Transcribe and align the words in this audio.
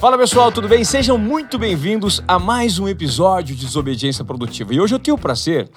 Fala 0.00 0.16
pessoal, 0.16 0.50
tudo 0.50 0.66
bem? 0.66 0.82
Sejam 0.82 1.18
muito 1.18 1.58
bem-vindos 1.58 2.22
a 2.26 2.38
mais 2.38 2.78
um 2.78 2.88
episódio 2.88 3.54
de 3.54 3.66
Desobediência 3.66 4.24
Produtiva. 4.24 4.72
E 4.72 4.80
hoje 4.80 4.94
eu 4.94 4.98
tenho 4.98 5.14
o 5.14 5.20
prazer 5.20 5.68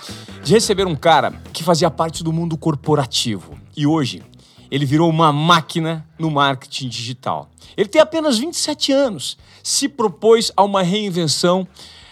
de 0.41 0.53
receber 0.53 0.87
um 0.87 0.95
cara 0.95 1.33
que 1.51 1.61
fazia 1.61 1.91
parte 1.91 2.23
do 2.23 2.31
mundo 2.31 2.55
corporativo. 2.55 3.57
E 3.75 3.85
hoje 3.85 4.23
ele 4.71 4.85
virou 4.85 5.09
uma 5.09 5.33
máquina 5.33 6.07
no 6.17 6.31
marketing 6.31 6.87
digital. 6.87 7.49
Ele 7.75 7.89
tem 7.89 8.01
apenas 8.01 8.37
27 8.37 8.93
anos, 8.93 9.37
se 9.61 9.89
propôs 9.89 10.53
a 10.55 10.63
uma 10.63 10.81
reinvenção, 10.81 11.67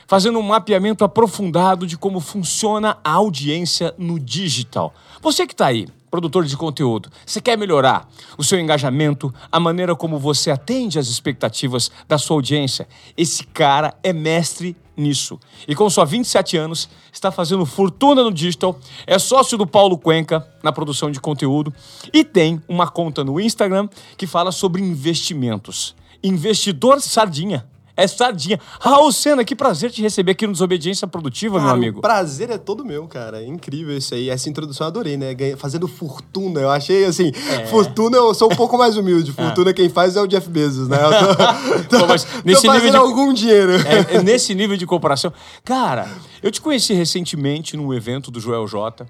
fazendo 0.05 0.37
um 0.37 0.43
mapeamento 0.43 1.05
aprofundado 1.05 1.87
de 1.87 1.97
como 1.97 2.19
funciona 2.19 2.97
a 3.05 3.11
audiência 3.11 3.95
no 3.97 4.19
digital. 4.19 4.93
Você 5.21 5.47
que 5.47 5.53
está 5.53 5.67
aí, 5.67 5.87
produtor 6.11 6.43
de 6.43 6.57
conteúdo, 6.57 7.09
você 7.25 7.39
quer 7.39 7.57
melhorar 7.57 8.07
o 8.37 8.43
seu 8.43 8.59
engajamento, 8.59 9.33
a 9.49 9.59
maneira 9.59 9.95
como 9.95 10.19
você 10.19 10.51
atende 10.51 10.99
às 10.99 11.07
expectativas 11.07 11.89
da 12.07 12.17
sua 12.17 12.35
audiência? 12.35 12.87
Esse 13.17 13.45
cara 13.45 13.95
é 14.03 14.11
mestre 14.11 14.75
nisso. 14.95 15.39
E 15.67 15.73
com 15.73 15.89
só 15.89 16.03
27 16.03 16.57
anos, 16.57 16.89
está 17.11 17.31
fazendo 17.31 17.65
fortuna 17.65 18.23
no 18.23 18.31
digital, 18.31 18.77
é 19.07 19.17
sócio 19.17 19.57
do 19.57 19.65
Paulo 19.65 19.97
Cuenca 19.97 20.45
na 20.61 20.73
produção 20.73 21.09
de 21.09 21.19
conteúdo 21.19 21.73
e 22.13 22.23
tem 22.23 22.61
uma 22.67 22.87
conta 22.89 23.23
no 23.23 23.39
Instagram 23.39 23.87
que 24.17 24.27
fala 24.27 24.51
sobre 24.51 24.81
investimentos. 24.81 25.95
Investidor 26.21 27.01
Sardinha. 27.01 27.65
É 27.95 28.07
sardinha. 28.07 28.59
Raul 28.79 29.11
Senna, 29.11 29.43
que 29.43 29.55
prazer 29.55 29.91
te 29.91 30.01
receber 30.01 30.31
aqui 30.31 30.47
no 30.47 30.53
Desobediência 30.53 31.07
Produtiva, 31.07 31.55
Cara, 31.57 31.65
meu 31.67 31.75
amigo. 31.75 31.99
O 31.99 32.01
prazer 32.01 32.49
é 32.49 32.57
todo 32.57 32.85
meu, 32.85 33.07
cara. 33.07 33.41
É 33.41 33.45
incrível 33.45 33.95
isso 33.97 34.13
aí. 34.15 34.29
Essa 34.29 34.49
introdução 34.49 34.85
eu 34.85 34.89
adorei, 34.89 35.17
né? 35.17 35.35
Fazendo 35.57 35.87
fortuna. 35.87 36.59
Eu 36.61 36.69
achei 36.69 37.05
assim, 37.05 37.31
É. 37.51 37.65
fortuna 37.67 38.17
eu 38.17 38.33
sou 38.33 38.51
um 38.51 38.55
pouco 38.55 38.77
mais 38.77 38.95
humilde. 38.97 39.31
Fortuna 39.51 39.73
quem 39.73 39.89
faz 39.89 40.15
é 40.15 40.21
o 40.21 40.27
Jeff 40.27 40.49
Bezos, 40.49 40.87
né? 40.87 40.97
Eu 41.01 41.85
tô, 41.87 41.99
Pô, 41.99 42.07
mas 42.07 42.23
tô 42.23 42.29
nesse 42.45 42.61
nível 42.67 42.79
fazendo 42.79 42.91
de- 42.91 42.97
algum 42.97 43.33
dinheiro. 43.33 43.73
É, 43.73 44.15
é 44.17 44.23
nesse 44.23 44.55
nível 44.55 44.77
de 44.77 44.85
comparação. 44.85 45.31
Cara, 45.63 46.07
eu 46.41 46.49
te 46.51 46.61
conheci 46.61 46.93
recentemente 46.93 47.75
num 47.75 47.93
evento 47.93 48.31
do 48.31 48.39
Joel 48.39 48.65
J. 48.67 49.05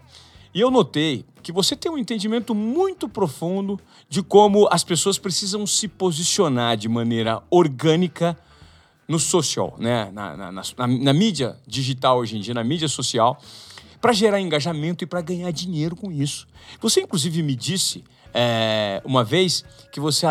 E 0.53 0.59
eu 0.59 0.69
notei 0.69 1.23
que 1.41 1.51
você 1.51 1.75
tem 1.75 1.91
um 1.91 1.97
entendimento 1.97 2.53
muito 2.53 3.07
profundo 3.07 3.79
de 4.09 4.21
como 4.21 4.67
as 4.71 4.83
pessoas 4.83 5.17
precisam 5.17 5.66
se 5.66 5.88
posicionar 5.88 6.75
de 6.75 6.89
maneira 6.89 7.41
orgânica 7.49 8.38
no 9.07 9.19
social, 9.19 9.75
né? 9.77 10.09
na, 10.13 10.38
na, 10.38 10.52
na- 10.52 10.63
na- 10.88 11.13
mídia 11.13 11.57
digital 11.67 12.19
hoje 12.19 12.38
em 12.38 12.41
dia, 12.41 12.53
na 12.53 12.63
mídia 12.63 12.88
social, 12.88 13.39
para 13.99 14.13
gerar 14.13 14.39
engajamento 14.39 15.03
e 15.03 15.07
para 15.07 15.21
ganhar 15.21 15.52
dinheiro 15.52 15.95
com 15.95 16.11
isso. 16.11 16.47
Você, 16.80 17.02
inclusive, 17.02 17.44
me 17.44 17.55
disse 17.55 18.03
é, 18.33 19.02
uma 19.05 19.23
vez 19.23 19.63
que 19.91 19.99
você 19.99 20.25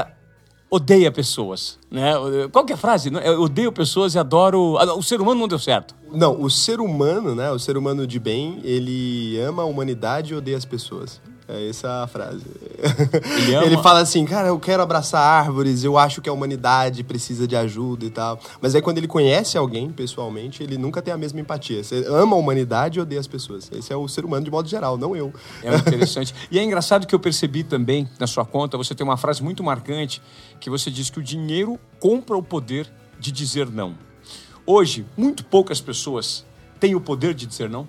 odeia 0.70 1.10
pessoas. 1.12 1.78
Né? 1.90 2.12
Qual 2.52 2.64
que 2.64 2.72
é 2.72 2.74
a 2.74 2.78
frase? 2.78 3.10
Eu 3.24 3.42
odeio 3.42 3.72
pessoas 3.72 4.14
e 4.14 4.18
adoro. 4.18 4.76
ah, 4.78 4.94
O 4.94 5.02
ser 5.02 5.20
humano 5.20 5.40
não 5.40 5.48
deu 5.48 5.58
certo. 5.58 5.94
Não, 6.12 6.40
o 6.40 6.48
ser 6.50 6.80
humano, 6.80 7.34
né? 7.34 7.50
O 7.50 7.58
ser 7.58 7.76
humano 7.76 8.06
de 8.06 8.18
bem, 8.18 8.60
ele 8.64 9.38
ama 9.40 9.62
a 9.62 9.66
humanidade 9.66 10.32
e 10.32 10.36
odeia 10.36 10.56
as 10.56 10.64
pessoas. 10.64 11.20
É 11.52 11.68
essa 11.68 12.04
a 12.04 12.06
frase. 12.06 12.44
Ele 13.44 13.56
ama- 13.74 13.82
fala 13.82 14.00
assim, 14.00 14.24
cara, 14.24 14.48
eu 14.48 14.58
quero 14.60 14.82
abraçar 14.82 15.20
árvores, 15.20 15.82
eu 15.82 15.98
acho 15.98 16.20
que 16.22 16.28
a 16.28 16.32
humanidade 16.32 17.02
precisa 17.02 17.46
de 17.46 17.56
ajuda 17.56 18.04
e 18.04 18.10
tal. 18.10 18.38
Mas 18.60 18.74
aí 18.74 18.80
quando 18.82 18.98
ele 18.98 19.08
conhece 19.08 19.58
alguém 19.58 19.90
pessoalmente, 19.90 20.62
ele 20.62 20.78
nunca 20.78 21.02
tem 21.02 21.12
a 21.12 21.16
mesma 21.18 21.40
empatia. 21.40 21.82
Você 21.82 22.04
ama 22.08 22.36
a 22.36 22.38
humanidade 22.38 22.98
e 22.98 23.02
odeia 23.02 23.20
as 23.20 23.26
pessoas. 23.26 23.68
Esse 23.72 23.92
é 23.92 23.96
o 23.96 24.06
ser 24.06 24.24
humano 24.24 24.44
de 24.44 24.50
modo 24.50 24.68
geral, 24.68 24.96
não 24.96 25.16
eu. 25.16 25.32
É 25.62 25.74
interessante. 25.76 26.34
e 26.50 26.58
é 26.58 26.62
engraçado 26.62 27.06
que 27.06 27.14
eu 27.14 27.20
percebi 27.20 27.64
também 27.64 28.08
na 28.18 28.26
sua 28.26 28.44
conta, 28.44 28.76
você 28.78 28.94
tem 28.94 29.04
uma 29.04 29.16
frase 29.16 29.42
muito 29.42 29.62
marcante 29.64 30.22
que 30.60 30.70
você 30.70 30.90
diz 30.90 31.10
que 31.10 31.18
o 31.18 31.22
dinheiro 31.22 31.78
compra 31.98 32.36
o 32.36 32.42
poder 32.42 32.88
de 33.18 33.32
dizer 33.32 33.68
não. 33.68 33.94
Hoje, 34.64 35.04
muito 35.16 35.44
poucas 35.44 35.80
pessoas 35.80 36.44
têm 36.78 36.94
o 36.94 37.00
poder 37.00 37.34
de 37.34 37.44
dizer 37.46 37.68
não. 37.68 37.88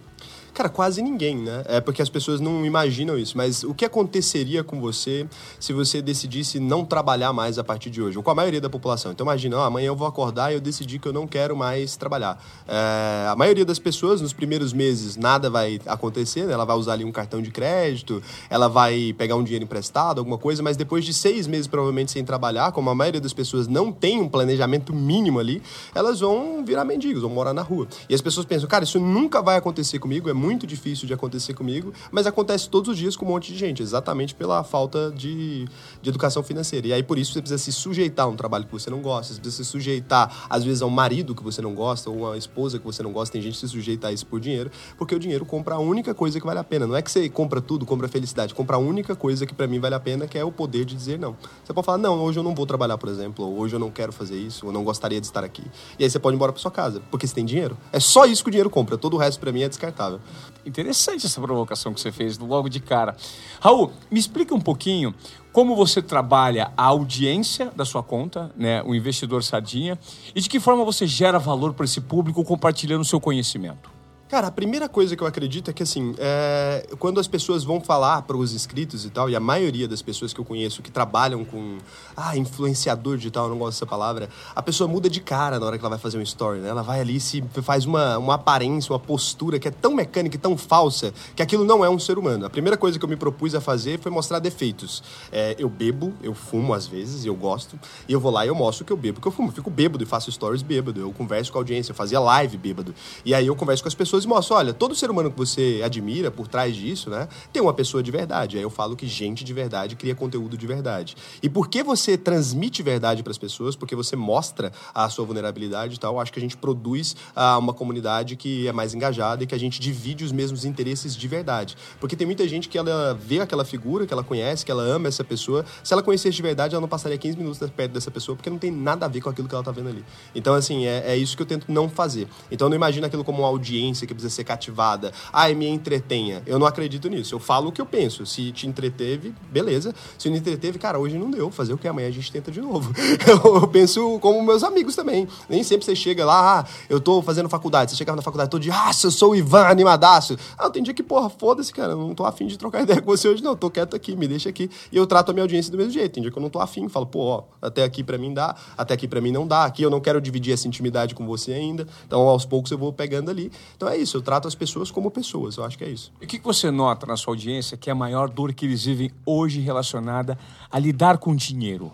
Cara, 0.54 0.68
quase 0.68 1.02
ninguém, 1.02 1.38
né? 1.38 1.64
É 1.66 1.80
porque 1.80 2.02
as 2.02 2.10
pessoas 2.10 2.42
não 2.42 2.66
imaginam 2.66 3.18
isso. 3.18 3.38
Mas 3.38 3.64
o 3.64 3.74
que 3.74 3.86
aconteceria 3.86 4.64
com 4.64 4.82
você 4.82 5.26
se 5.58 5.72
você 5.72 6.02
decidisse 6.02 6.60
não 6.60 6.84
trabalhar 6.84 7.32
mais 7.32 7.58
a 7.58 7.64
partir 7.64 7.90
de 7.90 8.02
hoje? 8.02 8.18
Ou 8.18 8.24
com 8.24 8.32
a 8.32 8.36
maioria 8.36 8.60
da 8.60 8.70
população. 8.70 9.14
Então 9.14 9.26
imagina, 9.26 9.58
ó, 9.58 9.64
amanhã 9.64 9.88
eu 9.88 9.96
vou 9.96 10.08
acordar 10.08 10.52
e 10.52 10.56
eu 10.56 10.62
decidi 10.62 11.00
que 11.00 11.08
eu 11.08 11.14
não 11.14 11.26
quero 11.26 11.56
mais 11.56 11.96
trabalhar. 11.96 12.44
É, 12.68 13.28
a 13.30 13.36
maioria 13.38 13.64
das 13.64 13.80
pessoas, 13.80 14.20
nos 14.20 14.34
primeiros 14.34 14.74
meses, 14.74 15.16
nada 15.16 15.50
vai 15.50 15.80
acontecer, 15.86 16.46
né? 16.46 16.54
Ela 16.54 16.66
vai 16.66 16.76
usar 16.76 16.94
ali 16.94 17.06
um 17.06 17.14
cartão 17.14 17.42
de 17.42 17.50
crédito, 17.50 18.22
ela 18.50 18.68
vai 18.68 19.14
pegar 19.18 19.38
um 19.38 19.44
dinheiro 19.44 19.64
emprestado, 19.64 20.20
alguma 20.20 20.38
coisa, 20.38 20.62
mas 20.62 20.76
depois 20.76 21.06
de 21.06 21.14
seis 21.14 21.48
meses, 21.48 21.68
provavelmente, 21.68 22.12
sem 22.12 22.26
trabalhar, 22.26 22.74
como 22.74 22.90
a 22.90 22.96
maioria 22.96 23.22
das 23.22 23.34
pessoas 23.34 23.68
não 23.68 23.90
tem 23.90 24.20
um 24.20 24.28
planejamento 24.28 24.94
mínimo 24.94 25.40
ali, 25.40 25.64
elas 25.96 26.20
vão 26.20 26.64
virar 26.66 26.84
mendigos, 26.84 27.22
vão 27.22 27.32
morar 27.32 27.54
na 27.54 27.62
rua. 27.62 27.88
E 28.10 28.14
as 28.14 28.22
pessoas 28.22 28.46
pensam, 28.46 28.68
cara, 28.68 28.84
isso 28.84 29.00
nunca 29.00 29.42
vai 29.42 29.56
acontecer 29.56 29.98
comigo, 29.98 30.30
é 30.30 30.34
muito 30.42 30.66
difícil 30.66 31.08
de 31.08 31.14
acontecer 31.14 31.54
comigo, 31.54 31.94
mas 32.12 32.26
acontece 32.26 32.68
todos 32.68 32.90
os 32.90 32.98
dias 32.98 33.16
com 33.16 33.26
um 33.26 33.30
monte 33.30 33.54
de 33.54 33.60
gente, 33.60 33.84
exatamente 33.84 34.34
pela 34.34 34.64
falta 34.64 35.12
de, 35.16 35.68
de 36.02 36.10
educação 36.10 36.42
financeira. 36.42 36.88
E 36.88 36.94
aí, 36.94 37.04
por 37.04 37.20
isso, 37.20 37.34
você 37.34 37.42
precisa 37.42 37.62
se 37.62 37.72
sujeitar 37.72 38.26
a 38.26 38.30
um 38.30 38.36
trabalho 38.36 38.66
que 38.66 38.72
você 38.72 38.90
não 38.90 39.02
gosta, 39.02 39.34
você 39.34 39.40
precisa 39.40 39.64
se 39.64 39.70
sujeitar, 39.70 40.48
às 40.50 40.64
vezes, 40.64 40.82
a 40.82 40.86
um 40.86 40.90
marido 40.90 41.36
que 41.36 41.44
você 41.44 41.62
não 41.62 41.76
gosta, 41.76 42.10
ou 42.10 42.18
uma 42.18 42.38
esposa 42.38 42.80
que 42.80 42.86
você 42.86 43.04
não 43.04 43.12
gosta, 43.12 43.34
tem 43.34 43.42
gente 43.42 43.54
que 43.54 43.60
se 43.60 43.68
sujeita 43.68 44.08
a 44.08 44.12
isso 44.12 44.26
por 44.26 44.40
dinheiro, 44.40 44.72
porque 44.98 45.14
o 45.14 45.20
dinheiro 45.20 45.46
compra 45.46 45.76
a 45.76 45.80
única 45.80 46.14
coisa 46.14 46.40
que 46.40 46.46
vale 46.46 46.60
a 46.60 46.64
pena. 46.64 46.88
Não 46.88 46.96
é 46.96 47.02
que 47.02 47.12
você 47.12 47.30
compra 47.30 47.62
tudo, 47.62 47.86
compra 47.86 48.08
felicidade, 48.08 48.54
compra 48.56 48.78
a 48.78 48.80
única 48.80 49.16
coisa 49.16 49.46
que 49.46 49.54
pra 49.54 49.68
mim 49.68 49.80
vale 49.80 49.96
a 49.96 50.00
pena, 50.00 50.28
que 50.28 50.38
é 50.38 50.44
o 50.44 50.52
poder 50.52 50.86
de 50.86 50.96
dizer 50.96 51.20
não. 51.20 51.36
Você 51.64 51.74
pode 51.74 51.86
falar, 51.86 51.98
não, 51.98 52.20
hoje 52.24 52.40
eu 52.40 52.44
não 52.44 52.56
vou 52.56 52.66
trabalhar, 52.66 52.98
por 52.98 53.10
exemplo, 53.10 53.46
ou 53.46 53.60
hoje 53.60 53.76
eu 53.76 53.80
não 53.80 53.92
quero 53.92 54.12
fazer 54.12 54.38
isso, 54.38 54.66
ou 54.66 54.72
não 54.72 54.84
gostaria 54.84 55.20
de 55.20 55.28
estar 55.28 55.44
aqui. 55.44 55.64
E 56.00 56.04
aí 56.04 56.10
você 56.10 56.20
pode 56.20 56.36
ir 56.36 56.38
embora 56.38 56.52
pra 56.52 56.62
sua 56.62 56.72
casa, 56.72 57.02
porque 57.12 57.28
você 57.28 57.36
tem 57.36 57.46
dinheiro. 57.46 57.78
É 57.92 58.00
só 58.00 58.26
isso 58.26 58.44
que 58.44 58.50
o 58.50 58.52
dinheiro 58.52 58.70
compra, 58.70 58.98
todo 58.98 59.16
o 59.16 59.18
resto 59.18 59.40
pra 59.40 59.52
mim 59.52 59.62
é 59.62 59.70
descartável. 59.70 60.20
Interessante 60.66 61.26
essa 61.26 61.42
provocação 61.42 61.94
que 61.94 62.00
você 62.00 62.12
fez 62.12 62.38
logo 62.38 62.70
de 62.70 62.80
cara. 62.80 63.16
Raul, 63.60 63.92
me 64.10 64.20
explica 64.20 64.54
um 64.54 64.62
pouquinho 64.62 65.14
como 65.52 65.76
você 65.76 66.02
trabalha 66.02 66.72
a 66.78 66.86
audiência 66.86 67.72
da 67.76 67.84
sua 67.84 68.02
conta, 68.02 68.52
né, 68.56 68.82
o 68.84 68.96
investidor 68.96 69.44
sardinha, 69.44 69.98
e 70.34 70.42
de 70.42 70.48
que 70.48 70.60
forma 70.60 70.86
você 70.86 71.06
gera 71.06 71.40
valor 71.40 71.74
para 71.74 71.86
esse 71.86 72.00
público 72.00 72.44
compartilhando 72.44 73.02
o 73.02 73.06
seu 73.06 73.20
conhecimento. 73.20 74.01
Cara, 74.32 74.48
a 74.48 74.52
primeira 74.52 74.88
coisa 74.88 75.14
que 75.14 75.22
eu 75.22 75.28
acredito 75.28 75.70
é 75.70 75.74
que, 75.74 75.84
assim, 75.84 76.16
é, 76.18 76.88
quando 77.00 77.20
as 77.20 77.28
pessoas 77.28 77.66
vão 77.66 77.82
falar 77.82 78.22
para 78.22 78.38
os 78.38 78.54
inscritos 78.54 79.04
e 79.04 79.10
tal, 79.10 79.30
e 79.30 79.36
a 79.36 79.42
maioria 79.42 79.90
das 79.90 80.02
pessoas 80.02 80.32
que 80.32 80.40
eu 80.40 80.46
conheço 80.46 80.82
que 80.82 80.90
trabalham 80.90 81.44
com, 81.44 81.80
ah, 82.16 82.38
influenciador 82.38 83.18
digital, 83.18 83.48
eu 83.48 83.50
não 83.50 83.58
gosto 83.58 83.74
dessa 83.74 83.86
palavra, 83.86 84.30
a 84.56 84.64
pessoa 84.64 84.88
muda 84.88 85.10
de 85.10 85.20
cara 85.20 85.60
na 85.60 85.66
hora 85.66 85.78
que 85.78 85.84
ela 85.84 85.90
vai 85.90 86.00
fazer 86.00 86.18
um 86.18 86.22
story, 86.22 86.62
né? 86.62 86.70
Ela 86.70 86.82
vai 86.82 87.02
ali 87.02 87.18
e 87.18 87.20
se 87.20 87.44
faz 87.62 87.84
uma, 87.84 88.18
uma 88.18 88.36
aparência, 88.36 88.94
uma 88.94 89.00
postura 89.00 89.60
que 89.60 89.68
é 89.68 89.72
tão 89.72 89.94
mecânica 89.94 90.38
e 90.38 90.40
tão 90.40 90.56
falsa 90.56 91.14
que 91.36 91.44
aquilo 91.44 91.66
não 91.66 91.84
é 91.84 91.90
um 91.90 92.00
ser 92.00 92.18
humano. 92.18 92.46
A 92.46 92.50
primeira 92.50 92.78
coisa 92.78 92.98
que 92.98 93.04
eu 93.04 93.10
me 93.10 93.18
propus 93.18 93.54
a 93.54 93.60
fazer 93.60 94.00
foi 94.00 94.14
mostrar 94.14 94.40
defeitos. 94.40 95.04
É, 95.30 95.58
eu 95.60 95.68
bebo, 95.68 96.14
eu 96.24 96.34
fumo 96.34 96.74
às 96.74 96.88
vezes, 96.88 97.26
eu 97.26 97.36
gosto, 97.36 97.78
e 98.08 98.14
eu 98.14 98.20
vou 98.22 98.32
lá 98.32 98.46
e 98.46 98.48
eu 98.48 98.56
mostro 98.56 98.86
que 98.86 98.94
eu 98.94 98.98
bebo, 98.98 99.16
porque 99.16 99.28
eu 99.28 99.34
fumo, 99.34 99.50
eu 99.50 99.54
fico 99.54 99.70
bêbado 99.70 100.02
e 100.02 100.08
faço 100.08 100.32
stories 100.32 100.62
bêbado, 100.62 101.02
eu 101.02 101.12
converso 101.12 101.52
com 101.52 101.58
a 101.58 101.60
audiência, 101.60 101.92
eu 101.92 101.96
fazia 101.96 102.18
live 102.22 102.56
bêbado. 102.58 102.96
E 103.26 103.36
aí 103.36 103.48
eu 103.48 103.58
converso 103.58 103.84
com 103.84 103.90
as 103.90 103.94
pessoas 103.94 104.21
e 104.24 104.28
mostro, 104.28 104.56
olha, 104.56 104.74
todo 104.74 104.96
ser 104.96 105.10
humano 105.10 105.32
que 105.32 105.38
você 105.38 105.82
admira 105.84 106.32
por 106.32 106.48
trás 106.48 106.76
disso, 106.76 107.10
né, 107.10 107.28
tem 107.52 107.62
uma 107.62 107.74
pessoa 107.74 108.02
de 108.02 108.12
verdade. 108.12 108.58
Aí 108.58 108.64
eu 108.64 108.70
falo 108.70 108.96
que 108.96 109.08
gente 109.08 109.44
de 109.44 109.54
verdade 109.54 109.96
cria 109.96 110.16
conteúdo 110.16 110.58
de 110.58 110.68
verdade. 110.68 111.16
E 111.42 111.50
por 111.50 111.68
que 111.68 111.84
você 111.84 112.18
transmite 112.18 112.84
verdade 112.84 113.24
para 113.24 113.32
as 113.32 113.38
pessoas? 113.38 113.76
Porque 113.76 113.96
você 113.96 114.16
mostra 114.16 114.72
a 114.94 115.10
sua 115.10 115.26
vulnerabilidade 115.26 115.96
e 115.96 116.00
tal. 116.00 116.20
Acho 116.20 116.32
que 116.32 116.40
a 116.40 116.42
gente 116.42 116.58
produz 116.58 117.16
ah, 117.36 117.58
uma 117.58 117.74
comunidade 117.74 118.36
que 118.36 118.68
é 118.68 118.72
mais 118.72 118.94
engajada 118.94 119.44
e 119.44 119.48
que 119.48 119.56
a 119.56 119.60
gente 119.60 119.80
divide 119.80 120.24
os 120.24 120.32
mesmos 120.32 120.66
interesses 120.66 121.16
de 121.16 121.28
verdade. 121.28 121.76
Porque 122.00 122.16
tem 122.16 122.26
muita 122.26 122.48
gente 122.48 122.70
que 122.70 122.78
ela 122.78 123.14
vê 123.14 123.40
aquela 123.40 123.66
figura, 123.66 124.06
que 124.06 124.14
ela 124.14 124.24
conhece, 124.24 124.66
que 124.66 124.72
ela 124.72 124.84
ama 124.84 125.08
essa 125.08 125.24
pessoa. 125.24 125.66
Se 125.84 125.94
ela 125.94 126.04
conhecesse 126.04 126.36
de 126.36 126.42
verdade, 126.42 126.76
ela 126.76 126.82
não 126.82 126.88
passaria 126.88 127.18
15 127.18 127.38
minutos 127.38 127.60
perto 127.70 127.92
dessa 127.92 128.12
pessoa, 128.12 128.36
porque 128.36 128.50
não 128.50 128.58
tem 128.58 128.72
nada 128.72 129.06
a 129.06 129.10
ver 129.10 129.22
com 129.22 129.30
aquilo 129.30 129.48
que 129.48 129.56
ela 129.56 129.64
tá 129.64 129.72
vendo 129.72 129.90
ali. 129.90 130.04
Então, 130.36 130.54
assim, 130.54 130.86
é, 130.86 131.12
é 131.12 131.18
isso 131.18 131.36
que 131.36 131.44
eu 131.44 131.48
tento 131.48 131.72
não 131.72 131.90
fazer. 131.90 132.28
Então, 132.52 132.68
eu 132.68 132.70
não 132.70 132.76
imagino 132.76 133.06
aquilo 133.06 133.24
como 133.24 133.40
uma 133.40 133.48
audiência 133.48 134.08
que 134.12 134.16
precisa 134.16 134.34
ser 134.34 134.44
cativada. 134.44 135.12
Ah, 135.32 135.50
me 135.50 135.68
entretenha. 135.68 136.44
Eu 136.46 136.60
não 136.60 136.68
acredito 136.68 137.10
nisso. 137.10 137.36
Eu 137.36 137.40
falo 137.40 137.70
o 137.70 137.72
que 137.72 137.82
eu 137.82 137.86
penso. 137.86 138.26
Se 138.26 138.52
te 138.52 138.68
entreteve, 138.68 139.34
beleza. 139.50 139.94
Se 140.18 140.30
não 140.30 140.38
entreteve, 140.38 140.78
cara, 140.78 141.00
hoje 141.00 141.18
não 141.18 141.32
deu. 141.32 141.50
Fazer 141.52 141.74
o 141.74 141.78
que 141.78 141.88
amanhã 141.88 142.08
a 142.08 142.12
gente 142.12 142.32
tenta 142.32 142.52
de 142.52 142.62
novo. 142.62 142.92
Eu, 143.28 143.56
eu 143.56 143.68
penso 143.68 144.20
como 144.20 144.42
meus 144.42 144.64
amigos 144.64 144.96
também. 144.96 145.28
Nem 145.48 145.64
sempre 145.64 145.86
você 145.86 145.96
chega 145.96 146.26
lá, 146.26 146.60
ah, 146.60 146.66
eu 146.90 147.00
tô 147.00 147.22
fazendo 147.22 147.48
faculdade. 147.48 147.92
Você 147.92 147.98
chegava 147.98 148.16
na 148.16 148.22
faculdade 148.22 148.50
todo 148.50 148.62
dia, 148.62 148.74
ah, 148.74 148.92
eu 149.04 149.12
sou 149.12 149.32
o 149.32 149.36
Ivan, 149.36 149.66
animadaço. 149.68 150.38
Ah, 150.58 150.70
tem 150.70 150.82
dia 150.82 150.94
que, 150.94 151.04
porra, 151.04 151.30
foda-se, 151.30 151.72
cara. 151.72 151.94
Eu 151.94 151.98
não 151.98 152.16
tô 152.16 152.26
afim 152.26 152.48
de 152.48 152.58
trocar 152.58 152.82
ideia 152.84 153.02
com 153.02 153.06
você 153.06 153.28
hoje, 153.28 153.44
não. 153.44 153.52
Eu 153.52 153.58
tô 153.58 153.70
quieto 153.70 153.96
aqui, 153.96 154.16
me 154.16 154.28
deixa 154.28 154.50
aqui. 154.50 154.70
E 154.92 154.98
eu 154.98 155.06
trato 155.06 155.30
a 155.30 155.34
minha 155.34 155.44
audiência 155.44 155.72
do 155.72 155.78
mesmo 155.78 155.92
jeito. 155.92 156.14
Tem 156.14 156.22
dia 156.22 156.32
que 156.32 156.38
eu 156.38 156.42
não 156.42 156.50
tô 156.50 156.60
afim. 156.60 156.90
Falo, 156.90 157.06
pô, 157.06 157.20
ó, 157.20 157.44
até 157.62 157.84
aqui 157.84 158.04
pra 158.04 158.18
mim 158.18 158.34
dá, 158.34 158.56
até 158.78 158.94
aqui 158.94 159.08
pra 159.08 159.22
mim 159.22 159.32
não 159.32 159.48
dá. 159.48 159.66
Aqui 159.66 159.84
eu 159.84 159.90
não 159.90 160.00
quero 160.00 160.20
dividir 160.20 160.54
essa 160.54 160.68
intimidade 160.68 161.16
com 161.16 161.26
você 161.26 161.54
ainda. 161.54 161.88
Então, 162.06 162.22
aos 162.22 162.46
poucos 162.46 162.72
eu 162.72 162.78
vou 162.78 162.92
pegando 162.92 163.30
ali. 163.30 163.52
Então 163.76 163.88
é 163.88 163.98
isso, 164.02 164.18
eu 164.18 164.22
trato 164.22 164.48
as 164.48 164.56
pessoas 164.56 164.92
como 164.92 165.10
pessoas. 165.10 165.58
Eu 165.58 165.64
acho 165.64 165.78
que 165.78 165.84
é 165.84 165.90
isso. 165.90 166.12
E 166.22 166.26
o 166.26 166.28
que 166.28 166.40
você 166.40 166.72
nota 166.72 167.06
na 167.06 167.16
sua 167.16 167.34
audiência 167.34 167.78
que 167.78 167.90
é 167.90 167.94
a 167.94 167.96
maior 167.96 168.30
dor 168.30 168.54
que 168.54 168.66
eles 168.66 168.86
vivem 168.86 169.12
hoje 169.26 169.60
relacionada 169.62 170.38
a 170.70 170.80
lidar 170.80 171.18
com 171.18 171.36
dinheiro? 171.36 171.92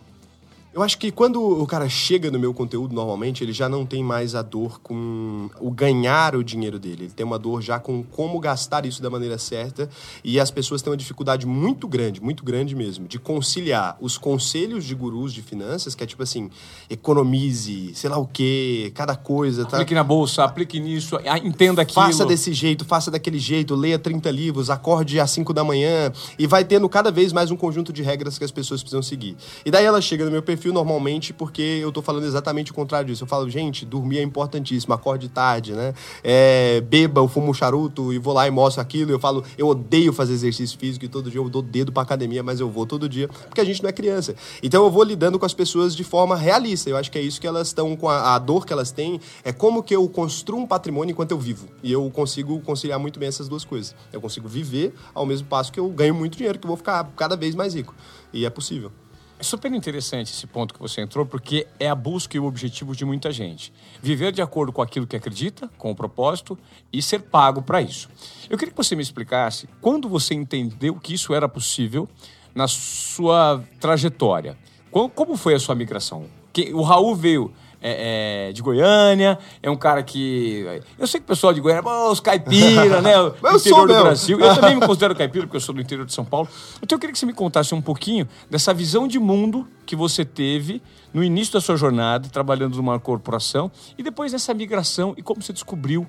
Eu 0.78 0.84
acho 0.84 1.00
que 1.00 1.12
quando 1.12 1.42
o 1.42 1.66
cara 1.66 1.90
chega 1.90 2.30
no 2.30 2.38
meu 2.38 2.54
conteúdo, 2.54 2.94
normalmente, 2.94 3.44
ele 3.44 3.52
já 3.52 3.68
não 3.68 3.84
tem 3.84 4.04
mais 4.04 4.36
a 4.36 4.44
dor 4.44 4.80
com 4.82 5.50
o 5.60 5.72
ganhar 5.72 6.36
o 6.36 6.44
dinheiro 6.44 6.78
dele. 6.78 7.06
Ele 7.06 7.12
tem 7.12 7.26
uma 7.26 7.40
dor 7.40 7.64
já 7.64 7.80
com 7.80 8.04
como 8.04 8.40
gastar 8.40 8.86
isso 8.86 9.02
da 9.02 9.10
maneira 9.10 9.40
certa. 9.40 9.90
E 10.24 10.40
as 10.40 10.52
pessoas 10.52 10.84
têm 10.84 10.92
uma 10.92 10.98
dificuldade 10.98 11.48
muito 11.48 11.88
grande, 11.88 12.22
muito 12.22 12.46
grande 12.46 12.76
mesmo, 12.76 13.08
de 13.08 13.18
conciliar 13.18 13.98
os 14.00 14.20
conselhos 14.20 14.86
de 14.86 14.94
gurus 14.94 15.34
de 15.34 15.42
finanças, 15.42 15.96
que 15.96 16.04
é 16.04 16.06
tipo 16.06 16.22
assim, 16.22 16.48
economize, 16.88 17.96
sei 17.96 18.08
lá 18.12 18.20
o 18.20 18.28
quê, 18.28 18.92
cada 18.94 19.16
coisa. 19.16 19.66
Tá? 19.66 19.78
Aplique 19.78 19.96
na 19.96 20.04
bolsa, 20.04 20.44
aplique 20.44 20.80
nisso, 20.80 21.18
entenda 21.44 21.82
aquilo. 21.82 22.06
Faça 22.06 22.24
desse 22.24 22.54
jeito, 22.54 22.86
faça 22.86 23.10
daquele 23.10 23.40
jeito, 23.40 23.74
leia 23.74 23.98
30 23.98 24.30
livros, 24.30 24.70
acorde 24.70 25.20
às 25.20 25.32
5 25.32 25.52
da 25.54 25.64
manhã. 25.64 26.12
E 26.38 26.46
vai 26.46 26.64
tendo 26.64 26.88
cada 26.88 27.10
vez 27.10 27.34
mais 27.34 27.50
um 27.50 27.58
conjunto 27.58 27.92
de 27.92 28.04
regras 28.04 28.38
que 28.38 28.46
as 28.46 28.52
pessoas 28.52 28.84
precisam 28.84 29.02
seguir. 29.02 29.36
E 29.66 29.72
daí 29.72 29.84
ela 29.84 30.00
chega 30.00 30.24
no 30.24 30.30
meu 30.30 30.44
perfil 30.44 30.67
normalmente 30.72 31.34
porque 31.34 31.62
eu 31.62 31.92
tô 31.92 32.02
falando 32.02 32.26
exatamente 32.26 32.72
o 32.72 32.74
contrário 32.74 33.08
disso. 33.08 33.24
Eu 33.24 33.28
falo, 33.28 33.50
gente, 33.50 33.86
dormir 33.86 34.20
é 34.20 34.22
importantíssimo, 34.22 34.94
acorde 34.94 35.30
tarde, 35.30 35.74
né? 35.74 35.94
É, 36.24 36.82
beba, 36.82 37.22
eu 37.22 37.28
fumo 37.28 37.54
charuto 37.54 38.14
e 38.14 38.18
vou 38.18 38.34
lá 38.34 38.48
e 38.48 38.52
mostro 38.52 38.82
aquilo. 38.82 39.12
Eu 39.12 39.20
falo, 39.20 39.44
eu 39.58 39.68
odeio 39.68 40.14
fazer 40.14 40.34
exercício 40.34 40.78
físico 40.78 41.06
e 41.06 41.08
todo 41.08 41.30
dia 41.30 41.40
eu 41.40 41.50
dou 41.50 41.62
dedo 41.62 41.92
pra 41.92 42.04
academia, 42.04 42.44
mas 42.44 42.60
eu 42.60 42.70
vou 42.70 42.86
todo 42.86 43.08
dia, 43.08 43.28
porque 43.28 43.62
a 43.62 43.64
gente 43.64 43.82
não 43.82 43.90
é 43.90 43.94
criança. 43.94 44.36
Então 44.62 44.84
eu 44.84 44.92
vou 44.92 45.04
lidando 45.04 45.40
com 45.40 45.46
as 45.46 45.54
pessoas 45.54 45.96
de 45.96 46.04
forma 46.04 46.36
realista. 46.36 46.90
Eu 46.90 46.98
acho 46.98 47.12
que 47.12 47.18
é 47.18 47.22
isso 47.22 47.40
que 47.40 47.48
elas 47.48 47.68
estão 47.68 47.96
com 47.96 48.10
a, 48.10 48.36
a 48.36 48.40
dor 48.40 48.66
que 48.66 48.74
elas 48.74 48.92
têm, 48.92 49.20
é 49.44 49.52
como 49.52 49.84
que 49.84 49.96
eu 49.96 50.08
construo 50.10 50.60
um 50.60 50.68
patrimônio 50.68 51.12
enquanto 51.12 51.32
eu 51.32 51.40
vivo. 51.40 51.68
E 51.84 51.92
eu 51.92 52.10
consigo 52.12 52.60
conciliar 52.62 53.00
muito 53.00 53.20
bem 53.20 53.28
essas 53.28 53.48
duas 53.48 53.64
coisas. 53.64 53.96
Eu 54.12 54.22
consigo 54.22 54.48
viver 54.48 54.94
ao 55.14 55.26
mesmo 55.26 55.48
passo 55.48 55.72
que 55.72 55.80
eu 55.80 55.90
ganho 55.90 56.16
muito 56.16 56.38
dinheiro, 56.38 56.60
que 56.60 56.66
eu 56.66 56.70
vou 56.70 56.78
ficar 56.78 57.04
cada 57.16 57.36
vez 57.36 57.56
mais 57.56 57.74
rico. 57.74 57.94
E 58.34 58.46
é 58.46 58.50
possível. 58.50 58.92
É 59.40 59.44
super 59.44 59.72
interessante 59.72 60.32
esse 60.32 60.48
ponto 60.48 60.74
que 60.74 60.80
você 60.80 61.00
entrou, 61.00 61.24
porque 61.24 61.68
é 61.80 61.88
a 61.88 61.94
busca 61.94 62.36
e 62.36 62.40
o 62.40 62.46
objetivo 62.46 62.96
de 62.96 63.06
muita 63.06 63.32
gente. 63.32 63.72
Viver 64.02 64.32
de 64.32 64.42
acordo 64.42 64.74
com 64.74 64.82
aquilo 64.82 65.06
que 65.06 65.16
acredita, 65.16 65.70
com 65.78 65.92
o 65.92 65.96
propósito, 65.96 66.58
e 66.92 67.04
ser 67.04 67.20
pago 67.20 67.62
para 67.62 67.80
isso. 67.80 68.10
Eu 68.50 68.58
queria 68.58 68.72
que 68.72 68.78
você 68.78 68.96
me 68.96 69.02
explicasse 69.04 69.70
quando 69.80 70.10
você 70.10 70.34
entendeu 70.34 70.96
que 70.96 71.14
isso 71.14 71.36
era 71.36 71.48
possível 71.48 72.10
na 72.56 72.68
sua 72.68 73.64
trajetória. 73.80 74.58
Como 74.90 75.38
foi 75.38 75.54
a 75.54 75.60
sua 75.60 75.76
migração? 75.76 76.26
O 76.74 76.82
Raul 76.82 77.16
veio 77.16 77.54
é, 77.82 78.50
é, 78.50 78.52
de 78.52 78.62
Goiânia, 78.62 79.38
é 79.62 79.70
um 79.70 79.76
cara 79.76 80.02
que. 80.04 80.66
Eu 80.98 81.08
sei 81.08 81.20
que 81.20 81.26
o 81.26 81.28
pessoal 81.28 81.54
de 81.54 81.62
Goiânia, 81.62 81.84
os 82.10 82.20
caipira, 82.20 83.02
né? 83.02 83.18
O 83.28 83.36
Mas 83.42 83.62
interior 83.62 83.88
do. 83.88 83.94
Brasil. 83.94 84.40
Eu 84.40 84.56
também 84.56 84.76
me 84.80 84.86
considero 84.86 85.16
caipira, 85.16 85.46
porque 85.46 85.58
eu 85.58 85.62
sou 85.62 85.74
do 85.74 85.82
interior 85.82 86.06
de 86.06 86.14
São 86.14 86.26
Paulo. 86.26 86.48
Então 86.82 86.96
eu 86.96 87.00
queria 87.00 87.14
que 87.14 87.20
você 87.20 87.26
me 87.26 87.34
contasse 87.34 87.74
um 87.74 87.82
pouquinho 87.82 88.28
dessa 88.50 88.74
visão 88.74 89.08
de 89.08 89.20
mundo 89.20 89.68
que 89.86 89.96
você 89.96 90.26
teve 90.26 90.82
no 91.14 91.24
início 91.24 91.54
da 91.54 91.62
sua 91.62 91.76
jornada, 91.76 92.30
trabalhando 92.30 92.76
numa 92.78 93.00
corporação, 93.00 93.72
e 93.98 94.04
depois 94.04 94.32
dessa 94.32 94.54
migração 94.54 95.14
e 95.18 95.22
como 95.22 95.42
você 95.42 95.54
descobriu 95.54 96.06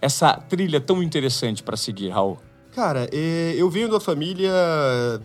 essa 0.00 0.34
trilha 0.34 0.80
tão 0.80 1.02
interessante 1.02 1.62
para 1.62 1.76
seguir, 1.76 2.10
Raul. 2.10 2.38
Cara, 2.76 3.08
eu 3.56 3.70
venho 3.70 3.88
da 3.88 3.98
família, 3.98 4.52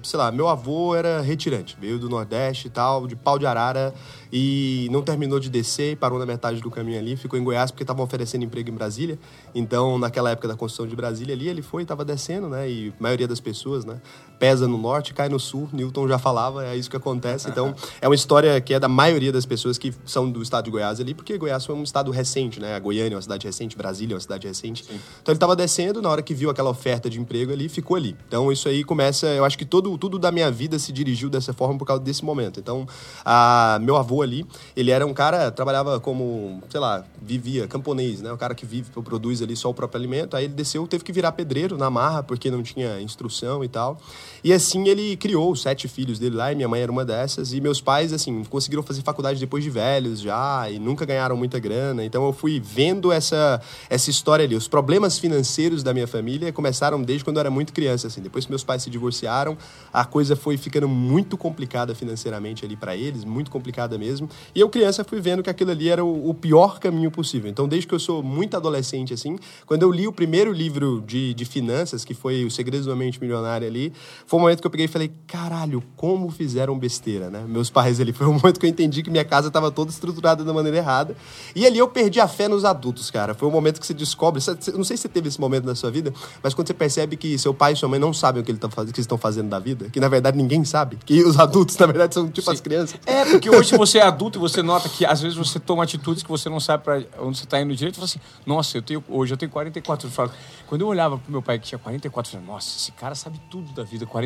sei 0.04 0.18
lá, 0.18 0.32
meu 0.32 0.48
avô 0.48 0.96
era 0.96 1.20
retirante, 1.20 1.76
veio 1.78 2.00
do 2.00 2.08
Nordeste 2.08 2.68
e 2.68 2.70
tal, 2.70 3.06
de 3.06 3.14
pau 3.14 3.38
de 3.38 3.46
arara 3.46 3.94
e 4.32 4.88
não 4.90 5.02
terminou 5.02 5.40
de 5.40 5.50
descer, 5.50 5.98
parou 5.98 6.18
na 6.18 6.26
metade 6.26 6.62
do 6.62 6.72
caminho 6.72 6.98
ali, 6.98 7.18
ficou 7.18 7.38
em 7.38 7.44
Goiás 7.44 7.70
porque 7.70 7.84
estavam 7.84 8.06
oferecendo 8.06 8.46
emprego 8.46 8.70
em 8.70 8.74
Brasília. 8.74 9.20
Então, 9.54 10.00
naquela 10.00 10.32
época 10.32 10.48
da 10.48 10.56
construção 10.56 10.88
de 10.88 10.96
Brasília 10.96 11.36
ali, 11.36 11.50
ele 11.50 11.62
foi, 11.62 11.84
estava 11.84 12.06
descendo, 12.06 12.48
né? 12.48 12.70
E 12.70 12.94
a 12.98 13.04
maioria 13.04 13.28
das 13.28 13.42
pessoas, 13.42 13.84
né? 13.84 14.00
Pesa 14.40 14.68
no 14.68 14.78
norte, 14.78 15.14
cai 15.14 15.28
no 15.28 15.38
sul. 15.38 15.68
Newton 15.74 16.08
já 16.08 16.18
falava, 16.18 16.66
é 16.66 16.78
isso 16.78 16.90
que 16.90 16.96
acontece. 16.96 17.50
Então, 17.50 17.76
é 18.00 18.08
uma 18.08 18.16
história 18.16 18.60
que 18.62 18.74
é 18.74 18.80
da 18.80 18.88
maioria 18.88 19.34
das 19.34 19.46
pessoas 19.46 19.78
que 19.78 19.94
são 20.06 20.32
do 20.32 20.42
estado 20.42 20.66
de 20.66 20.72
Goiás 20.72 21.02
ali, 21.02 21.14
porque 21.14 21.38
Goiás 21.38 21.66
foi 21.66 21.76
um 21.76 21.84
estado 21.84 22.10
recente, 22.10 22.62
né? 22.62 22.74
A 22.76 22.80
Goiânia 22.80 23.16
é 23.16 23.18
uma 23.18 23.22
cidade 23.22 23.46
recente, 23.46 23.76
Brasília 23.76 24.14
é 24.14 24.16
uma 24.16 24.22
cidade 24.22 24.48
recente. 24.48 24.86
Sim. 24.86 25.00
Então, 25.22 25.34
ele 25.34 25.36
estava 25.36 25.58
descendo, 25.58 26.02
na 26.02 26.10
hora 26.10 26.22
que 26.22 26.34
viu 26.34 26.50
aquela 26.50 26.70
oferta 26.70 27.10
de 27.10 27.20
emprego 27.20 27.41
ali, 27.50 27.70
ficou 27.70 27.96
ali. 27.96 28.16
Então, 28.28 28.52
isso 28.52 28.68
aí 28.68 28.84
começa, 28.84 29.28
eu 29.28 29.46
acho 29.46 29.58
que 29.58 29.66
todo, 29.66 29.98
tudo 29.98 30.20
da 30.20 30.32
minha 30.32 30.52
vida 30.52 30.78
se 30.78 30.92
dirigiu 30.92 31.30
dessa 31.30 31.54
forma 31.54 31.78
por 31.78 31.86
causa 31.86 32.04
desse 32.04 32.24
momento. 32.26 32.60
Então, 32.60 32.86
a, 33.24 33.80
meu 33.82 33.96
avô 33.96 34.22
ali, 34.22 34.46
ele 34.76 34.92
era 34.92 35.06
um 35.06 35.14
cara, 35.14 35.52
trabalhava 35.52 36.00
como, 36.00 36.62
sei 36.70 36.80
lá, 36.80 37.04
vivia, 37.22 37.68
camponês, 37.68 38.22
né? 38.22 38.32
O 38.32 38.38
cara 38.38 38.54
que 38.54 38.66
vive, 38.66 38.92
produz 38.92 39.42
ali 39.42 39.56
só 39.56 39.70
o 39.70 39.74
próprio 39.74 40.00
alimento. 40.00 40.36
Aí 40.36 40.46
ele 40.46 40.54
desceu, 40.54 40.86
teve 40.86 41.04
que 41.04 41.12
virar 41.12 41.32
pedreiro 41.32 41.78
na 41.78 41.90
marra, 41.90 42.22
porque 42.22 42.52
não 42.52 42.62
tinha 42.62 43.02
instrução 43.02 43.64
e 43.64 43.68
tal. 43.68 43.98
E 44.44 44.52
assim 44.52 44.88
ele 44.88 45.16
criou 45.18 45.52
os 45.52 45.62
sete 45.62 45.88
filhos 45.88 46.18
dele 46.18 46.36
lá, 46.36 46.52
e 46.52 46.56
minha 46.56 46.68
mãe 46.68 46.82
era 46.82 46.92
uma 46.92 47.06
dessas. 47.06 47.54
E 47.54 47.62
meus 47.62 47.80
pais, 47.80 48.12
assim, 48.12 48.44
conseguiram 48.46 48.82
fazer 48.82 49.02
faculdade 49.02 49.40
depois 49.40 49.64
de 49.64 49.70
velhos 49.70 50.20
já, 50.20 50.70
e 50.70 50.80
nunca 50.80 51.06
ganharam 51.06 51.38
muita 51.38 51.60
grana. 51.60 52.04
Então 52.04 52.26
eu 52.26 52.34
fui 52.34 52.60
vendo 52.60 53.12
essa, 53.12 53.62
essa 53.90 54.10
história 54.10 54.46
ali. 54.46 54.56
Os 54.56 54.68
problemas 54.68 55.20
financeiros 55.20 55.84
da 55.84 55.94
minha 55.94 56.08
família 56.08 56.52
começaram 56.52 57.02
desde 57.02 57.24
quando 57.24 57.38
eu 57.38 57.42
era 57.42 57.52
muito 57.52 57.74
criança, 57.74 58.08
assim. 58.08 58.22
Depois 58.22 58.46
que 58.46 58.52
meus 58.52 58.64
pais 58.64 58.84
se 58.84 58.90
divorciaram, 58.90 59.58
a 59.94 60.06
coisa 60.06 60.36
foi 60.36 60.58
ficando 60.58 60.88
muito 60.88 61.38
complicada 61.38 61.94
financeiramente 61.94 62.66
ali 62.66 62.76
para 62.76 62.96
eles, 62.96 63.24
muito 63.24 63.52
complicada 63.52 63.98
mesmo. 63.98 64.30
E 64.56 64.60
eu, 64.60 64.70
criança, 64.70 65.04
fui 65.04 65.22
vendo 65.22 65.44
que 65.44 65.50
aquilo 65.50 65.72
ali 65.72 65.90
era 65.90 66.04
o, 66.04 66.30
o, 66.30 66.34
pior 66.34 66.80
caminho 66.80 67.12
possível. 67.12 67.50
Então, 67.50 67.68
desde 67.68 67.88
que 67.88 67.94
eu 67.94 68.00
sou 68.00 68.24
muito 68.24 68.58
adolescente, 68.58 69.14
assim, 69.14 69.38
quando 69.66 69.84
eu 69.84 69.92
li 69.92 70.08
o 70.08 70.12
primeiro 70.12 70.52
livro 70.52 71.04
de, 71.06 71.34
de 71.34 71.46
finanças, 71.46 72.04
que 72.04 72.14
foi 72.14 72.44
O 72.46 72.52
Segredos 72.52 72.88
da 72.88 72.96
Mente 72.96 73.20
Milionária 73.20 73.68
ali, 73.68 73.94
foi 74.32 74.40
o 74.40 74.44
momento 74.44 74.62
que 74.62 74.68
eu 74.68 74.72
peguei 74.72 74.86
e 74.86 74.88
falei, 74.88 75.12
caralho, 75.28 75.84
como 75.98 76.30
fizeram 76.30 76.80
besteira, 76.80 77.30
né? 77.30 77.44
Meus 77.46 77.70
pais 77.70 78.00
ali, 78.00 78.14
foi 78.14 78.26
o 78.28 78.32
momento 78.32 78.62
que 78.62 78.66
eu 78.66 78.70
entendi 78.70 79.04
que 79.04 79.10
minha 79.10 79.26
casa 79.26 79.50
estava 79.50 79.70
toda 79.70 79.92
estruturada 79.92 80.42
da 80.42 80.54
maneira 80.54 80.78
errada. 80.78 81.18
E 81.54 81.66
ali 81.66 81.78
eu 81.78 81.88
perdi 81.90 82.18
a 82.22 82.30
fé 82.30 82.48
nos 82.48 82.64
adultos, 82.64 83.12
cara. 83.12 83.34
Foi 83.34 83.46
o 83.50 83.52
momento 83.52 83.82
que 83.82 83.86
você 83.86 83.94
descobre, 83.94 84.42
não 84.74 84.86
sei 84.86 84.96
se 84.96 85.02
você 85.02 85.10
teve 85.10 85.28
esse 85.28 85.38
momento 85.38 85.66
na 85.66 85.76
sua 85.76 85.92
vida, 85.92 86.14
mas 86.42 86.54
quando 86.54 86.68
você 86.68 86.74
percebe 86.74 87.18
que 87.18 87.38
seu 87.38 87.54
pai 87.54 87.74
e 87.74 87.76
sua 87.76 87.90
mãe 87.90 88.00
não 88.00 88.14
sabem 88.14 88.42
o 88.42 88.46
que, 88.46 88.50
ele 88.50 88.58
tá, 88.58 88.70
que 88.70 89.02
estão 89.02 89.18
fazendo 89.18 89.50
da 89.50 89.60
vida, 89.60 89.90
que 89.90 90.00
na 90.00 90.08
verdade 90.08 90.38
ninguém 90.38 90.64
sabe, 90.64 90.98
que 91.06 91.22
os 91.26 91.38
adultos, 91.38 91.76
na 91.76 91.88
verdade, 91.88 92.14
são 92.14 92.30
tipo 92.30 92.46
Sim. 92.46 92.54
as 92.54 92.62
crianças. 92.62 93.00
É, 93.06 93.26
porque 93.26 93.50
hoje 93.50 93.76
você 93.76 93.98
é 93.98 94.04
adulto 94.04 94.40
e 94.40 94.40
você 94.40 94.64
nota 94.64 94.88
que 94.88 95.06
às 95.06 95.20
vezes 95.20 95.38
você 95.38 95.60
toma 95.60 95.84
atitudes 95.84 96.24
que 96.24 96.30
você 96.30 96.48
não 96.48 96.62
sabe 96.62 96.86
para 96.86 97.04
onde 97.20 97.38
você 97.38 97.44
está 97.44 97.60
indo 97.60 97.76
direito 97.76 97.96
e 97.96 97.98
fala 97.98 98.06
assim, 98.06 98.22
nossa, 98.46 98.78
eu 98.78 98.82
tenho, 98.82 99.04
hoje 99.10 99.34
eu 99.34 99.38
tenho 99.38 99.52
44 99.52 100.08
anos. 100.08 100.34
Quando 100.68 100.80
eu 100.84 100.88
olhava 100.88 101.18
pro 101.18 101.30
meu 101.30 101.42
pai 101.42 101.60
que 101.60 101.68
tinha 101.68 101.78
44, 101.78 102.30
eu 102.30 102.32
falei, 102.40 102.48
nossa, 102.48 102.78
esse 102.78 102.94
cara 102.94 103.14
sabe 103.14 103.38
tudo 103.50 103.74
da 103.74 103.84
vida, 103.84 104.06
44 104.06 104.21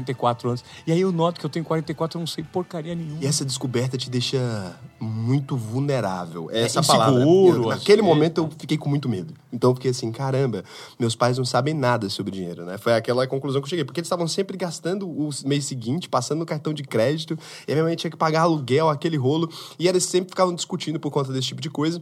anos. 0.48 0.64
E 0.86 0.92
aí 0.92 1.02
eu 1.02 1.12
noto 1.12 1.40
que 1.40 1.46
eu 1.46 1.50
tenho 1.50 1.66
44 1.66 2.18
e 2.18 2.20
não 2.20 2.28
sei 2.28 2.44
porcaria 2.44 2.96
nenhuma. 2.96 3.24
E 3.24 3.26
essa 3.26 3.46
descoberta 3.46 3.98
te 3.98 4.10
deixa 4.10 4.76
muito 5.00 5.56
vulnerável. 5.56 6.50
É 6.52 6.62
essa 6.62 6.80
é 6.80 6.84
palavra. 6.84 7.22
Eu, 7.22 7.68
naquele 7.68 8.02
assim, 8.02 8.10
momento 8.10 8.42
eu 8.42 8.50
fiquei 8.58 8.78
com 8.78 8.90
muito 8.90 9.08
medo. 9.08 9.34
Então 9.52 9.72
eu 9.72 9.76
fiquei 9.76 9.92
assim, 9.92 10.12
caramba, 10.12 10.64
meus 11.00 11.16
pais 11.16 11.38
não 11.38 11.46
sabem 11.46 11.74
nada 11.74 12.10
sobre 12.10 12.32
dinheiro, 12.32 12.66
né? 12.66 12.78
Foi 12.78 12.94
aquela 12.94 13.26
conclusão 13.28 13.62
que 13.62 13.66
eu 13.66 13.70
cheguei. 13.70 13.86
Porque 13.86 14.00
eles 14.00 14.08
estavam 14.08 14.28
sempre 14.28 14.58
gastando 14.58 15.08
o 15.08 15.30
mês 15.46 15.66
seguinte, 15.66 16.10
passando 16.10 16.40
no 16.40 16.46
cartão 16.46 16.74
de 16.74 16.84
crédito, 16.84 17.38
e 17.68 17.72
a 17.72 17.76
minha 17.76 17.86
mãe 17.86 17.96
tinha 17.96 18.12
que 18.12 18.18
pagar 18.18 18.42
aluguel, 18.42 18.90
aquele 18.90 19.18
rolo, 19.18 19.50
e 19.80 19.88
eles 19.88 20.04
sempre 20.04 20.30
ficavam 20.30 20.54
discutindo 20.54 21.00
por 21.00 21.12
conta 21.12 21.32
desse 21.32 21.48
tipo 21.48 21.62
de 21.62 21.70
coisa. 21.70 22.02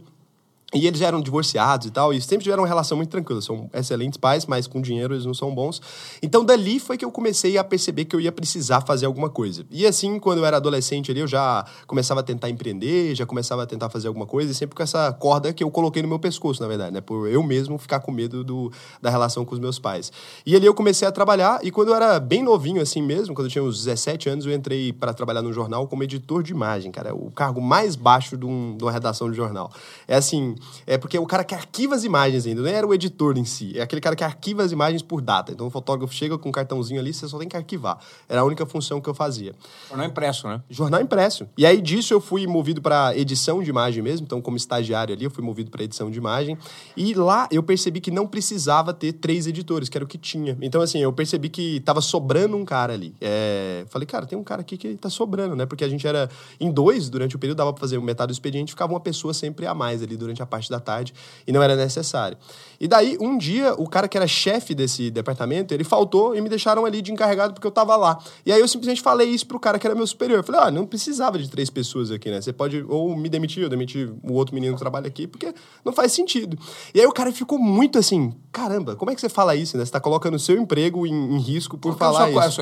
E 0.74 0.86
eles 0.86 0.98
já 0.98 1.06
eram 1.06 1.20
divorciados 1.20 1.86
e 1.86 1.90
tal, 1.90 2.12
e 2.12 2.20
sempre 2.20 2.42
tiveram 2.42 2.62
uma 2.62 2.68
relação 2.68 2.96
muito 2.96 3.10
tranquila. 3.10 3.40
São 3.40 3.70
excelentes 3.72 4.16
pais, 4.18 4.44
mas 4.44 4.66
com 4.66 4.80
dinheiro 4.80 5.14
eles 5.14 5.24
não 5.24 5.32
são 5.32 5.54
bons. 5.54 5.80
Então, 6.20 6.44
dali 6.44 6.80
foi 6.80 6.98
que 6.98 7.04
eu 7.04 7.12
comecei 7.12 7.56
a 7.56 7.62
perceber 7.62 8.04
que 8.06 8.16
eu 8.16 8.20
ia 8.20 8.32
precisar 8.32 8.80
fazer 8.80 9.06
alguma 9.06 9.30
coisa. 9.30 9.64
E 9.70 9.86
assim, 9.86 10.18
quando 10.18 10.38
eu 10.38 10.44
era 10.44 10.56
adolescente 10.56 11.10
ali, 11.10 11.20
eu 11.20 11.28
já 11.28 11.64
começava 11.86 12.20
a 12.20 12.22
tentar 12.22 12.50
empreender, 12.50 13.14
já 13.14 13.24
começava 13.24 13.62
a 13.62 13.66
tentar 13.66 13.88
fazer 13.88 14.08
alguma 14.08 14.26
coisa, 14.26 14.50
e 14.50 14.54
sempre 14.54 14.74
com 14.74 14.82
essa 14.82 15.12
corda 15.12 15.52
que 15.52 15.62
eu 15.62 15.70
coloquei 15.70 16.02
no 16.02 16.08
meu 16.08 16.18
pescoço, 16.18 16.60
na 16.60 16.68
verdade, 16.68 16.92
né? 16.92 17.00
Por 17.00 17.28
eu 17.28 17.42
mesmo 17.42 17.78
ficar 17.78 18.00
com 18.00 18.10
medo 18.10 18.42
do, 18.42 18.72
da 19.00 19.10
relação 19.10 19.44
com 19.44 19.54
os 19.54 19.60
meus 19.60 19.78
pais. 19.78 20.10
E 20.44 20.56
ali 20.56 20.66
eu 20.66 20.74
comecei 20.74 21.06
a 21.06 21.12
trabalhar, 21.12 21.60
e 21.62 21.70
quando 21.70 21.88
eu 21.88 21.94
era 21.94 22.18
bem 22.18 22.42
novinho 22.42 22.82
assim 22.82 23.00
mesmo, 23.00 23.34
quando 23.34 23.46
eu 23.46 23.50
tinha 23.50 23.62
uns 23.62 23.84
17 23.84 24.28
anos, 24.28 24.46
eu 24.46 24.52
entrei 24.52 24.92
para 24.92 25.14
trabalhar 25.14 25.42
no 25.42 25.52
jornal 25.52 25.86
como 25.86 26.02
editor 26.02 26.42
de 26.42 26.52
imagem, 26.52 26.90
cara. 26.90 27.10
É 27.10 27.12
o 27.12 27.30
cargo 27.30 27.60
mais 27.60 27.94
baixo 27.94 28.36
de, 28.36 28.44
um, 28.44 28.76
de 28.76 28.82
uma 28.82 28.90
redação 28.90 29.30
de 29.30 29.36
jornal. 29.36 29.70
É 30.08 30.16
assim 30.16 30.56
é 30.86 30.98
porque 30.98 31.18
o 31.18 31.26
cara 31.26 31.44
que 31.44 31.54
arquiva 31.54 31.94
as 31.94 32.04
imagens 32.04 32.46
ainda, 32.46 32.62
não 32.62 32.68
era 32.68 32.86
o 32.86 32.94
editor 32.94 33.36
em 33.36 33.44
si, 33.44 33.78
é 33.78 33.82
aquele 33.82 34.00
cara 34.00 34.14
que 34.14 34.24
arquiva 34.24 34.62
as 34.62 34.72
imagens 34.72 35.02
por 35.02 35.20
data. 35.20 35.52
Então 35.52 35.66
o 35.66 35.70
fotógrafo 35.70 36.12
chega 36.14 36.38
com 36.38 36.48
um 36.48 36.52
cartãozinho 36.52 37.00
ali, 37.00 37.12
você 37.12 37.28
só 37.28 37.38
tem 37.38 37.48
que 37.48 37.56
arquivar. 37.56 37.98
Era 38.28 38.40
a 38.40 38.44
única 38.44 38.64
função 38.66 39.00
que 39.00 39.08
eu 39.08 39.14
fazia. 39.14 39.54
Jornal 39.88 40.06
impresso, 40.06 40.48
né? 40.48 40.62
Jornal 40.70 41.00
impresso. 41.00 41.48
E 41.56 41.66
aí 41.66 41.80
disso 41.80 42.14
eu 42.14 42.20
fui 42.20 42.46
movido 42.46 42.80
para 42.80 43.16
edição 43.16 43.62
de 43.62 43.70
imagem 43.70 44.02
mesmo, 44.02 44.24
então 44.24 44.40
como 44.40 44.56
estagiário 44.56 45.14
ali, 45.14 45.24
eu 45.24 45.30
fui 45.30 45.44
movido 45.44 45.70
para 45.70 45.82
edição 45.82 46.10
de 46.10 46.18
imagem. 46.18 46.56
E 46.96 47.14
lá 47.14 47.48
eu 47.50 47.62
percebi 47.62 48.00
que 48.00 48.10
não 48.10 48.26
precisava 48.26 48.92
ter 48.92 49.12
três 49.14 49.46
editores, 49.46 49.88
que 49.88 49.98
era 49.98 50.04
o 50.04 50.08
que 50.08 50.18
tinha. 50.18 50.56
Então 50.60 50.80
assim, 50.80 50.98
eu 50.98 51.12
percebi 51.12 51.48
que 51.48 51.80
tava 51.80 52.00
sobrando 52.00 52.56
um 52.56 52.64
cara 52.64 52.92
ali. 52.92 53.14
É... 53.20 53.84
Falei, 53.88 54.06
cara, 54.06 54.26
tem 54.26 54.38
um 54.38 54.44
cara 54.44 54.60
aqui 54.60 54.76
que 54.76 54.94
tá 54.96 55.10
sobrando, 55.10 55.56
né? 55.56 55.66
Porque 55.66 55.84
a 55.84 55.88
gente 55.88 56.06
era 56.06 56.28
em 56.60 56.70
dois 56.70 57.08
durante 57.08 57.36
o 57.36 57.38
período, 57.38 57.58
dava 57.58 57.72
pra 57.72 57.80
fazer 57.80 57.98
metade 58.00 58.28
do 58.28 58.32
expediente, 58.32 58.72
ficava 58.72 58.92
uma 58.92 59.00
pessoa 59.00 59.34
sempre 59.34 59.66
a 59.66 59.74
mais 59.74 60.02
ali 60.02 60.16
durante 60.16 60.42
a 60.42 60.46
parte 60.54 60.70
da 60.70 60.78
tarde 60.78 61.12
e 61.46 61.52
não 61.52 61.62
era 61.62 61.74
necessário. 61.74 62.38
E 62.80 62.88
daí, 62.88 63.16
um 63.20 63.38
dia, 63.38 63.74
o 63.74 63.88
cara 63.88 64.06
que 64.06 64.16
era 64.16 64.26
chefe 64.26 64.74
desse 64.74 65.10
departamento, 65.10 65.72
ele 65.72 65.84
faltou 65.84 66.34
e 66.34 66.40
me 66.40 66.48
deixaram 66.48 66.84
ali 66.84 67.00
de 67.00 67.12
encarregado 67.12 67.54
porque 67.54 67.66
eu 67.66 67.70
tava 67.70 67.96
lá. 67.96 68.18
E 68.44 68.52
aí 68.52 68.60
eu 68.60 68.68
simplesmente 68.68 69.00
falei 69.00 69.28
isso 69.28 69.46
pro 69.46 69.58
cara 69.58 69.78
que 69.78 69.86
era 69.86 69.94
meu 69.94 70.06
superior. 70.06 70.40
Eu 70.40 70.44
falei, 70.44 70.60
ah, 70.60 70.70
não 70.70 70.86
precisava 70.86 71.38
de 71.38 71.48
três 71.48 71.70
pessoas 71.70 72.10
aqui, 72.10 72.30
né? 72.30 72.40
Você 72.40 72.52
pode 72.52 72.84
ou 72.88 73.16
me 73.16 73.28
demitir, 73.28 73.64
ou 73.64 73.70
demitir 73.70 74.12
o 74.22 74.34
outro 74.34 74.54
menino 74.54 74.74
que 74.74 74.80
trabalha 74.80 75.06
aqui, 75.06 75.26
porque 75.26 75.54
não 75.84 75.92
faz 75.92 76.12
sentido. 76.12 76.58
E 76.94 77.00
aí 77.00 77.06
o 77.06 77.12
cara 77.12 77.32
ficou 77.32 77.58
muito 77.58 77.98
assim, 77.98 78.34
caramba, 78.52 78.96
como 78.96 79.10
é 79.10 79.14
que 79.14 79.20
você 79.20 79.28
fala 79.28 79.56
isso, 79.56 79.76
né? 79.78 79.84
Você 79.84 79.92
tá 79.92 80.00
colocando 80.00 80.34
o 80.34 80.38
seu 80.38 80.56
emprego 80.56 81.06
em, 81.06 81.36
em 81.36 81.38
risco 81.38 81.78
por 81.78 81.96
falar 81.96 82.30
isso. 82.30 82.60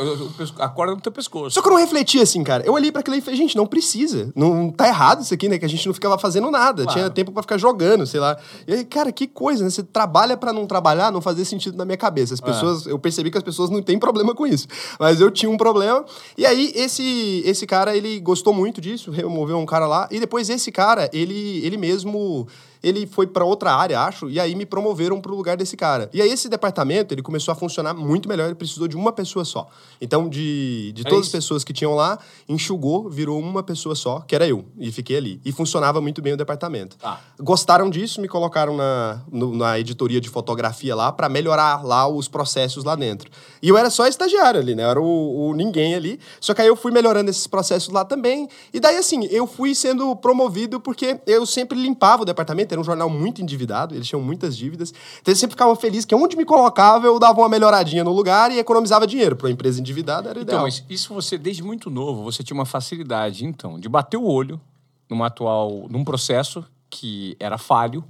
A 0.59 0.69
corda 0.69 0.95
no 0.95 1.01
teu 1.01 1.13
pescoço. 1.13 1.51
Só 1.51 1.63
que 1.63 1.69
eu 1.69 1.73
não 1.73 1.81
refleti 1.81 2.21
assim, 2.21 2.45
cara. 2.45 2.65
Eu 2.65 2.75
olhei 2.75 2.93
para 2.93 3.01
aquilo 3.01 3.17
e 3.17 3.21
falei, 3.21 3.37
gente, 3.37 3.57
não 3.57 3.67
precisa. 3.67 4.33
Não 4.37 4.71
tá 4.71 4.87
errado 4.87 5.23
isso 5.23 5.35
aqui, 5.35 5.49
né? 5.49 5.59
Que 5.59 5.65
a 5.65 5.69
gente 5.69 5.85
não 5.87 5.95
ficava 5.95 6.17
fazendo 6.19 6.51
nada. 6.51 6.85
Claro. 6.85 6.99
Tinha 6.99 7.11
tempo 7.11 7.33
para 7.33 7.43
ficar 7.43 7.59
jogando, 7.59 7.72
sei 8.07 8.21
lá. 8.21 8.37
E 8.67 8.73
aí, 8.73 8.85
cara, 8.85 9.13
que 9.13 9.27
coisa, 9.27 9.65
né? 9.65 9.71
Você 9.71 9.83
trabalha 9.83 10.37
para 10.37 10.53
não 10.53 10.67
trabalhar, 10.67 11.11
não 11.11 11.21
fazia 11.21 11.45
sentido 11.45 11.77
na 11.77 11.85
minha 11.85 11.97
cabeça. 11.97 12.35
As 12.35 12.41
é. 12.41 12.45
pessoas, 12.45 12.87
é. 12.87 12.93
eu 12.93 12.99
percebi 12.99 13.31
que 13.31 13.39
as 13.39 13.45
pessoas 13.45 13.71
não 13.71 13.83
têm 13.83 13.99
problema 13.99 14.35
com 14.35 14.47
isso. 14.47 14.67
Mas 14.99 15.21
eu 15.21 15.31
tinha 15.31 15.51
um 15.51 15.57
problema. 15.57 16.05
E 16.37 16.47
aí, 16.47 16.73
esse, 16.75 17.43
esse 17.45 17.67
cara, 17.67 17.97
ele 17.97 18.21
gostou 18.21 18.53
muito 18.53 18.81
disso, 18.81 19.11
removeu 19.11 19.59
um 19.59 19.67
cara 19.67 19.87
lá. 19.87 20.09
E 20.11 20.21
depois 20.21 20.49
esse 20.49 20.71
cara, 20.71 21.09
ele, 21.13 21.65
ele 21.65 21.77
mesmo 21.77 22.47
ele 22.83 23.07
foi 23.07 23.27
para 23.27 23.45
outra 23.45 23.75
área, 23.75 24.01
acho, 24.01 24.29
e 24.29 24.41
aí 24.41 24.55
me 24.55 24.67
promoveram 24.67 25.21
para 25.21 25.33
o 25.33 25.37
lugar 25.37 25.57
desse 25.57 25.77
cara. 25.77 26.11
E 26.13 26.21
aí 26.21 26.31
esse 26.31 26.49
departamento, 26.49 27.15
ele 27.15 27.23
começou 27.23 27.53
a 27.53 27.55
funcionar 27.55 27.95
muito 27.95 28.29
melhor, 28.29 28.47
ele 28.47 28.55
precisou 28.55 28.89
de 28.89 28.97
uma 28.97 29.13
pessoa 29.13 29.45
só. 29.45 29.69
Então, 30.01 30.29
de, 30.29 30.93
de 30.93 31.03
é 31.03 31.05
todas 31.05 31.27
isso. 31.27 31.37
as 31.37 31.43
pessoas 31.43 31.65
que 31.65 31.73
tinham 31.73 31.95
lá, 31.95 32.19
enxugou, 32.49 33.09
virou 33.09 33.39
uma 33.39 33.63
pessoa 33.63 33.95
só, 33.95 34.21
que 34.21 34.35
era 34.35 34.47
eu, 34.47 34.65
e 34.79 34.91
fiquei 34.91 35.17
ali. 35.17 35.41
E 35.45 35.53
funcionava 35.53 36.01
muito 36.01 36.21
bem 36.21 36.33
o 36.33 36.37
departamento. 36.37 36.97
Ah. 37.03 37.19
Gostaram 37.39 37.89
disso, 37.89 38.21
me 38.21 38.29
colocaram 38.29 38.77
na, 38.77 39.23
no, 39.31 39.55
na 39.55 39.79
editoria 39.79 40.21
de 40.21 40.29
fotografia 40.29 40.95
lá 40.95 41.13
para 41.13 41.29
melhorar 41.29 41.85
lá 41.85 42.09
os 42.09 42.29
processos 42.29 42.85
lá 42.85 42.97
dentro. 42.97 43.31
E 43.63 43.69
eu 43.69 43.77
era 43.77 43.91
só 43.91 44.07
estagiário 44.07 44.61
ali, 44.61 44.75
né? 44.75 44.85
Eu 44.85 44.91
era 44.91 45.01
o, 45.01 45.51
o 45.51 45.55
ninguém 45.55 45.95
ali. 45.95 46.19
Só 46.41 46.55
que 46.55 46.61
aí 46.61 46.69
eu 46.69 46.77
fui 46.77 46.91
melhorando 46.91 47.31
esses 47.31 47.47
processos 47.47 47.93
lá 47.93 48.05
também. 48.05 48.49
E 48.73 48.81
daí, 48.81 48.97
assim, 48.97 49.27
eu 49.27 49.47
fui 49.47 49.75
sendo 49.75 50.15
promovido 50.17 50.81
porque 50.81 51.21
eu 51.27 51.47
sempre 51.47 51.81
limpava 51.81 52.23
o 52.23 52.25
departamento 52.25 52.72
era 52.75 52.81
um 52.81 52.85
jornal 52.85 53.09
muito 53.09 53.43
endividado, 53.43 53.95
eles 53.95 54.07
tinham 54.07 54.23
muitas 54.23 54.57
dívidas. 54.57 54.91
Então 55.21 55.31
eles 55.31 55.39
sempre 55.39 55.55
ficavam 55.55 55.75
felizes 55.77 56.05
que 56.05 56.15
onde 56.15 56.37
me 56.37 56.45
colocava 56.45 57.07
eu 57.07 57.19
dava 57.19 57.41
uma 57.41 57.49
melhoradinha 57.49 58.05
no 58.05 58.13
lugar 58.13 58.51
e 58.51 58.59
economizava 58.59 59.07
dinheiro. 59.07 59.37
Para 59.37 59.47
uma 59.47 59.53
empresa 59.53 59.81
endividada 59.81 60.31
era 60.31 60.41
então, 60.41 60.43
ideal. 60.43 60.69
Então, 60.69 60.85
mas 60.85 60.85
isso 60.89 61.15
você, 61.15 61.37
desde 61.39 61.63
muito 61.63 61.91
novo, 61.91 62.23
você 62.23 62.43
tinha 62.43 62.55
uma 62.55 62.67
facilidade, 62.67 63.45
então, 63.45 63.79
de 63.79 63.89
bater 63.89 64.17
o 64.17 64.25
olho 64.25 64.61
numa 65.09 65.27
atual, 65.27 65.87
num 65.91 66.05
processo 66.05 66.65
que 66.89 67.37
era 67.41 67.57
falho 67.57 68.05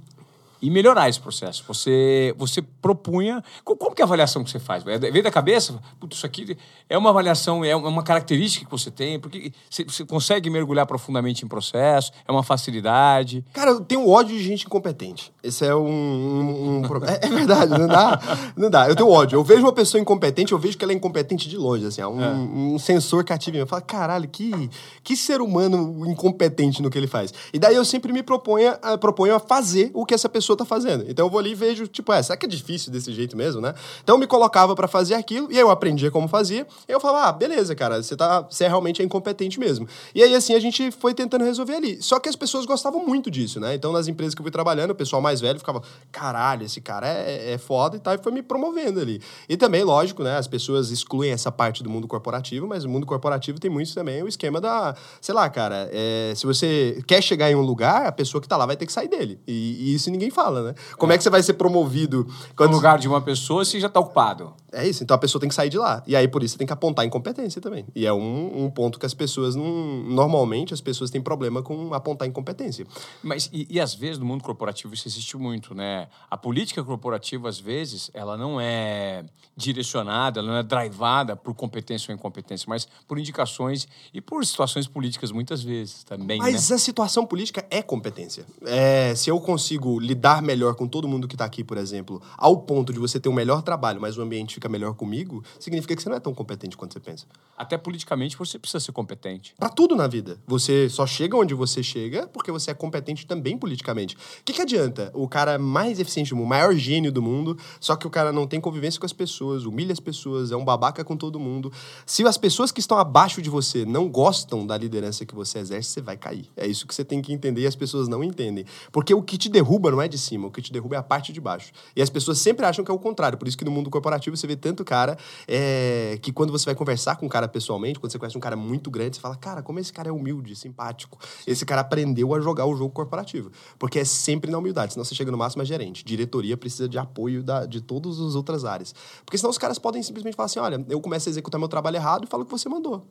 e 0.63 0.69
melhorar 0.69 1.09
esse 1.09 1.19
processo. 1.19 1.61
Você, 1.67 2.33
você 2.37 2.61
propunha. 2.61 3.43
Como 3.65 3.93
que 3.93 4.01
é 4.01 4.05
a 4.05 4.07
avaliação 4.07 4.45
que 4.45 4.49
você 4.49 4.59
faz? 4.59 4.87
É, 4.87 4.97
vem 4.97 5.21
da 5.21 5.29
cabeça? 5.29 5.77
Putz, 5.99 6.15
isso 6.15 6.25
aqui 6.25 6.57
é 6.87 6.97
uma 6.97 7.09
avaliação, 7.09 7.65
é 7.65 7.75
uma 7.75 8.01
característica 8.01 8.63
que 8.63 8.71
você 8.71 8.89
tem, 8.89 9.19
porque 9.19 9.51
você, 9.69 10.05
consegue 10.05 10.49
mergulhar 10.49 10.85
profundamente 10.85 11.43
em 11.43 11.49
processo, 11.49 12.13
é 12.25 12.31
uma 12.31 12.43
facilidade. 12.43 13.43
Cara, 13.51 13.71
eu 13.71 13.81
tenho 13.81 14.07
ódio 14.07 14.37
de 14.37 14.41
gente 14.41 14.65
incompetente. 14.65 15.33
Esse 15.43 15.65
é 15.65 15.75
um. 15.75 15.85
um, 15.85 16.79
um 16.79 17.05
é, 17.05 17.25
é, 17.25 17.29
verdade, 17.29 17.77
não 17.77 17.87
dá. 17.87 18.21
Não 18.55 18.69
dá. 18.69 18.87
Eu 18.87 18.95
tenho 18.95 19.09
ódio. 19.09 19.37
Eu 19.37 19.43
vejo 19.43 19.63
uma 19.63 19.73
pessoa 19.73 19.99
incompetente, 19.99 20.53
eu 20.53 20.59
vejo 20.59 20.77
que 20.77 20.85
ela 20.85 20.93
é 20.93 20.95
incompetente 20.95 21.49
de 21.49 21.57
longe, 21.57 21.85
assim, 21.87 22.01
um, 22.03 22.23
é. 22.23 22.29
um 22.29 22.79
sensor 22.79 23.25
cativo. 23.25 23.57
Eu 23.57 23.67
falo, 23.67 23.83
caralho, 23.83 24.29
que, 24.29 24.69
que 25.03 25.17
ser 25.17 25.41
humano 25.41 26.05
incompetente 26.07 26.81
no 26.81 26.89
que 26.89 26.97
ele 26.97 27.07
faz. 27.07 27.33
E 27.51 27.59
daí 27.59 27.75
eu 27.75 27.83
sempre 27.83 28.13
me 28.13 28.23
proponho, 28.23 28.71
proponho 29.01 29.35
a 29.35 29.39
fazer 29.39 29.91
o 29.93 30.05
que 30.05 30.13
essa 30.13 30.29
pessoa 30.29 30.52
pessoa 30.53 30.57
tá 30.57 30.65
fazendo. 30.65 31.05
Então 31.07 31.25
eu 31.25 31.29
vou 31.29 31.39
ali 31.39 31.51
e 31.51 31.55
vejo, 31.55 31.87
tipo, 31.87 32.13
é, 32.13 32.21
será 32.21 32.37
que 32.37 32.45
é 32.45 32.49
difícil 32.49 32.91
desse 32.91 33.11
jeito 33.11 33.35
mesmo, 33.35 33.59
né? 33.59 33.73
Então 34.03 34.15
eu 34.15 34.19
me 34.19 34.27
colocava 34.27 34.75
para 34.75 34.87
fazer 34.87 35.15
aquilo 35.15 35.51
e 35.51 35.57
eu 35.57 35.69
aprendia 35.69 36.09
como 36.09 36.27
fazia. 36.27 36.65
E 36.87 36.91
eu 36.91 36.99
falava, 36.99 37.27
ah, 37.27 37.31
beleza, 37.31 37.75
cara, 37.75 38.01
você 38.01 38.15
tá, 38.15 38.41
você 38.41 38.65
é 38.65 38.67
realmente 38.67 39.01
é 39.01 39.05
incompetente 39.05 39.59
mesmo. 39.59 39.87
E 40.13 40.23
aí 40.23 40.33
assim 40.35 40.53
a 40.53 40.59
gente 40.59 40.91
foi 40.91 41.13
tentando 41.13 41.43
resolver 41.43 41.75
ali. 41.75 42.01
Só 42.01 42.19
que 42.19 42.29
as 42.29 42.35
pessoas 42.35 42.65
gostavam 42.65 43.05
muito 43.05 43.29
disso, 43.29 43.59
né? 43.59 43.75
Então 43.75 43.91
nas 43.91 44.07
empresas 44.07 44.33
que 44.33 44.41
eu 44.41 44.43
fui 44.43 44.51
trabalhando, 44.51 44.91
o 44.91 44.95
pessoal 44.95 45.21
mais 45.21 45.41
velho 45.41 45.59
ficava, 45.59 45.81
caralho, 46.11 46.65
esse 46.65 46.79
cara 46.79 47.07
é, 47.07 47.53
é 47.53 47.57
foda 47.57 47.97
e 47.97 47.99
tal, 47.99 48.13
e 48.13 48.17
foi 48.17 48.31
me 48.31 48.41
promovendo 48.41 48.99
ali. 48.99 49.21
E 49.49 49.57
também, 49.57 49.83
lógico, 49.83 50.23
né, 50.23 50.37
as 50.37 50.47
pessoas 50.47 50.91
excluem 50.91 51.31
essa 51.31 51.51
parte 51.51 51.83
do 51.83 51.89
mundo 51.89 52.07
corporativo, 52.07 52.67
mas 52.67 52.85
o 52.85 52.89
mundo 52.89 53.05
corporativo 53.05 53.59
tem 53.59 53.69
muito 53.69 53.93
também 53.93 54.23
o 54.23 54.27
esquema 54.27 54.59
da, 54.61 54.95
sei 55.21 55.33
lá, 55.33 55.49
cara, 55.49 55.89
é, 55.91 56.33
se 56.35 56.45
você 56.45 57.01
quer 57.07 57.21
chegar 57.21 57.51
em 57.51 57.55
um 57.55 57.61
lugar, 57.61 58.05
a 58.05 58.11
pessoa 58.11 58.41
que 58.41 58.47
tá 58.47 58.57
lá 58.57 58.65
vai 58.65 58.75
ter 58.75 58.85
que 58.85 58.93
sair 58.93 59.07
dele. 59.07 59.39
E, 59.47 59.91
e 59.91 59.95
isso 59.95 60.09
ninguém 60.09 60.29
fala 60.33 60.63
né? 60.63 60.75
Como 60.97 61.11
é, 61.11 61.15
é 61.15 61.17
que 61.17 61.23
você 61.23 61.29
vai 61.29 61.43
ser 61.43 61.53
promovido? 61.53 62.27
Quando... 62.55 62.71
No 62.71 62.77
lugar 62.77 62.97
de 62.97 63.07
uma 63.07 63.21
pessoa, 63.21 63.63
você 63.63 63.79
já 63.79 63.87
está 63.87 63.99
ocupado. 63.99 64.53
É 64.73 64.87
isso, 64.87 65.03
então 65.03 65.15
a 65.15 65.17
pessoa 65.17 65.39
tem 65.39 65.47
que 65.47 65.55
sair 65.55 65.69
de 65.69 65.77
lá. 65.77 66.03
E 66.07 66.15
aí, 66.15 66.27
por 66.27 66.41
isso, 66.41 66.53
você 66.53 66.57
tem 66.57 66.65
que 66.65 66.73
apontar 66.73 67.05
incompetência 67.05 67.61
também. 67.61 67.85
E 67.95 68.05
é 68.05 68.11
um, 68.11 68.65
um 68.65 68.69
ponto 68.71 68.97
que 68.97 69.05
as 69.05 69.13
pessoas 69.13 69.55
não. 69.55 69.63
Normalmente, 70.03 70.73
as 70.73 70.81
pessoas 70.81 71.11
têm 71.11 71.21
problema 71.21 71.61
com 71.61 71.93
apontar 71.93 72.27
incompetência. 72.27 72.85
Mas, 73.21 73.49
e, 73.53 73.67
e 73.69 73.79
às 73.79 73.93
vezes, 73.93 74.17
no 74.17 74.25
mundo 74.25 74.43
corporativo, 74.43 74.93
isso 74.93 75.07
existe 75.07 75.37
muito, 75.37 75.75
né? 75.75 76.07
A 76.29 76.37
política 76.37 76.83
corporativa, 76.83 77.47
às 77.47 77.59
vezes, 77.59 78.09
ela 78.13 78.35
não 78.35 78.59
é 78.59 79.23
direcionada, 79.55 80.39
ela 80.39 80.47
não 80.47 80.57
é 80.57 80.63
drivada 80.63 81.35
por 81.35 81.53
competência 81.53 82.11
ou 82.11 82.15
incompetência, 82.15 82.65
mas 82.67 82.87
por 83.07 83.19
indicações 83.19 83.87
e 84.11 84.19
por 84.19 84.43
situações 84.43 84.87
políticas, 84.87 85.31
muitas 85.31 85.61
vezes 85.61 86.03
também. 86.03 86.39
Mas 86.39 86.69
né? 86.69 86.75
a 86.75 86.79
situação 86.79 87.25
política 87.25 87.63
é 87.69 87.83
competência. 87.83 88.45
É, 88.65 89.13
se 89.13 89.29
eu 89.29 89.39
consigo 89.39 89.99
lidar 89.99 90.41
melhor 90.41 90.73
com 90.73 90.87
todo 90.87 91.07
mundo 91.07 91.27
que 91.27 91.35
está 91.35 91.45
aqui, 91.45 91.63
por 91.63 91.77
exemplo, 91.77 92.19
ao 92.37 92.57
ponto 92.57 92.91
de 92.91 92.97
você 92.97 93.19
ter 93.19 93.29
um 93.29 93.33
melhor 93.33 93.61
trabalho, 93.61 94.01
mas 94.01 94.17
o 94.17 94.21
ambiente 94.21 94.59
fica 94.63 94.69
melhor 94.69 94.93
comigo, 94.93 95.43
significa 95.59 95.95
que 95.95 96.01
você 96.01 96.09
não 96.09 96.15
é 96.15 96.19
tão 96.19 96.33
competente 96.33 96.77
quanto 96.77 96.93
você 96.93 96.99
pensa. 96.99 97.25
Até 97.57 97.77
politicamente 97.77 98.37
você 98.37 98.57
precisa 98.57 98.79
ser 98.79 98.91
competente. 98.93 99.53
Para 99.57 99.69
tudo 99.69 99.95
na 99.95 100.07
vida. 100.07 100.39
Você 100.47 100.89
só 100.89 101.05
chega 101.05 101.35
onde 101.35 101.53
você 101.53 101.83
chega 101.83 102.27
porque 102.27 102.51
você 102.51 102.71
é 102.71 102.73
competente 102.73 103.27
também 103.27 103.57
politicamente. 103.57 104.15
O 104.15 104.43
que, 104.45 104.53
que 104.53 104.61
adianta 104.61 105.11
o 105.13 105.27
cara 105.27 105.59
mais 105.59 105.99
eficiente 105.99 106.29
do 106.29 106.37
mundo, 106.37 106.45
o 106.45 106.49
maior 106.49 106.73
gênio 106.75 107.11
do 107.11 107.21
mundo, 107.21 107.57
só 107.79 107.95
que 107.95 108.07
o 108.07 108.09
cara 108.09 108.31
não 108.31 108.47
tem 108.47 108.61
convivência 108.61 108.99
com 108.99 109.05
as 109.05 109.13
pessoas, 109.13 109.65
humilha 109.65 109.91
as 109.91 109.99
pessoas, 109.99 110.51
é 110.51 110.55
um 110.55 110.63
babaca 110.63 111.03
com 111.03 111.17
todo 111.17 111.39
mundo. 111.39 111.71
Se 112.05 112.25
as 112.25 112.37
pessoas 112.37 112.71
que 112.71 112.79
estão 112.79 112.97
abaixo 112.97 113.41
de 113.41 113.49
você 113.49 113.85
não 113.85 114.07
gostam 114.09 114.65
da 114.65 114.77
liderança 114.77 115.25
que 115.25 115.35
você 115.35 115.59
exerce, 115.59 115.89
você 115.89 116.01
vai 116.01 116.15
cair. 116.15 116.49
É 116.55 116.65
isso 116.65 116.87
que 116.87 116.95
você 116.95 117.03
tem 117.03 117.21
que 117.21 117.33
entender 117.33 117.61
e 117.61 117.67
as 117.67 117.75
pessoas 117.75 118.07
não 118.07 118.23
entendem. 118.23 118.65
Porque 118.91 119.13
o 119.13 119.21
que 119.21 119.37
te 119.37 119.49
derruba 119.49 119.91
não 119.91 120.01
é 120.01 120.07
de 120.07 120.17
cima, 120.17 120.47
o 120.47 120.51
que 120.51 120.61
te 120.61 120.71
derruba 120.71 120.95
é 120.95 120.99
a 120.99 121.03
parte 121.03 121.33
de 121.33 121.41
baixo. 121.41 121.71
E 121.95 122.01
as 122.01 122.09
pessoas 122.09 122.39
sempre 122.39 122.65
acham 122.65 122.83
que 122.83 122.91
é 122.91 122.93
o 122.93 122.99
contrário. 122.99 123.37
Por 123.37 123.47
isso 123.47 123.57
que 123.57 123.65
no 123.65 123.71
mundo 123.71 123.89
corporativo 123.89 124.35
você 124.37 124.47
vê 124.47 124.52
tanto 124.55 124.83
cara 124.83 125.17
é, 125.47 126.17
que 126.21 126.31
quando 126.31 126.51
você 126.51 126.65
vai 126.65 126.75
conversar 126.75 127.15
com 127.15 127.25
um 127.25 127.29
cara 127.29 127.47
pessoalmente, 127.47 127.99
quando 127.99 128.11
você 128.11 128.19
conhece 128.19 128.37
um 128.37 128.41
cara 128.41 128.55
muito 128.55 128.89
grande, 128.89 129.15
você 129.15 129.21
fala, 129.21 129.35
cara, 129.35 129.61
como 129.61 129.79
esse 129.79 129.91
cara 129.91 130.09
é 130.09 130.11
humilde, 130.11 130.55
simpático. 130.55 131.17
Esse 131.45 131.65
cara 131.65 131.81
aprendeu 131.81 132.33
a 132.33 132.39
jogar 132.39 132.65
o 132.65 132.75
jogo 132.75 132.91
corporativo. 132.93 133.51
Porque 133.77 133.99
é 133.99 134.05
sempre 134.05 134.51
na 134.51 134.57
humildade, 134.57 134.93
senão 134.93 135.03
você 135.03 135.15
chega 135.15 135.31
no 135.31 135.37
máximo 135.37 135.61
a 135.61 135.65
gerente. 135.65 136.03
Diretoria 136.03 136.57
precisa 136.57 136.87
de 136.87 136.97
apoio 136.97 137.43
da, 137.43 137.65
de 137.65 137.81
todas 137.81 138.19
as 138.19 138.35
outras 138.35 138.65
áreas. 138.65 138.93
Porque 139.25 139.37
senão 139.37 139.49
os 139.49 139.57
caras 139.57 139.79
podem 139.79 140.01
simplesmente 140.03 140.35
falar 140.35 140.45
assim, 140.45 140.59
olha, 140.59 140.85
eu 140.89 140.99
começo 141.01 141.27
a 141.27 141.31
executar 141.31 141.59
meu 141.59 141.67
trabalho 141.67 141.95
errado 141.95 142.25
e 142.25 142.27
falo 142.27 142.43
o 142.43 142.45
que 142.45 142.51
você 142.51 142.69
mandou. 142.69 143.05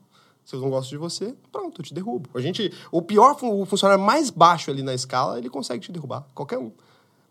Se 0.45 0.57
eu 0.57 0.61
não 0.61 0.71
gosto 0.71 0.91
de 0.91 0.97
você, 0.97 1.35
pronto, 1.53 1.81
eu 1.81 1.85
te 1.85 1.95
derrubo. 1.95 2.29
A 2.35 2.41
gente, 2.41 2.73
o 2.91 3.01
pior, 3.01 3.37
o 3.41 3.65
funcionário 3.65 4.03
mais 4.03 4.29
baixo 4.29 4.71
ali 4.71 4.83
na 4.83 4.93
escala, 4.93 5.39
ele 5.39 5.49
consegue 5.49 5.81
te 5.81 5.93
derrubar, 5.93 6.27
qualquer 6.35 6.59
um. 6.59 6.73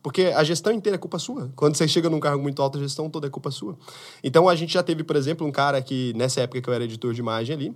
Porque 0.01 0.23
a 0.35 0.43
gestão 0.43 0.73
inteira 0.73 0.95
é 0.95 0.99
culpa 0.99 1.19
sua. 1.19 1.51
Quando 1.55 1.75
você 1.75 1.87
chega 1.87 2.09
num 2.09 2.19
cargo 2.19 2.41
muito 2.41 2.61
alto, 2.61 2.77
a 2.77 2.81
gestão 2.81 3.09
toda 3.09 3.27
é 3.27 3.29
culpa 3.29 3.51
sua. 3.51 3.77
Então 4.23 4.49
a 4.49 4.55
gente 4.55 4.73
já 4.73 4.81
teve, 4.81 5.03
por 5.03 5.15
exemplo, 5.15 5.45
um 5.45 5.51
cara 5.51 5.81
que, 5.81 6.13
nessa 6.15 6.41
época 6.41 6.61
que 6.61 6.69
eu 6.69 6.73
era 6.73 6.83
editor 6.83 7.13
de 7.13 7.19
imagem 7.19 7.55
ali, 7.55 7.75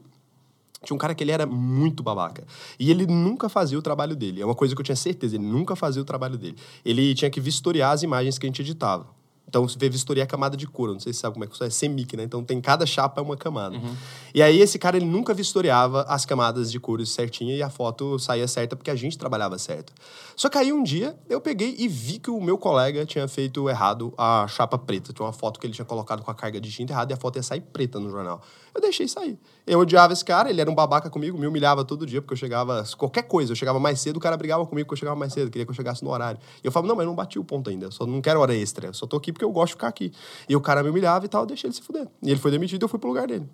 tinha 0.84 0.96
um 0.96 0.98
cara 0.98 1.14
que 1.14 1.24
ele 1.24 1.32
era 1.32 1.46
muito 1.46 2.02
babaca. 2.04 2.46
E 2.80 2.90
ele 2.90 3.06
nunca 3.06 3.50
fazia 3.50 3.78
o 3.78 3.82
trabalho 3.82 4.16
dele. 4.16 4.42
É 4.42 4.46
uma 4.46 4.56
coisa 4.56 4.76
que 4.76 4.82
eu 4.82 4.86
tinha 4.86 4.96
certeza, 4.96 5.36
ele 5.36 5.46
nunca 5.46 5.76
fazia 5.76 6.02
o 6.02 6.06
trabalho 6.06 6.38
dele. 6.38 6.56
Ele 6.84 7.14
tinha 7.14 7.30
que 7.30 7.40
vistoriar 7.40 7.92
as 7.92 8.04
imagens 8.04 8.38
que 8.38 8.46
a 8.46 8.50
gente 8.50 8.62
editava. 8.62 9.08
Então, 9.48 9.68
você 9.68 9.78
vê 9.78 9.88
vistoria 9.88 10.24
a 10.24 10.28
camada 10.28 10.58
de 10.58 10.68
couro. 10.68 10.94
Não 10.94 11.00
sei 11.00 11.14
se 11.14 11.20
você 11.20 11.22
sabe 11.22 11.34
como 11.34 11.46
é 11.46 11.48
que 11.48 11.54
isso 11.54 11.64
é. 11.64 11.70
Semic, 11.70 12.18
né? 12.18 12.24
Então, 12.24 12.44
tem 12.44 12.60
cada 12.60 12.86
chapa 12.86 13.22
é 13.22 13.24
uma 13.24 13.38
camada. 13.38 13.76
Uhum. 13.76 13.96
E 14.34 14.42
aí, 14.42 14.60
esse 14.60 14.78
cara, 14.78 14.98
ele 14.98 15.06
nunca 15.06 15.34
vistoriava 15.34 16.02
as 16.04 16.26
camadas 16.26 16.72
de 16.72 16.80
couro 16.80 17.06
certinha 17.06 17.56
e 17.56 17.62
a 17.62 17.70
foto 17.70 18.18
saía 18.20 18.48
certa 18.48 18.76
porque 18.76 18.90
a 18.90 18.96
gente 18.96 19.18
trabalhava 19.18 19.58
certo. 19.58 19.94
Só 20.36 20.50
que 20.50 20.58
aí, 20.58 20.74
um 20.74 20.84
dia, 20.84 21.16
eu 21.30 21.40
peguei 21.40 21.76
e 21.78 21.88
vi 21.88 22.20
que 22.20 22.30
o 22.30 22.42
meu 22.42 22.58
colega 22.58 23.06
tinha 23.06 23.28
feito 23.28 23.70
errado 23.70 24.14
a 24.18 24.48
chapa 24.48 24.78
preta. 24.78 25.14
Tinha 25.14 25.26
uma 25.26 25.34
foto 25.34 25.60
que 25.60 25.68
ele 25.68 25.74
tinha 25.74 25.86
colocado 25.86 26.24
com 26.24 26.32
a 26.32 26.36
carga 26.36 26.60
de 26.60 26.72
tinta 26.72 26.92
errada 26.92 27.14
e 27.14 27.16
a 27.16 27.18
foto 27.18 27.38
ia 27.38 27.44
sair 27.44 27.62
preta 27.62 28.00
no 28.00 28.10
jornal. 28.10 28.42
Eu 28.74 28.82
deixei 28.82 29.08
sair. 29.08 29.40
Eu 29.66 29.80
odiava 29.80 30.12
esse 30.12 30.26
cara, 30.26 30.50
ele 30.50 30.60
era 30.60 30.70
um 30.70 30.76
babaca 30.76 31.10
comigo, 31.10 31.38
me 31.38 31.48
humilhava 31.48 31.86
todo 31.86 32.06
dia 32.06 32.22
porque 32.22 32.34
eu 32.34 32.38
chegava... 32.38 32.84
Qualquer 32.98 33.24
coisa, 33.24 33.54
eu 33.54 33.56
chegava 33.56 33.80
mais 33.80 34.02
cedo, 34.02 34.18
o 34.18 34.20
cara 34.20 34.36
brigava 34.36 34.66
comigo 34.66 34.86
porque 34.86 34.96
eu 34.96 35.00
chegava 35.00 35.18
mais 35.18 35.32
cedo, 35.32 35.50
queria 35.50 35.66
que 35.66 35.72
eu 35.72 35.76
chegasse 35.76 36.04
no 36.04 36.10
horário. 36.10 36.40
E 36.64 36.68
eu 36.68 36.72
falava, 36.72 36.90
não, 36.90 36.96
mas 36.96 37.04
eu 37.04 37.08
não 37.08 37.16
bati 37.16 37.40
o 37.40 37.44
ponto 37.44 37.70
ainda, 37.70 37.90
só 37.90 38.06
não 38.06 38.22
quero 38.22 38.40
hora 38.42 38.54
extra, 38.54 38.88
eu 38.88 38.94
só 38.94 39.08
tô 39.08 39.16
aqui 39.18 39.32
porque 39.36 39.46
eu 39.46 39.52
gosto 39.52 39.68
de 39.68 39.74
ficar 39.74 39.88
aqui. 39.88 40.12
E 40.50 40.56
o 40.56 40.62
cara 40.62 40.82
me 40.82 40.90
humilhava 40.90 41.26
e 41.26 41.28
tal, 41.28 41.44
eu 41.44 41.48
deixei 41.48 41.68
ele 41.68 41.76
se 41.76 41.82
fuder. 41.82 42.08
E 42.24 42.32
ele 42.32 42.40
foi 42.40 42.50
demitido 42.50 42.84
eu 42.84 42.90
fui 42.90 42.98
pro 42.98 43.10
lugar 43.10 43.28
dele. 43.28 43.48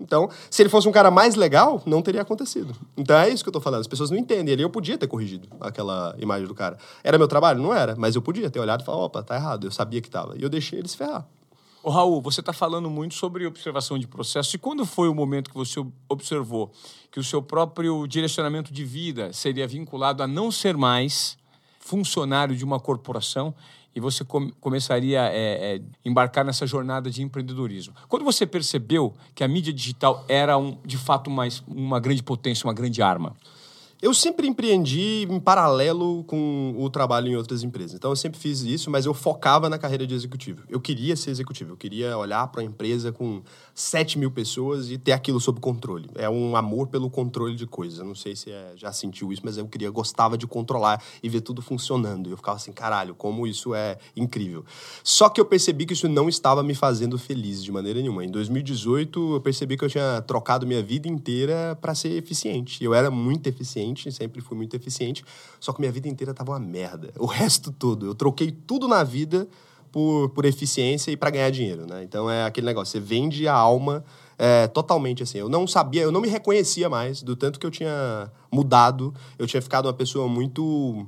Então, 0.00 0.30
se 0.50 0.62
ele 0.62 0.70
fosse 0.70 0.88
um 0.88 0.92
cara 0.92 1.10
mais 1.10 1.34
legal, 1.34 1.82
não 1.84 2.00
teria 2.00 2.22
acontecido. 2.22 2.74
Então 2.96 3.18
é 3.18 3.28
isso 3.28 3.44
que 3.44 3.48
eu 3.48 3.52
tô 3.52 3.60
falando. 3.60 3.82
As 3.82 3.86
pessoas 3.86 4.10
não 4.10 4.16
entendem. 4.16 4.54
Ali 4.54 4.62
eu 4.62 4.70
podia 4.70 4.96
ter 4.96 5.06
corrigido 5.06 5.46
aquela 5.60 6.16
imagem 6.18 6.46
do 6.46 6.54
cara. 6.54 6.78
Era 7.04 7.18
meu 7.18 7.28
trabalho? 7.28 7.60
Não 7.62 7.74
era. 7.74 7.94
Mas 7.96 8.16
eu 8.16 8.22
podia 8.22 8.48
ter 8.48 8.58
olhado 8.58 8.80
e 8.80 8.84
falar, 8.84 9.04
opa, 9.04 9.22
tá 9.22 9.34
errado. 9.34 9.66
Eu 9.66 9.70
sabia 9.70 10.00
que 10.00 10.08
tava. 10.08 10.38
E 10.38 10.42
eu 10.42 10.48
deixei 10.48 10.78
ele 10.78 10.88
se 10.88 10.96
ferrar. 10.96 11.28
Ô, 11.82 11.90
Raul, 11.90 12.20
você 12.20 12.40
está 12.40 12.52
falando 12.52 12.90
muito 12.90 13.14
sobre 13.14 13.46
observação 13.46 13.98
de 13.98 14.06
processo. 14.06 14.56
E 14.56 14.58
quando 14.58 14.86
foi 14.86 15.08
o 15.08 15.14
momento 15.14 15.50
que 15.50 15.56
você 15.56 15.84
observou 16.08 16.70
que 17.10 17.20
o 17.20 17.24
seu 17.24 17.42
próprio 17.42 18.06
direcionamento 18.06 18.72
de 18.72 18.84
vida 18.84 19.32
seria 19.32 19.66
vinculado 19.66 20.22
a 20.22 20.26
não 20.26 20.50
ser 20.50 20.76
mais 20.76 21.38
funcionário 21.78 22.54
de 22.54 22.64
uma 22.64 22.78
corporação 22.78 23.54
e 23.94 24.00
você 24.00 24.24
com, 24.24 24.50
começaria 24.60 25.22
a 25.22 25.26
é, 25.26 25.76
é, 25.76 25.80
embarcar 26.04 26.44
nessa 26.44 26.66
jornada 26.66 27.10
de 27.10 27.22
empreendedorismo. 27.22 27.94
Quando 28.08 28.24
você 28.24 28.46
percebeu 28.46 29.14
que 29.34 29.42
a 29.42 29.48
mídia 29.48 29.72
digital 29.72 30.24
era, 30.28 30.56
um, 30.56 30.78
de 30.84 30.96
fato, 30.96 31.30
mais, 31.30 31.62
uma 31.66 31.98
grande 31.98 32.22
potência, 32.22 32.66
uma 32.66 32.74
grande 32.74 33.02
arma? 33.02 33.34
Eu 34.02 34.14
sempre 34.14 34.48
empreendi 34.48 35.26
em 35.28 35.38
paralelo 35.38 36.24
com 36.24 36.74
o 36.78 36.88
trabalho 36.88 37.28
em 37.28 37.36
outras 37.36 37.62
empresas. 37.62 37.96
Então, 37.96 38.10
eu 38.10 38.16
sempre 38.16 38.40
fiz 38.40 38.62
isso, 38.62 38.90
mas 38.90 39.04
eu 39.04 39.12
focava 39.12 39.68
na 39.68 39.76
carreira 39.76 40.06
de 40.06 40.14
executivo. 40.14 40.62
Eu 40.70 40.80
queria 40.80 41.14
ser 41.14 41.30
executivo. 41.30 41.72
Eu 41.72 41.76
queria 41.76 42.16
olhar 42.16 42.46
para 42.46 42.62
a 42.62 42.64
empresa 42.64 43.12
com 43.12 43.42
7 43.74 44.18
mil 44.18 44.30
pessoas 44.30 44.90
e 44.90 44.96
ter 44.96 45.12
aquilo 45.12 45.38
sob 45.38 45.60
controle. 45.60 46.08
É 46.14 46.30
um 46.30 46.56
amor 46.56 46.86
pelo 46.86 47.10
controle 47.10 47.54
de 47.54 47.66
coisas. 47.66 47.98
Eu 47.98 48.06
não 48.06 48.14
sei 48.14 48.34
se 48.34 48.50
é, 48.50 48.72
já 48.74 48.90
sentiu 48.90 49.34
isso, 49.34 49.42
mas 49.44 49.58
eu 49.58 49.68
queria, 49.68 49.90
gostava 49.90 50.38
de 50.38 50.46
controlar 50.46 51.02
e 51.22 51.28
ver 51.28 51.42
tudo 51.42 51.60
funcionando. 51.60 52.30
E 52.30 52.32
eu 52.32 52.38
ficava 52.38 52.56
assim, 52.56 52.72
caralho, 52.72 53.14
como 53.14 53.46
isso 53.46 53.74
é 53.74 53.98
incrível. 54.16 54.64
Só 55.04 55.28
que 55.28 55.38
eu 55.38 55.44
percebi 55.44 55.84
que 55.84 55.92
isso 55.92 56.08
não 56.08 56.26
estava 56.26 56.62
me 56.62 56.74
fazendo 56.74 57.18
feliz 57.18 57.62
de 57.62 57.70
maneira 57.70 58.00
nenhuma. 58.00 58.24
Em 58.24 58.30
2018, 58.30 59.34
eu 59.34 59.40
percebi 59.42 59.76
que 59.76 59.84
eu 59.84 59.90
tinha 59.90 60.22
trocado 60.22 60.66
minha 60.66 60.82
vida 60.82 61.06
inteira 61.06 61.76
para 61.82 61.94
ser 61.94 62.16
eficiente. 62.16 62.82
Eu 62.82 62.94
era 62.94 63.10
muito 63.10 63.46
eficiente 63.46 63.89
eficiente, 63.92 64.12
sempre 64.12 64.40
fui 64.40 64.56
muito 64.56 64.74
eficiente, 64.74 65.24
só 65.58 65.72
que 65.72 65.80
minha 65.80 65.92
vida 65.92 66.08
inteira 66.08 66.32
tava 66.32 66.52
uma 66.52 66.60
merda. 66.60 67.12
O 67.18 67.26
resto 67.26 67.72
todo. 67.72 68.06
Eu 68.06 68.14
troquei 68.14 68.50
tudo 68.50 68.88
na 68.88 69.02
vida 69.04 69.48
por, 69.92 70.30
por 70.30 70.44
eficiência 70.44 71.10
e 71.10 71.16
para 71.16 71.30
ganhar 71.30 71.50
dinheiro, 71.50 71.86
né? 71.86 72.02
Então 72.02 72.30
é 72.30 72.44
aquele 72.44 72.66
negócio, 72.66 72.92
você 72.92 73.00
vende 73.00 73.46
a 73.48 73.54
alma 73.54 74.04
é, 74.38 74.66
totalmente 74.68 75.22
assim. 75.22 75.38
Eu 75.38 75.48
não 75.48 75.66
sabia, 75.66 76.02
eu 76.02 76.12
não 76.12 76.20
me 76.20 76.28
reconhecia 76.28 76.88
mais 76.88 77.22
do 77.22 77.36
tanto 77.36 77.58
que 77.58 77.66
eu 77.66 77.70
tinha 77.70 78.30
mudado. 78.50 79.12
Eu 79.38 79.46
tinha 79.46 79.60
ficado 79.60 79.86
uma 79.86 79.92
pessoa 79.92 80.26
muito 80.28 81.06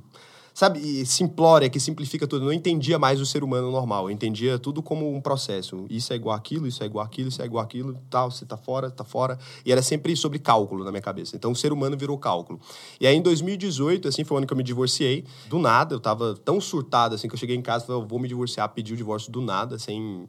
sabe, 0.55 1.05
simplória, 1.07 1.69
que 1.69 1.81
simplifica 1.81 2.27
tudo. 2.27 2.43
Eu 2.43 2.47
não 2.47 2.53
entendia 2.53 2.99
mais 2.99 3.21
o 3.21 3.27
ser 3.27 3.43
humano 3.43 3.71
normal. 3.71 4.07
Eu 4.07 4.11
entendia 4.11 4.59
tudo 4.59 4.83
como 4.83 5.15
um 5.15 5.21
processo. 5.21 5.87
Isso 5.89 6.13
é 6.13 6.17
igual 6.17 6.37
aquilo, 6.37 6.67
isso 6.67 6.83
é 6.83 6.87
igual 6.87 7.05
aquilo, 7.05 7.29
isso 7.29 7.43
é 7.43 7.45
igual 7.45 7.63
aquilo, 7.65 7.97
tal, 8.11 8.31
você 8.31 8.45
tá 8.45 8.57
fora, 8.57 8.91
tá 8.91 9.05
fora. 9.05 9.39
E 9.65 9.73
era 9.73 9.83
sempre 9.83 10.15
sobre 10.17 10.39
cálculo 10.39 10.85
na 10.85 10.91
minha 10.91 11.03
cabeça. 11.03 11.37
Então 11.37 11.53
o 11.53 11.57
ser 11.57 11.73
humano 11.73 11.97
virou 11.97 12.19
cálculo. 12.19 12.61
E 13.01 13.07
aí 13.07 13.17
em 13.17 13.23
2018, 13.23 14.09
assim, 14.09 14.25
foi 14.25 14.37
o 14.37 14.39
ano 14.39 14.47
que 14.47 14.53
eu 14.53 14.57
me 14.57 14.63
divorciei. 14.63 15.25
Do 15.49 15.59
nada, 15.59 15.95
eu 15.95 16.01
tava 16.01 16.35
tão 16.45 16.61
surtado 16.61 17.15
assim 17.15 17.29
que 17.29 17.35
eu 17.35 17.39
cheguei 17.39 17.57
em 17.57 17.63
casa 17.63 17.85
e 17.85 17.87
falei, 17.87 18.03
eu 18.03 18.07
vou 18.07 18.19
me 18.19 18.29
divorciar, 18.29 18.69
pedi 18.69 18.93
o 18.93 18.97
divórcio 18.97 19.33
do 19.33 19.41
nada, 19.41 19.79
sem 19.79 20.29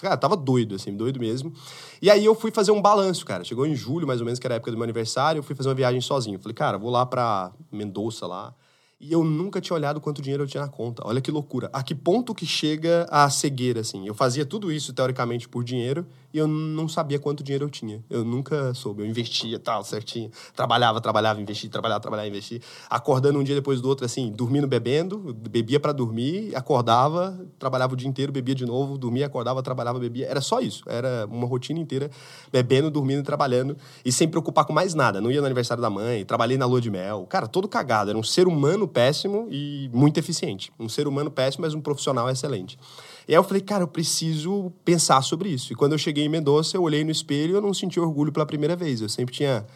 Cara, 0.00 0.16
tava 0.16 0.36
doido, 0.36 0.74
assim, 0.74 0.96
doido 0.96 1.20
mesmo. 1.20 1.52
E 2.00 2.10
aí 2.10 2.24
eu 2.24 2.34
fui 2.34 2.50
fazer 2.50 2.70
um 2.70 2.80
balanço, 2.80 3.26
cara. 3.26 3.44
Chegou 3.44 3.66
em 3.66 3.74
julho, 3.74 4.06
mais 4.06 4.20
ou 4.20 4.24
menos, 4.24 4.38
que 4.38 4.46
era 4.46 4.54
a 4.54 4.56
época 4.56 4.70
do 4.70 4.76
meu 4.76 4.84
aniversário, 4.84 5.40
eu 5.40 5.42
fui 5.42 5.54
fazer 5.54 5.68
uma 5.68 5.74
viagem 5.74 6.00
sozinho. 6.00 6.38
Falei, 6.38 6.54
cara, 6.54 6.78
vou 6.78 6.90
lá 6.90 7.04
pra 7.04 7.52
Mendoza 7.70 8.26
lá. 8.26 8.54
E 9.00 9.12
eu 9.12 9.22
nunca 9.22 9.60
tinha 9.60 9.76
olhado 9.76 10.00
quanto 10.00 10.20
dinheiro 10.20 10.42
eu 10.42 10.46
tinha 10.48 10.62
na 10.62 10.68
conta. 10.68 11.06
Olha 11.06 11.20
que 11.20 11.30
loucura. 11.30 11.70
A 11.72 11.84
que 11.84 11.94
ponto 11.94 12.34
que 12.34 12.44
chega 12.44 13.06
a 13.10 13.30
cegueira, 13.30 13.80
assim? 13.80 14.06
Eu 14.06 14.14
fazia 14.14 14.44
tudo 14.44 14.72
isso, 14.72 14.92
teoricamente, 14.92 15.48
por 15.48 15.62
dinheiro, 15.62 16.04
eu 16.38 16.48
não 16.48 16.88
sabia 16.88 17.18
quanto 17.18 17.42
dinheiro 17.42 17.66
eu 17.66 17.70
tinha. 17.70 18.02
Eu 18.08 18.24
nunca 18.24 18.72
soube. 18.74 19.02
Eu 19.02 19.06
investia, 19.06 19.58
tal, 19.58 19.84
certinho. 19.84 20.30
Trabalhava, 20.54 21.00
trabalhava, 21.00 21.40
investia, 21.40 21.70
trabalhava, 21.70 22.00
trabalhava, 22.00 22.28
investia. 22.28 22.60
Acordando 22.88 23.38
um 23.38 23.42
dia 23.42 23.54
depois 23.54 23.80
do 23.80 23.88
outro, 23.88 24.04
assim, 24.04 24.30
dormindo, 24.32 24.66
bebendo, 24.66 25.34
bebia 25.34 25.78
para 25.78 25.92
dormir, 25.92 26.54
acordava, 26.54 27.38
trabalhava 27.58 27.94
o 27.94 27.96
dia 27.96 28.08
inteiro, 28.08 28.32
bebia 28.32 28.54
de 28.54 28.64
novo, 28.64 28.96
dormia, 28.96 29.26
acordava, 29.26 29.62
trabalhava, 29.62 29.98
bebia. 29.98 30.26
Era 30.26 30.40
só 30.40 30.60
isso. 30.60 30.84
Era 30.86 31.26
uma 31.30 31.46
rotina 31.46 31.78
inteira, 31.78 32.10
bebendo, 32.52 32.90
dormindo, 32.90 33.22
trabalhando, 33.22 33.76
e 34.04 34.12
sem 34.12 34.28
preocupar 34.28 34.64
com 34.64 34.72
mais 34.72 34.94
nada. 34.94 35.20
Não 35.20 35.30
ia 35.30 35.40
no 35.40 35.46
aniversário 35.46 35.82
da 35.82 35.90
mãe, 35.90 36.24
trabalhei 36.24 36.56
na 36.56 36.66
lua 36.66 36.80
de 36.80 36.90
mel. 36.90 37.26
Cara, 37.28 37.46
todo 37.46 37.68
cagado. 37.68 38.10
Era 38.10 38.18
um 38.18 38.22
ser 38.22 38.46
humano 38.46 38.86
péssimo 38.86 39.48
e 39.50 39.90
muito 39.92 40.18
eficiente. 40.18 40.72
Um 40.78 40.88
ser 40.88 41.06
humano 41.06 41.30
péssimo, 41.30 41.62
mas 41.62 41.74
um 41.74 41.80
profissional 41.80 42.28
excelente. 42.30 42.78
E 43.28 43.32
aí 43.32 43.38
eu 43.38 43.44
falei, 43.44 43.60
cara, 43.60 43.82
eu 43.82 43.88
preciso 43.88 44.72
pensar 44.82 45.20
sobre 45.20 45.50
isso. 45.50 45.70
E 45.70 45.76
quando 45.76 45.92
eu 45.92 45.98
cheguei 45.98 46.24
em 46.24 46.30
Mendonça, 46.30 46.78
eu 46.78 46.82
olhei 46.82 47.04
no 47.04 47.10
espelho 47.10 47.52
e 47.52 47.54
eu 47.56 47.60
não 47.60 47.74
senti 47.74 48.00
orgulho 48.00 48.32
pela 48.32 48.46
primeira 48.46 48.74
vez. 48.74 49.02
Eu 49.02 49.08
sempre 49.10 49.34
tinha 49.34 49.66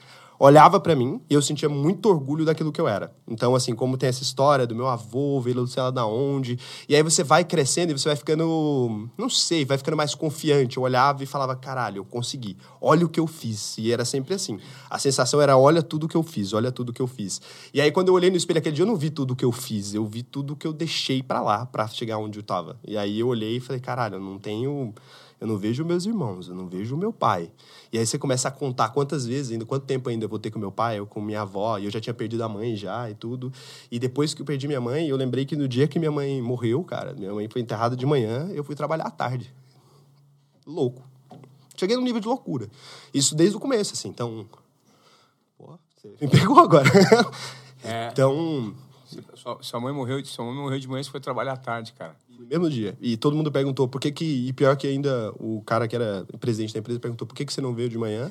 olhava 0.44 0.81
para 0.81 0.96
mim 0.96 1.20
e 1.31 1.35
eu 1.35 1.40
sentia 1.40 1.68
muito 1.68 2.09
orgulho 2.09 2.44
daquilo 2.44 2.72
que 2.72 2.81
eu 2.81 2.88
era. 2.88 3.14
Então, 3.28 3.55
assim, 3.55 3.76
como 3.76 3.96
tem 3.96 4.09
essa 4.09 4.24
história 4.24 4.66
do 4.66 4.74
meu 4.74 4.88
avô, 4.88 5.40
veio 5.40 5.64
sei 5.68 5.81
lá 5.81 5.90
da 5.92 6.05
onde, 6.05 6.59
e 6.88 6.96
aí 6.96 7.02
você 7.02 7.22
vai 7.22 7.44
crescendo 7.44 7.90
e 7.90 7.92
você 7.98 8.09
vai 8.09 8.16
ficando, 8.16 9.09
não 9.16 9.31
sei, 9.31 9.64
vai 9.64 9.78
ficando 9.78 9.96
mais 9.96 10.16
confiante. 10.16 10.78
Eu 10.78 10.83
olhava 10.83 11.22
e 11.22 11.26
falava, 11.26 11.55
caralho, 11.55 11.98
eu 11.98 12.05
consegui. 12.05 12.57
Olha 12.81 13.07
o 13.07 13.09
que 13.09 13.20
eu 13.20 13.26
fiz. 13.28 13.78
E 13.78 13.92
era 13.92 14.05
sempre 14.05 14.35
assim. 14.35 14.59
A 14.90 14.98
sensação 14.98 15.40
era, 15.40 15.57
olha 15.57 15.81
tudo 15.81 16.09
que 16.09 16.16
eu 16.16 16.24
fiz, 16.24 16.52
olha 16.52 16.72
tudo 16.72 16.92
que 16.92 17.00
eu 17.00 17.07
fiz. 17.07 17.40
E 17.72 17.81
aí, 17.81 17.92
quando 17.92 18.09
eu 18.09 18.14
olhei 18.14 18.28
no 18.28 18.37
espelho 18.37 18.59
aquele 18.59 18.74
dia, 18.74 18.83
eu 18.83 18.88
não 18.88 18.96
vi 18.96 19.11
tudo 19.11 19.37
que 19.37 19.44
eu 19.44 19.52
fiz, 19.52 19.94
eu 19.94 20.05
vi 20.05 20.24
tudo 20.24 20.57
que 20.57 20.66
eu 20.66 20.72
deixei 20.72 21.22
para 21.22 21.40
lá, 21.40 21.66
para 21.66 21.87
chegar 21.87 22.18
onde 22.18 22.40
eu 22.40 22.42
tava. 22.42 22.76
E 22.85 22.96
aí 22.96 23.20
eu 23.20 23.28
olhei 23.28 23.59
e 23.59 23.61
falei, 23.61 23.81
caralho, 23.81 24.16
eu 24.16 24.20
não 24.20 24.40
tenho 24.40 24.92
eu 25.42 25.48
não 25.48 25.59
vejo 25.59 25.85
meus 25.85 26.07
irmãos, 26.07 26.46
eu 26.46 26.55
não 26.55 26.68
vejo 26.68 26.96
meu 26.96 27.12
pai. 27.12 27.50
E 27.92 27.98
aí 27.98 28.07
você 28.07 28.16
começa 28.16 28.46
a 28.46 28.50
contar 28.52 28.90
quantas 28.90 29.26
vezes 29.26 29.50
ainda, 29.50 29.64
quanto 29.64 29.85
tempo 29.85 30.09
ainda 30.09 30.24
eu 30.24 30.28
vou 30.28 30.38
ter 30.38 30.52
com 30.52 30.59
meu 30.61 30.70
pai, 30.70 31.00
ou 31.00 31.07
com 31.07 31.20
minha 31.20 31.40
avó, 31.40 31.78
e 31.78 31.85
eu 31.85 31.90
já 31.90 32.00
tinha 32.00 32.14
perdido 32.14 32.44
a 32.44 32.48
mãe 32.48 32.76
já 32.76 33.11
e 33.11 33.14
tudo. 33.16 33.52
E 33.90 33.98
depois 33.98 34.33
que 34.35 34.40
eu 34.40 34.46
perdi 34.46 34.68
minha 34.68 34.81
mãe, 34.81 35.09
eu 35.09 35.16
lembrei 35.16 35.44
que 35.44 35.57
no 35.57 35.66
dia 35.66 35.88
que 35.88 35.98
minha 35.98 36.12
mãe 36.12 36.40
morreu, 36.40 36.85
cara, 36.85 37.12
minha 37.14 37.35
mãe 37.35 37.48
foi 37.48 37.61
enterrada 37.61 37.96
de 37.96 38.07
manhã, 38.07 38.50
eu 38.52 38.62
fui 38.62 38.76
trabalhar 38.76 39.02
à 39.02 39.11
tarde. 39.11 39.52
Louco. 40.64 41.02
Cheguei 41.76 41.96
num 41.96 42.05
nível 42.05 42.20
de 42.20 42.28
loucura. 42.28 42.68
Isso 43.12 43.35
desde 43.35 43.57
o 43.57 43.61
começo, 43.61 43.94
assim. 43.94 44.11
Então. 44.11 44.46
Pô, 45.59 45.76
você 45.96 46.09
me 46.20 46.28
pegou 46.31 46.61
agora. 46.61 46.88
É. 47.83 48.11
Então. 48.12 48.76
Sua, 49.35 49.59
sua, 49.61 49.81
mãe 49.81 49.92
morreu, 49.92 50.25
sua 50.25 50.44
mãe 50.44 50.55
morreu 50.55 50.79
de 50.79 50.88
manhã 50.88 51.01
e 51.01 51.05
foi 51.05 51.20
trabalhar 51.20 51.53
à 51.53 51.57
tarde, 51.57 51.92
cara. 51.92 52.16
No 52.29 52.46
mesmo 52.46 52.70
dia. 52.70 52.96
E 53.01 53.16
todo 53.16 53.37
mundo 53.37 53.51
perguntou 53.51 53.88
por 53.88 54.01
que 54.01 54.11
que... 54.11 54.48
E 54.48 54.53
pior 54.53 54.77
que 54.77 54.87
ainda 54.87 55.33
o 55.38 55.62
cara 55.66 55.87
que 55.87 55.94
era 55.96 56.27
presidente 56.40 56.72
da 56.72 56.81
empresa 56.81 56.98
perguntou 57.01 57.27
por 57.27 57.35
que 57.35 57.44
que 57.44 57.53
você 57.53 57.61
não 57.61 57.75
veio 57.75 57.88
de 57.88 57.98
manhã. 57.98 58.31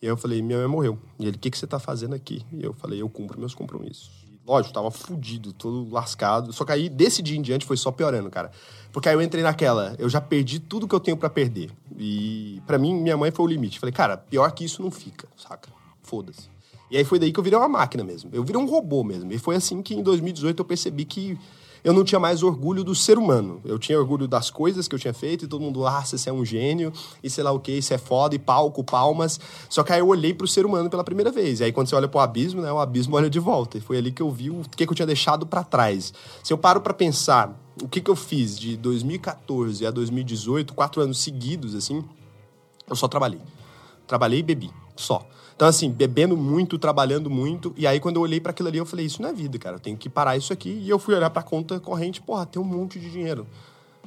E 0.00 0.06
aí 0.06 0.10
eu 0.10 0.16
falei, 0.16 0.40
minha 0.40 0.58
mãe 0.58 0.66
morreu. 0.66 0.98
E 1.18 1.26
ele, 1.26 1.36
o 1.36 1.40
que 1.40 1.50
que 1.50 1.58
você 1.58 1.66
tá 1.66 1.78
fazendo 1.78 2.14
aqui? 2.14 2.44
E 2.52 2.64
eu 2.64 2.72
falei, 2.72 3.00
eu 3.02 3.08
cumpro 3.08 3.38
meus 3.38 3.54
compromissos. 3.54 4.10
Lógico, 4.46 4.72
tava 4.72 4.90
fudido, 4.90 5.52
todo 5.52 5.88
lascado. 5.90 6.52
Só 6.52 6.64
que 6.64 6.72
aí, 6.72 6.88
desse 6.88 7.22
dia 7.22 7.36
em 7.36 7.42
diante, 7.42 7.66
foi 7.66 7.76
só 7.76 7.92
piorando, 7.92 8.30
cara. 8.30 8.50
Porque 8.90 9.08
aí 9.08 9.14
eu 9.14 9.22
entrei 9.22 9.42
naquela, 9.42 9.94
eu 9.98 10.08
já 10.08 10.20
perdi 10.20 10.58
tudo 10.58 10.88
que 10.88 10.94
eu 10.94 11.00
tenho 11.00 11.16
para 11.16 11.30
perder. 11.30 11.70
E 11.96 12.60
para 12.66 12.78
mim, 12.78 12.94
minha 12.94 13.16
mãe 13.16 13.30
foi 13.30 13.44
o 13.44 13.48
limite. 13.48 13.78
Falei, 13.78 13.92
cara, 13.92 14.16
pior 14.16 14.50
que 14.52 14.64
isso 14.64 14.82
não 14.82 14.90
fica, 14.90 15.28
saca? 15.36 15.68
Foda-se. 16.02 16.48
E 16.90 16.96
aí 16.96 17.04
foi 17.04 17.18
daí 17.18 17.32
que 17.32 17.38
eu 17.38 17.44
virei 17.44 17.58
uma 17.58 17.68
máquina 17.68 18.02
mesmo. 18.02 18.30
Eu 18.32 18.42
virei 18.42 18.60
um 18.60 18.66
robô 18.66 19.04
mesmo. 19.04 19.32
E 19.32 19.38
foi 19.38 19.54
assim 19.54 19.80
que 19.80 19.94
em 19.94 20.02
2018 20.02 20.60
eu 20.60 20.64
percebi 20.64 21.04
que 21.04 21.38
eu 21.82 21.92
não 21.92 22.04
tinha 22.04 22.18
mais 22.18 22.42
orgulho 22.42 22.84
do 22.84 22.94
ser 22.94 23.16
humano. 23.18 23.60
Eu 23.64 23.78
tinha 23.78 23.98
orgulho 23.98 24.28
das 24.28 24.50
coisas 24.50 24.86
que 24.86 24.94
eu 24.94 24.98
tinha 24.98 25.14
feito 25.14 25.44
e 25.44 25.48
todo 25.48 25.62
mundo, 25.62 25.86
ah, 25.86 26.04
você 26.04 26.28
é 26.28 26.32
um 26.32 26.44
gênio 26.44 26.92
e 27.22 27.30
sei 27.30 27.42
lá 27.42 27.52
o 27.52 27.60
que, 27.60 27.72
isso 27.72 27.94
é 27.94 27.98
foda 27.98 28.34
e 28.34 28.38
palco, 28.38 28.84
palmas. 28.84 29.40
Só 29.68 29.82
que 29.82 29.92
aí 29.92 30.00
eu 30.00 30.08
olhei 30.08 30.34
pro 30.34 30.46
ser 30.46 30.66
humano 30.66 30.90
pela 30.90 31.04
primeira 31.04 31.30
vez. 31.30 31.60
E 31.60 31.64
aí 31.64 31.72
quando 31.72 31.88
você 31.88 31.94
olha 31.94 32.08
pro 32.08 32.20
abismo, 32.20 32.60
né, 32.60 32.72
o 32.72 32.78
abismo 32.78 33.16
olha 33.16 33.30
de 33.30 33.38
volta. 33.38 33.78
E 33.78 33.80
foi 33.80 33.96
ali 33.96 34.12
que 34.12 34.22
eu 34.22 34.30
vi 34.30 34.50
o 34.50 34.62
que, 34.76 34.84
que 34.84 34.92
eu 34.92 34.96
tinha 34.96 35.06
deixado 35.06 35.46
para 35.46 35.64
trás. 35.64 36.12
Se 36.42 36.52
eu 36.52 36.58
paro 36.58 36.80
para 36.80 36.92
pensar 36.92 37.58
o 37.82 37.88
que, 37.88 38.00
que 38.00 38.10
eu 38.10 38.16
fiz 38.16 38.58
de 38.58 38.76
2014 38.76 39.86
a 39.86 39.90
2018, 39.90 40.74
quatro 40.74 41.00
anos 41.00 41.22
seguidos, 41.22 41.74
assim, 41.74 42.04
eu 42.88 42.96
só 42.96 43.08
trabalhei. 43.08 43.40
Trabalhei 44.06 44.40
e 44.40 44.42
bebi, 44.42 44.70
só. 44.96 45.26
Então, 45.60 45.68
assim, 45.68 45.90
bebendo 45.90 46.38
muito, 46.38 46.78
trabalhando 46.78 47.28
muito. 47.28 47.74
E 47.76 47.86
aí, 47.86 48.00
quando 48.00 48.16
eu 48.16 48.22
olhei 48.22 48.40
para 48.40 48.50
aquilo 48.50 48.70
ali, 48.70 48.78
eu 48.78 48.86
falei: 48.86 49.04
Isso 49.04 49.20
não 49.20 49.28
é 49.28 49.32
vida, 49.34 49.58
cara. 49.58 49.76
Eu 49.76 49.78
tenho 49.78 49.94
que 49.94 50.08
parar 50.08 50.34
isso 50.34 50.54
aqui. 50.54 50.70
E 50.70 50.88
eu 50.88 50.98
fui 50.98 51.14
olhar 51.14 51.28
para 51.28 51.40
a 51.40 51.44
conta 51.44 51.78
corrente: 51.78 52.18
Porra, 52.18 52.46
tem 52.46 52.62
um 52.62 52.64
monte 52.64 52.98
de 52.98 53.10
dinheiro. 53.10 53.46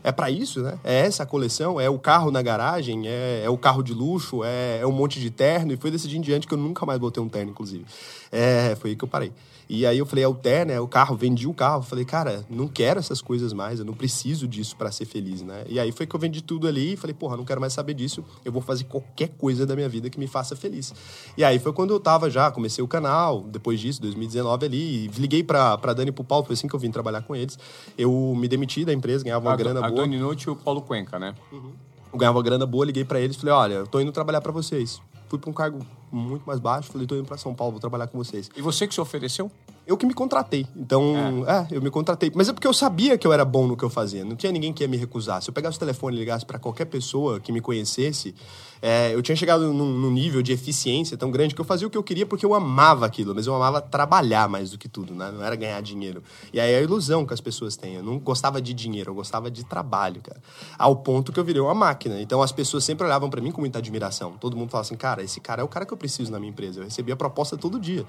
É 0.03 0.11
para 0.11 0.29
isso, 0.29 0.61
né? 0.61 0.77
É 0.83 1.01
essa 1.01 1.23
a 1.23 1.25
coleção, 1.25 1.79
é 1.79 1.89
o 1.89 1.97
carro 1.97 2.29
na 2.29 2.41
garagem, 2.41 3.07
é, 3.07 3.43
é 3.43 3.49
o 3.49 3.57
carro 3.57 3.81
de 3.81 3.93
luxo, 3.93 4.43
é, 4.43 4.79
é, 4.81 4.87
um 4.87 4.91
monte 4.91 5.19
de 5.19 5.29
terno. 5.29 5.71
E 5.71 5.77
foi 5.77 5.89
desse 5.89 6.07
dia 6.07 6.17
em 6.17 6.21
diante 6.21 6.45
que 6.45 6.53
eu 6.53 6.57
nunca 6.57 6.85
mais 6.85 6.99
botei 6.99 7.23
um 7.23 7.29
terno, 7.29 7.51
inclusive. 7.51 7.85
É, 8.31 8.75
foi 8.75 8.91
aí 8.91 8.95
que 8.95 9.03
eu 9.03 9.07
parei. 9.07 9.31
E 9.69 9.85
aí 9.85 9.97
eu 9.97 10.05
falei, 10.05 10.23
é 10.23 10.27
o 10.27 10.33
terno, 10.33 10.71
é 10.71 10.79
o 10.79 10.87
carro, 10.87 11.15
vendi 11.15 11.47
o 11.47 11.53
carro. 11.53 11.81
Falei, 11.81 12.05
cara, 12.05 12.45
não 12.49 12.67
quero 12.67 12.99
essas 12.99 13.21
coisas 13.21 13.53
mais, 13.53 13.79
eu 13.79 13.85
não 13.85 13.93
preciso 13.93 14.47
disso 14.47 14.75
para 14.75 14.91
ser 14.91 15.05
feliz, 15.05 15.41
né? 15.41 15.63
E 15.67 15.79
aí 15.79 15.91
foi 15.91 16.05
que 16.05 16.15
eu 16.15 16.19
vendi 16.19 16.41
tudo 16.41 16.67
ali 16.67 16.93
e 16.93 16.97
falei, 16.97 17.13
porra, 17.13 17.37
não 17.37 17.45
quero 17.45 17.61
mais 17.61 17.73
saber 17.73 17.93
disso, 17.93 18.23
eu 18.43 18.51
vou 18.51 18.61
fazer 18.61 18.83
qualquer 18.85 19.29
coisa 19.29 19.65
da 19.65 19.75
minha 19.75 19.87
vida 19.87 20.09
que 20.09 20.19
me 20.19 20.27
faça 20.27 20.55
feliz. 20.55 20.93
E 21.37 21.43
aí 21.43 21.59
foi 21.59 21.73
quando 21.73 21.93
eu 21.93 21.99
tava 21.99 22.29
já, 22.29 22.51
comecei 22.51 22.83
o 22.83 22.87
canal, 22.87 23.41
depois 23.43 23.79
disso, 23.79 24.01
2019 24.01 24.65
ali, 24.65 25.07
liguei 25.07 25.43
pra, 25.43 25.77
pra 25.77 25.93
Dani 25.93 26.09
e 26.09 26.11
pro 26.11 26.23
Paulo, 26.23 26.45
foi 26.45 26.53
assim 26.53 26.67
que 26.67 26.75
eu 26.75 26.79
vim 26.79 26.91
trabalhar 26.91 27.21
com 27.21 27.35
eles. 27.35 27.57
Eu 27.97 28.33
me 28.37 28.47
demiti 28.47 28.83
da 28.85 28.93
empresa, 28.93 29.23
ganhava 29.23 29.45
uma 29.45 29.53
a, 29.53 29.55
grana 29.55 29.85
a 29.85 29.89
boa. 29.93 30.05
Dani 30.05 30.17
Noite 30.17 30.43
e 30.43 30.49
o 30.49 30.55
Paulo 30.55 30.81
Cuenca, 30.81 31.17
né? 31.17 31.33
Uhum. 31.51 31.71
Eu 32.11 32.19
ganhava 32.19 32.41
grana 32.43 32.65
boa, 32.65 32.85
liguei 32.85 33.03
para 33.03 33.19
eles, 33.19 33.35
falei, 33.35 33.53
olha, 33.53 33.73
eu 33.73 33.87
tô 33.87 33.99
indo 33.99 34.11
trabalhar 34.11 34.41
para 34.41 34.51
vocês. 34.51 35.01
Fui 35.27 35.39
para 35.39 35.49
um 35.49 35.53
cargo 35.53 35.79
muito 36.11 36.43
mais 36.45 36.59
baixo, 36.59 36.91
falei, 36.91 37.07
tô 37.07 37.15
indo 37.15 37.25
para 37.25 37.37
São 37.37 37.55
Paulo, 37.55 37.71
vou 37.71 37.79
trabalhar 37.79 38.07
com 38.07 38.17
vocês. 38.17 38.51
E 38.55 38.61
você 38.61 38.87
que 38.87 38.93
se 38.93 39.01
ofereceu? 39.01 39.51
Eu 39.85 39.97
que 39.97 40.05
me 40.05 40.13
contratei. 40.13 40.65
Então, 40.75 41.43
é. 41.45 41.51
é. 41.51 41.67
eu 41.71 41.81
me 41.81 41.89
contratei. 41.89 42.31
Mas 42.33 42.47
é 42.47 42.53
porque 42.53 42.67
eu 42.67 42.73
sabia 42.73 43.17
que 43.17 43.27
eu 43.27 43.33
era 43.33 43.43
bom 43.43 43.67
no 43.67 43.75
que 43.75 43.83
eu 43.83 43.89
fazia. 43.89 44.23
Não 44.23 44.35
tinha 44.35 44.51
ninguém 44.51 44.71
que 44.71 44.83
ia 44.83 44.87
me 44.87 44.95
recusar. 44.95 45.41
Se 45.41 45.49
eu 45.49 45.53
pegasse 45.53 45.75
o 45.75 45.79
telefone 45.79 46.15
e 46.15 46.19
ligasse 46.19 46.45
para 46.45 46.57
qualquer 46.57 46.85
pessoa 46.85 47.39
que 47.41 47.51
me 47.51 47.59
conhecesse, 47.59 48.33
é, 48.81 49.13
eu 49.13 49.21
tinha 49.21 49.35
chegado 49.35 49.73
num, 49.73 49.89
num, 49.97 50.11
nível 50.11 50.41
de 50.41 50.53
eficiência 50.53 51.17
tão 51.17 51.29
grande 51.29 51.53
que 51.53 51.59
eu 51.59 51.65
fazia 51.65 51.85
o 51.85 51.89
que 51.89 51.97
eu 51.97 52.03
queria 52.03 52.25
porque 52.25 52.45
eu 52.45 52.53
amava 52.53 53.05
aquilo. 53.05 53.35
Mas 53.35 53.45
eu 53.45 53.53
amava 53.53 53.81
trabalhar 53.81 54.47
mais 54.47 54.71
do 54.71 54.77
que 54.77 54.87
tudo, 54.87 55.13
né? 55.13 55.31
Não 55.31 55.43
era 55.43 55.55
ganhar 55.55 55.81
dinheiro. 55.81 56.23
E 56.53 56.61
aí 56.61 56.71
é 56.71 56.77
a 56.77 56.81
ilusão 56.81 57.25
que 57.25 57.33
as 57.33 57.41
pessoas 57.41 57.75
têm. 57.75 57.95
Eu 57.95 58.03
não 58.03 58.17
gostava 58.19 58.61
de 58.61 58.73
dinheiro, 58.73 59.11
eu 59.11 59.15
gostava 59.15 59.51
de 59.51 59.65
trabalho, 59.65 60.21
cara. 60.21 60.41
Ao 60.77 60.95
ponto 60.95 61.33
que 61.33 61.39
eu 61.39 61.43
virei 61.43 61.61
uma 61.61 61.75
máquina. 61.75 62.21
Então 62.21 62.41
as 62.41 62.53
pessoas 62.53 62.85
sempre 62.85 63.05
olhavam 63.05 63.29
para 63.29 63.41
mim 63.41 63.51
com 63.51 63.59
muita 63.59 63.79
admiração. 63.79 64.33
Todo 64.39 64.55
mundo 64.55 64.69
falava 64.69 64.87
assim, 64.87 64.95
cara, 64.95 65.21
esse 65.21 65.41
cara 65.41 65.61
é 65.61 65.65
o 65.65 65.67
cara 65.67 65.85
que 65.85 65.93
eu 65.93 65.97
preciso 65.97 66.31
na 66.31 66.39
minha 66.39 66.51
empresa. 66.51 66.79
Eu 66.79 66.85
recebia 66.85 67.17
proposta 67.17 67.57
todo 67.57 67.77
dia. 67.77 68.05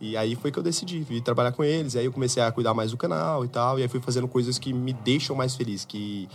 E 0.00 0.16
aí 0.16 0.34
foi 0.34 0.50
que 0.50 0.58
eu 0.58 0.62
decidi 0.62 1.00
vir 1.00 1.20
trabalhar 1.22 1.52
com 1.52 1.62
eles. 1.62 1.94
E 1.94 1.98
aí 1.98 2.04
eu 2.04 2.12
comecei 2.12 2.42
a 2.42 2.50
cuidar 2.50 2.74
mais 2.74 2.90
do 2.90 2.96
canal 2.96 3.44
e 3.44 3.48
tal. 3.48 3.78
E 3.78 3.82
aí 3.82 3.88
fui 3.88 4.00
fazendo 4.00 4.28
coisas 4.28 4.58
que 4.58 4.72
me 4.72 4.92
deixam 4.92 5.34
mais 5.36 5.54
feliz, 5.54 5.84
que 5.84 6.28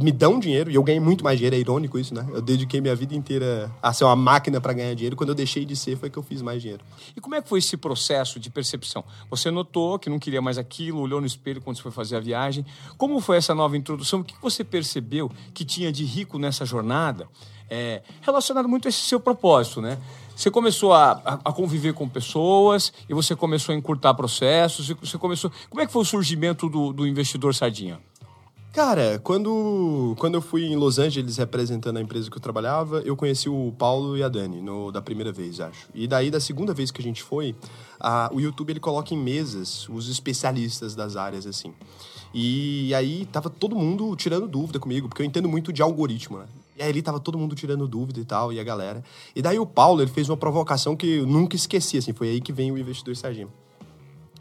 me 0.00 0.12
dão 0.12 0.38
dinheiro. 0.38 0.70
E 0.70 0.74
eu 0.74 0.82
ganhei 0.82 1.00
muito 1.00 1.24
mais 1.24 1.38
dinheiro. 1.38 1.56
É 1.56 1.58
irônico 1.58 1.98
isso, 1.98 2.14
né? 2.14 2.26
Eu 2.32 2.40
dediquei 2.40 2.80
minha 2.80 2.94
vida 2.94 3.14
inteira 3.14 3.70
a 3.82 3.92
ser 3.92 4.04
uma 4.04 4.14
máquina 4.14 4.60
para 4.60 4.72
ganhar 4.72 4.94
dinheiro. 4.94 5.16
Quando 5.16 5.30
eu 5.30 5.34
deixei 5.34 5.64
de 5.64 5.74
ser, 5.74 5.96
foi 5.96 6.08
que 6.08 6.16
eu 6.16 6.22
fiz 6.22 6.40
mais 6.42 6.62
dinheiro. 6.62 6.84
E 7.16 7.20
como 7.20 7.34
é 7.34 7.42
que 7.42 7.48
foi 7.48 7.58
esse 7.58 7.76
processo 7.76 8.38
de 8.38 8.50
percepção? 8.50 9.04
Você 9.30 9.50
notou 9.50 9.98
que 9.98 10.08
não 10.08 10.18
queria 10.18 10.40
mais 10.40 10.58
aquilo, 10.58 11.00
olhou 11.00 11.20
no 11.20 11.26
espelho 11.26 11.60
quando 11.60 11.76
você 11.76 11.82
foi 11.82 11.92
fazer 11.92 12.16
a 12.16 12.20
viagem. 12.20 12.64
Como 12.96 13.20
foi 13.20 13.36
essa 13.36 13.54
nova 13.54 13.76
introdução? 13.76 14.20
O 14.20 14.24
que 14.24 14.34
você 14.40 14.62
percebeu 14.62 15.30
que 15.52 15.64
tinha 15.64 15.92
de 15.92 16.04
rico 16.04 16.38
nessa 16.38 16.64
jornada? 16.64 17.28
É, 17.68 18.02
relacionado 18.20 18.68
muito 18.68 18.86
a 18.86 18.90
esse 18.90 18.98
seu 18.98 19.18
propósito, 19.18 19.80
né? 19.80 19.98
Você 20.36 20.50
começou 20.50 20.92
a, 20.92 21.12
a, 21.24 21.34
a, 21.44 21.52
conviver 21.52 21.94
com 21.94 22.08
pessoas 22.08 22.92
e 23.08 23.14
você 23.14 23.36
começou 23.36 23.74
a 23.74 23.78
encurtar 23.78 24.14
processos. 24.14 24.88
Você 25.00 25.16
começou. 25.16 25.50
Como 25.70 25.80
é 25.80 25.86
que 25.86 25.92
foi 25.92 26.02
o 26.02 26.04
surgimento 26.04 26.68
do, 26.68 26.92
do 26.92 27.06
investidor 27.06 27.54
Sardinha? 27.54 28.00
Cara, 28.74 29.20
quando, 29.22 30.16
quando 30.18 30.34
eu 30.34 30.42
fui 30.42 30.64
em 30.64 30.74
Los 30.74 30.98
Angeles 30.98 31.36
representando 31.36 31.96
a 31.96 32.00
empresa 32.00 32.28
que 32.28 32.36
eu 32.36 32.40
trabalhava, 32.40 33.00
eu 33.02 33.14
conheci 33.14 33.48
o 33.48 33.72
Paulo 33.78 34.18
e 34.18 34.22
a 34.24 34.28
Dani 34.28 34.60
no, 34.60 34.90
da 34.90 35.00
primeira 35.00 35.30
vez, 35.30 35.60
acho. 35.60 35.86
E 35.94 36.08
daí, 36.08 36.28
da 36.28 36.40
segunda 36.40 36.74
vez 36.74 36.90
que 36.90 37.00
a 37.00 37.04
gente 37.04 37.22
foi, 37.22 37.54
a, 38.00 38.28
o 38.34 38.40
YouTube 38.40 38.70
ele 38.70 38.80
coloca 38.80 39.14
em 39.14 39.16
mesas 39.16 39.88
os 39.88 40.08
especialistas 40.08 40.96
das 40.96 41.14
áreas, 41.14 41.46
assim. 41.46 41.72
E 42.34 42.92
aí 42.96 43.26
tava 43.26 43.48
todo 43.48 43.76
mundo 43.76 44.16
tirando 44.16 44.48
dúvida 44.48 44.80
comigo, 44.80 45.08
porque 45.08 45.22
eu 45.22 45.26
entendo 45.26 45.48
muito 45.48 45.72
de 45.72 45.80
algoritmo, 45.80 46.38
né? 46.38 46.46
E 46.76 46.82
aí 46.82 46.90
ali 46.90 47.00
tava 47.00 47.20
todo 47.20 47.38
mundo 47.38 47.54
tirando 47.54 47.86
dúvida 47.86 48.18
e 48.18 48.24
tal, 48.24 48.52
e 48.52 48.58
a 48.58 48.64
galera. 48.64 49.04
E 49.36 49.40
daí 49.40 49.56
o 49.56 49.66
Paulo, 49.66 50.02
ele 50.02 50.10
fez 50.10 50.28
uma 50.28 50.36
provocação 50.36 50.96
que 50.96 51.18
eu 51.18 51.26
nunca 51.28 51.54
esqueci, 51.54 51.98
assim, 51.98 52.12
foi 52.12 52.28
aí 52.28 52.40
que 52.40 52.52
vem 52.52 52.72
o 52.72 52.76
investidor 52.76 53.14
Serginho. 53.14 53.52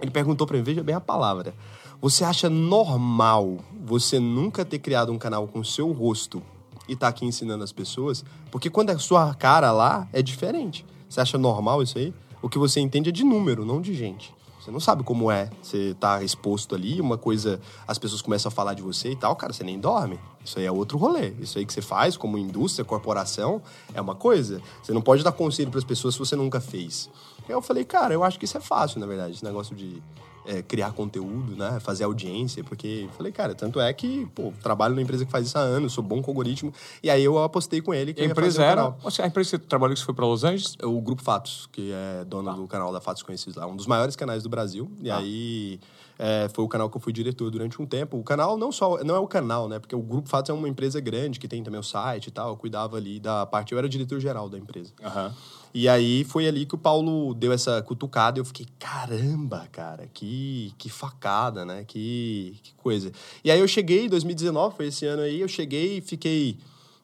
Ele 0.02 0.10
perguntou 0.10 0.48
para 0.48 0.58
mim, 0.58 0.63
veja 0.63 0.82
bem 0.82 0.96
a 0.96 1.00
palavra. 1.00 1.54
Você 2.03 2.25
acha 2.25 2.49
normal 2.49 3.59
você 3.81 4.19
nunca 4.19 4.65
ter 4.65 4.77
criado 4.77 5.09
um 5.13 5.17
canal 5.17 5.47
com 5.47 5.63
seu 5.63 5.89
rosto 5.93 6.43
e 6.85 6.97
tá 6.97 7.07
aqui 7.07 7.25
ensinando 7.25 7.63
as 7.63 7.71
pessoas? 7.71 8.25
Porque 8.51 8.69
quando 8.69 8.89
é 8.89 8.97
sua 8.97 9.33
cara 9.33 9.71
lá, 9.71 10.05
é 10.11 10.21
diferente. 10.21 10.85
Você 11.07 11.21
acha 11.21 11.37
normal 11.37 11.81
isso 11.81 11.97
aí? 11.97 12.13
O 12.41 12.49
que 12.49 12.59
você 12.59 12.81
entende 12.81 13.07
é 13.07 13.11
de 13.13 13.23
número, 13.23 13.65
não 13.65 13.79
de 13.79 13.93
gente. 13.93 14.35
Você 14.59 14.69
não 14.69 14.81
sabe 14.81 15.01
como 15.01 15.31
é 15.31 15.49
você 15.61 15.95
tá 15.97 16.21
exposto 16.21 16.75
ali, 16.75 16.99
uma 16.99 17.17
coisa, 17.17 17.61
as 17.87 17.97
pessoas 17.97 18.21
começam 18.21 18.49
a 18.49 18.51
falar 18.51 18.73
de 18.73 18.81
você 18.81 19.11
e 19.11 19.15
tal, 19.15 19.33
cara, 19.37 19.53
você 19.53 19.63
nem 19.63 19.79
dorme. 19.79 20.19
Isso 20.43 20.59
aí 20.59 20.65
é 20.65 20.71
outro 20.73 20.97
rolê. 20.97 21.29
Isso 21.39 21.57
aí 21.57 21.65
que 21.65 21.71
você 21.71 21.81
faz 21.81 22.17
como 22.17 22.37
indústria, 22.37 22.83
corporação, 22.83 23.61
é 23.93 24.01
uma 24.01 24.13
coisa. 24.13 24.61
Você 24.81 24.91
não 24.91 25.01
pode 25.01 25.23
dar 25.23 25.31
conselho 25.31 25.71
para 25.71 25.79
as 25.79 25.85
pessoas 25.85 26.15
se 26.15 26.19
você 26.19 26.35
nunca 26.35 26.59
fez. 26.59 27.09
Aí 27.47 27.55
eu 27.55 27.61
falei, 27.61 27.85
cara, 27.85 28.13
eu 28.13 28.25
acho 28.25 28.37
que 28.37 28.43
isso 28.43 28.57
é 28.57 28.61
fácil, 28.61 28.99
na 28.99 29.05
verdade, 29.05 29.35
esse 29.35 29.45
negócio 29.45 29.73
de 29.73 30.03
é, 30.45 30.62
criar 30.62 30.91
conteúdo, 30.91 31.56
né? 31.56 31.79
Fazer 31.79 32.03
audiência, 32.03 32.63
porque 32.63 33.08
falei, 33.17 33.32
cara, 33.32 33.56
tanto 33.56 33.79
é 33.79 33.91
que, 33.93 34.25
pô, 34.34 34.53
trabalho 34.62 34.93
numa 34.93 35.01
empresa 35.01 35.25
que 35.25 35.32
faz 35.32 35.47
isso 35.47 35.58
há 35.58 35.62
anos, 35.62 35.93
sou 35.93 36.03
bom 36.03 36.21
com 36.21 36.32
algoritmo, 36.32 36.73
e 37.01 37.10
aí 37.10 37.23
eu 37.23 37.41
apostei 37.41 37.82
com 37.82 37.93
ele 37.93 38.13
que 38.13 38.21
a 38.21 38.25
empresa 38.25 38.63
era. 38.63 38.84
A 38.84 39.27
empresa 39.27 39.32
que 39.32 39.43
você 39.43 39.60
trabalhou 39.60 39.93
que 39.93 39.99
você 39.99 40.06
foi 40.06 40.13
para 40.13 40.25
Los 40.25 40.43
Angeles? 40.43 40.75
O 40.84 41.01
Grupo 41.01 41.21
Fatos, 41.21 41.67
que 41.71 41.91
é 41.91 42.25
dono 42.25 42.49
tá. 42.49 42.56
do 42.56 42.67
canal 42.67 42.91
da 42.91 42.99
Fatos 42.99 43.23
Conhecidos 43.23 43.56
lá, 43.56 43.65
um 43.65 43.75
dos 43.75 43.88
maiores 43.88 44.15
canais 44.15 44.43
do 44.43 44.49
Brasil. 44.49 44.91
E 45.01 45.08
tá. 45.08 45.17
aí 45.17 45.79
é, 46.17 46.47
foi 46.53 46.63
o 46.63 46.67
canal 46.67 46.89
que 46.89 46.97
eu 46.97 47.01
fui 47.01 47.12
diretor 47.12 47.49
durante 47.49 47.82
um 47.82 47.86
tempo. 47.86 48.17
O 48.17 48.23
canal 48.23 48.58
não 48.58 48.71
só 48.71 49.03
não 49.03 49.15
é 49.15 49.19
o 49.19 49.27
canal, 49.27 49.67
né? 49.67 49.79
Porque 49.79 49.95
o 49.95 50.01
Grupo 50.01 50.29
Fatos 50.29 50.49
é 50.49 50.53
uma 50.53 50.67
empresa 50.69 50.99
grande 50.99 51.39
que 51.39 51.47
tem 51.47 51.63
também 51.63 51.79
o 51.79 51.84
site 51.84 52.27
e 52.27 52.32
tal. 52.32 52.49
Eu 52.49 52.58
cuidava 52.58 52.97
ali 52.97 53.19
da 53.19 53.45
parte, 53.45 53.73
eu 53.73 53.77
era 53.77 53.89
diretor 53.89 54.19
geral 54.19 54.49
da 54.49 54.58
empresa. 54.58 54.93
Uhum. 55.01 55.32
E 55.73 55.89
aí 55.89 56.23
foi 56.23 56.47
ali 56.47 56.65
que 56.65 56.75
o 56.75 56.77
Paulo 56.77 57.33
deu 57.33 57.51
essa 57.51 57.81
cutucada 57.81 58.38
e 58.38 58.41
eu 58.41 58.45
fiquei, 58.45 58.67
caramba, 58.77 59.67
cara, 59.71 60.07
que, 60.13 60.71
que 60.77 60.88
facada, 60.88 61.65
né? 61.65 61.83
Que, 61.83 62.57
que 62.62 62.73
coisa. 62.75 63.12
E 63.43 63.49
aí 63.49 63.59
eu 63.59 63.67
cheguei, 63.67 64.05
em 64.05 64.09
2019, 64.09 64.75
foi 64.75 64.88
esse 64.88 65.05
ano 65.05 65.23
aí, 65.23 65.41
eu 65.41 65.47
cheguei 65.47 65.97
e 65.97 66.01
fiquei 66.01 66.57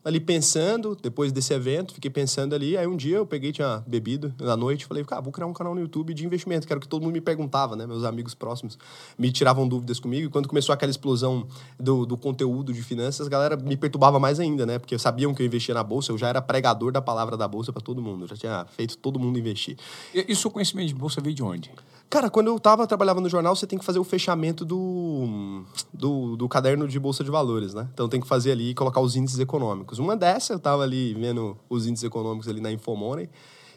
ali 0.03 0.19
pensando, 0.19 0.97
depois 1.01 1.31
desse 1.31 1.53
evento, 1.53 1.93
fiquei 1.93 2.09
pensando 2.09 2.55
ali. 2.55 2.77
Aí 2.77 2.87
um 2.87 2.95
dia 2.95 3.17
eu 3.17 3.25
peguei, 3.25 3.51
tinha 3.51 3.83
bebido 3.85 4.33
na 4.39 4.55
noite, 4.55 4.85
falei, 4.85 5.03
cara, 5.03 5.21
vou 5.21 5.31
criar 5.31 5.47
um 5.47 5.53
canal 5.53 5.75
no 5.75 5.81
YouTube 5.81 6.13
de 6.13 6.25
investimento, 6.25 6.65
que 6.65 6.73
era 6.73 6.77
o 6.77 6.81
que 6.81 6.87
todo 6.87 7.03
mundo 7.03 7.13
me 7.13 7.21
perguntava, 7.21 7.75
né? 7.75 7.85
Meus 7.85 8.03
amigos 8.03 8.33
próximos 8.33 8.77
me 9.17 9.31
tiravam 9.31 9.67
dúvidas 9.67 9.99
comigo. 9.99 10.27
E 10.27 10.29
quando 10.29 10.47
começou 10.47 10.73
aquela 10.73 10.89
explosão 10.89 11.47
do, 11.79 12.05
do 12.05 12.17
conteúdo 12.17 12.71
de 12.71 12.81
finanças, 12.81 13.27
a 13.27 13.29
galera 13.29 13.57
me 13.57 13.75
perturbava 13.75 14.19
mais 14.19 14.39
ainda, 14.39 14.65
né? 14.65 14.79
Porque 14.79 14.97
sabiam 14.97 15.33
que 15.33 15.41
eu 15.41 15.45
investia 15.45 15.73
na 15.73 15.83
bolsa, 15.83 16.11
eu 16.11 16.17
já 16.17 16.27
era 16.27 16.41
pregador 16.41 16.91
da 16.91 17.01
palavra 17.01 17.35
da 17.35 17.47
bolsa 17.47 17.73
para 17.73 17.81
todo 17.81 18.01
mundo, 18.01 18.23
eu 18.23 18.27
já 18.27 18.35
tinha 18.35 18.65
feito 18.65 18.97
todo 18.97 19.19
mundo 19.19 19.37
investir. 19.37 19.77
E, 20.13 20.25
e 20.29 20.35
seu 20.35 20.49
conhecimento 20.49 20.87
de 20.87 20.95
bolsa 20.95 21.19
veio 21.21 21.35
de 21.35 21.43
onde? 21.43 21.71
Cara, 22.09 22.27
quando 22.27 22.47
eu 22.47 22.59
tava, 22.59 22.87
trabalhava 22.87 23.21
no 23.21 23.29
jornal, 23.29 23.55
você 23.55 23.67
tem 23.67 23.77
que 23.77 23.85
fazer 23.85 23.99
o 23.99 24.03
fechamento 24.03 24.65
do, 24.65 25.63
do, 25.93 26.35
do, 26.35 26.49
caderno 26.49 26.87
de 26.87 26.99
Bolsa 26.99 27.23
de 27.23 27.29
Valores, 27.29 27.75
né? 27.75 27.87
Então 27.93 28.09
tem 28.09 28.19
que 28.19 28.27
fazer 28.27 28.51
ali 28.51 28.71
e 28.71 28.73
colocar 28.73 28.99
os 28.99 29.15
índices 29.15 29.37
econômicos. 29.37 29.99
Uma 29.99 30.17
dessa, 30.17 30.53
eu 30.53 30.59
tava 30.59 30.81
ali 30.81 31.13
vendo 31.13 31.55
os 31.69 31.85
índices 31.85 32.07
econômicos 32.07 32.47
ali 32.47 32.59
na 32.59 32.71
Infomoney. 32.71 33.29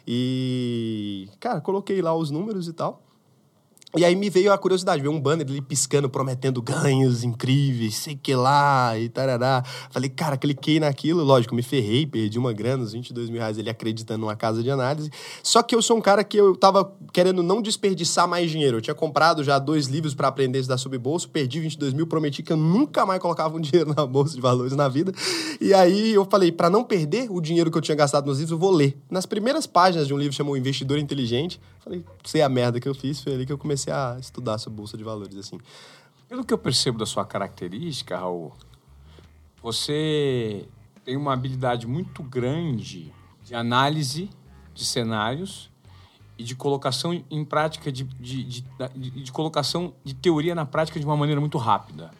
E, 0.07 1.29
cara, 1.39 1.61
coloquei 1.61 2.01
lá 2.01 2.15
os 2.15 2.31
números 2.31 2.67
e 2.67 2.73
tal. 2.73 3.03
E 3.95 4.03
aí 4.03 4.15
me 4.15 4.27
veio 4.27 4.51
a 4.51 4.57
curiosidade, 4.57 5.03
veio 5.03 5.13
um 5.13 5.21
banner 5.21 5.45
ali 5.47 5.61
piscando, 5.61 6.09
prometendo 6.09 6.63
ganhos 6.63 7.23
incríveis, 7.23 7.93
sei 7.93 8.15
que 8.15 8.33
lá, 8.33 8.97
e 8.97 9.07
tarará. 9.07 9.63
Falei, 9.91 10.09
cara, 10.09 10.35
cliquei 10.35 10.79
naquilo, 10.79 11.23
lógico, 11.23 11.53
me 11.53 11.61
ferrei, 11.61 12.07
perdi 12.07 12.39
uma 12.39 12.51
grana, 12.51 12.83
uns 12.83 12.93
22 12.93 13.29
mil 13.29 13.37
reais 13.37 13.59
ali 13.59 13.69
acreditando 13.69 14.21
numa 14.21 14.35
casa 14.35 14.63
de 14.63 14.71
análise. 14.71 15.11
Só 15.43 15.61
que 15.61 15.75
eu 15.75 15.81
sou 15.81 15.95
um 15.95 16.01
cara 16.01 16.23
que 16.23 16.35
eu 16.35 16.55
tava 16.55 16.91
querendo 17.13 17.43
não 17.43 17.61
desperdiçar 17.61 18.27
mais 18.27 18.49
dinheiro. 18.49 18.77
Eu 18.77 18.81
tinha 18.81 18.95
comprado 18.95 19.43
já 19.43 19.59
dois 19.59 19.85
livros 19.85 20.15
para 20.15 20.27
aprender 20.27 20.57
a 20.57 20.61
estudar 20.61 20.79
sobre 20.79 20.97
bolsa, 20.97 21.27
perdi 21.27 21.59
22 21.59 21.93
mil, 21.93 22.07
prometi 22.07 22.41
que 22.41 22.51
eu 22.51 22.57
nunca 22.57 23.05
mais 23.05 23.21
colocava 23.21 23.55
um 23.55 23.61
dinheiro 23.61 23.93
na 23.95 24.07
bolsa 24.07 24.33
de 24.33 24.41
valores 24.41 24.73
na 24.73 24.89
vida. 24.89 25.13
E 25.61 25.71
aí 25.71 26.13
eu 26.13 26.25
falei, 26.25 26.51
para 26.51 26.67
não 26.67 26.83
perder 26.83 27.27
o 27.29 27.39
dinheiro 27.39 27.69
que 27.69 27.77
eu 27.77 27.81
tinha 27.81 27.95
gastado 27.95 28.25
nos 28.25 28.39
livros, 28.39 28.53
eu 28.53 28.57
vou 28.57 28.71
ler. 28.71 28.97
Nas 29.07 29.27
primeiras 29.27 29.67
páginas 29.67 30.07
de 30.07 30.15
um 30.15 30.17
livro 30.17 30.33
chamado 30.33 30.57
Investidor 30.57 30.97
Inteligente, 30.97 31.61
falei, 31.79 32.03
sei 32.23 32.41
a 32.41 32.49
merda 32.49 32.79
que 32.79 32.89
eu 32.89 32.95
fiz, 32.95 33.21
foi 33.21 33.33
ali 33.33 33.45
que 33.45 33.53
eu 33.53 33.57
comecei 33.57 33.82
comecei 33.83 33.93
a 33.93 34.17
estudar 34.19 34.57
sobre 34.57 34.77
bolsa 34.77 34.97
de 34.97 35.03
valores, 35.03 35.35
assim. 35.37 35.59
Pelo 36.27 36.43
que 36.43 36.53
eu 36.53 36.57
percebo 36.57 36.97
da 36.97 37.05
sua 37.05 37.25
característica, 37.25 38.17
Raul, 38.17 38.53
você 39.61 40.67
tem 41.03 41.17
uma 41.17 41.33
habilidade 41.33 41.85
muito 41.85 42.23
grande 42.23 43.13
de 43.43 43.53
análise 43.53 44.29
de 44.73 44.85
cenários 44.85 45.69
e 46.37 46.43
de 46.43 46.55
colocação 46.55 47.13
em 47.29 47.45
prática 47.45 47.91
de, 47.91 48.03
de, 48.03 48.43
de, 48.43 48.61
de, 48.95 49.31
colocação 49.31 49.93
de 50.03 50.15
teoria 50.15 50.55
na 50.55 50.65
prática 50.65 50.99
de 50.99 51.05
uma 51.05 51.15
maneira 51.15 51.39
muito 51.39 51.57
rápida. 51.57 52.11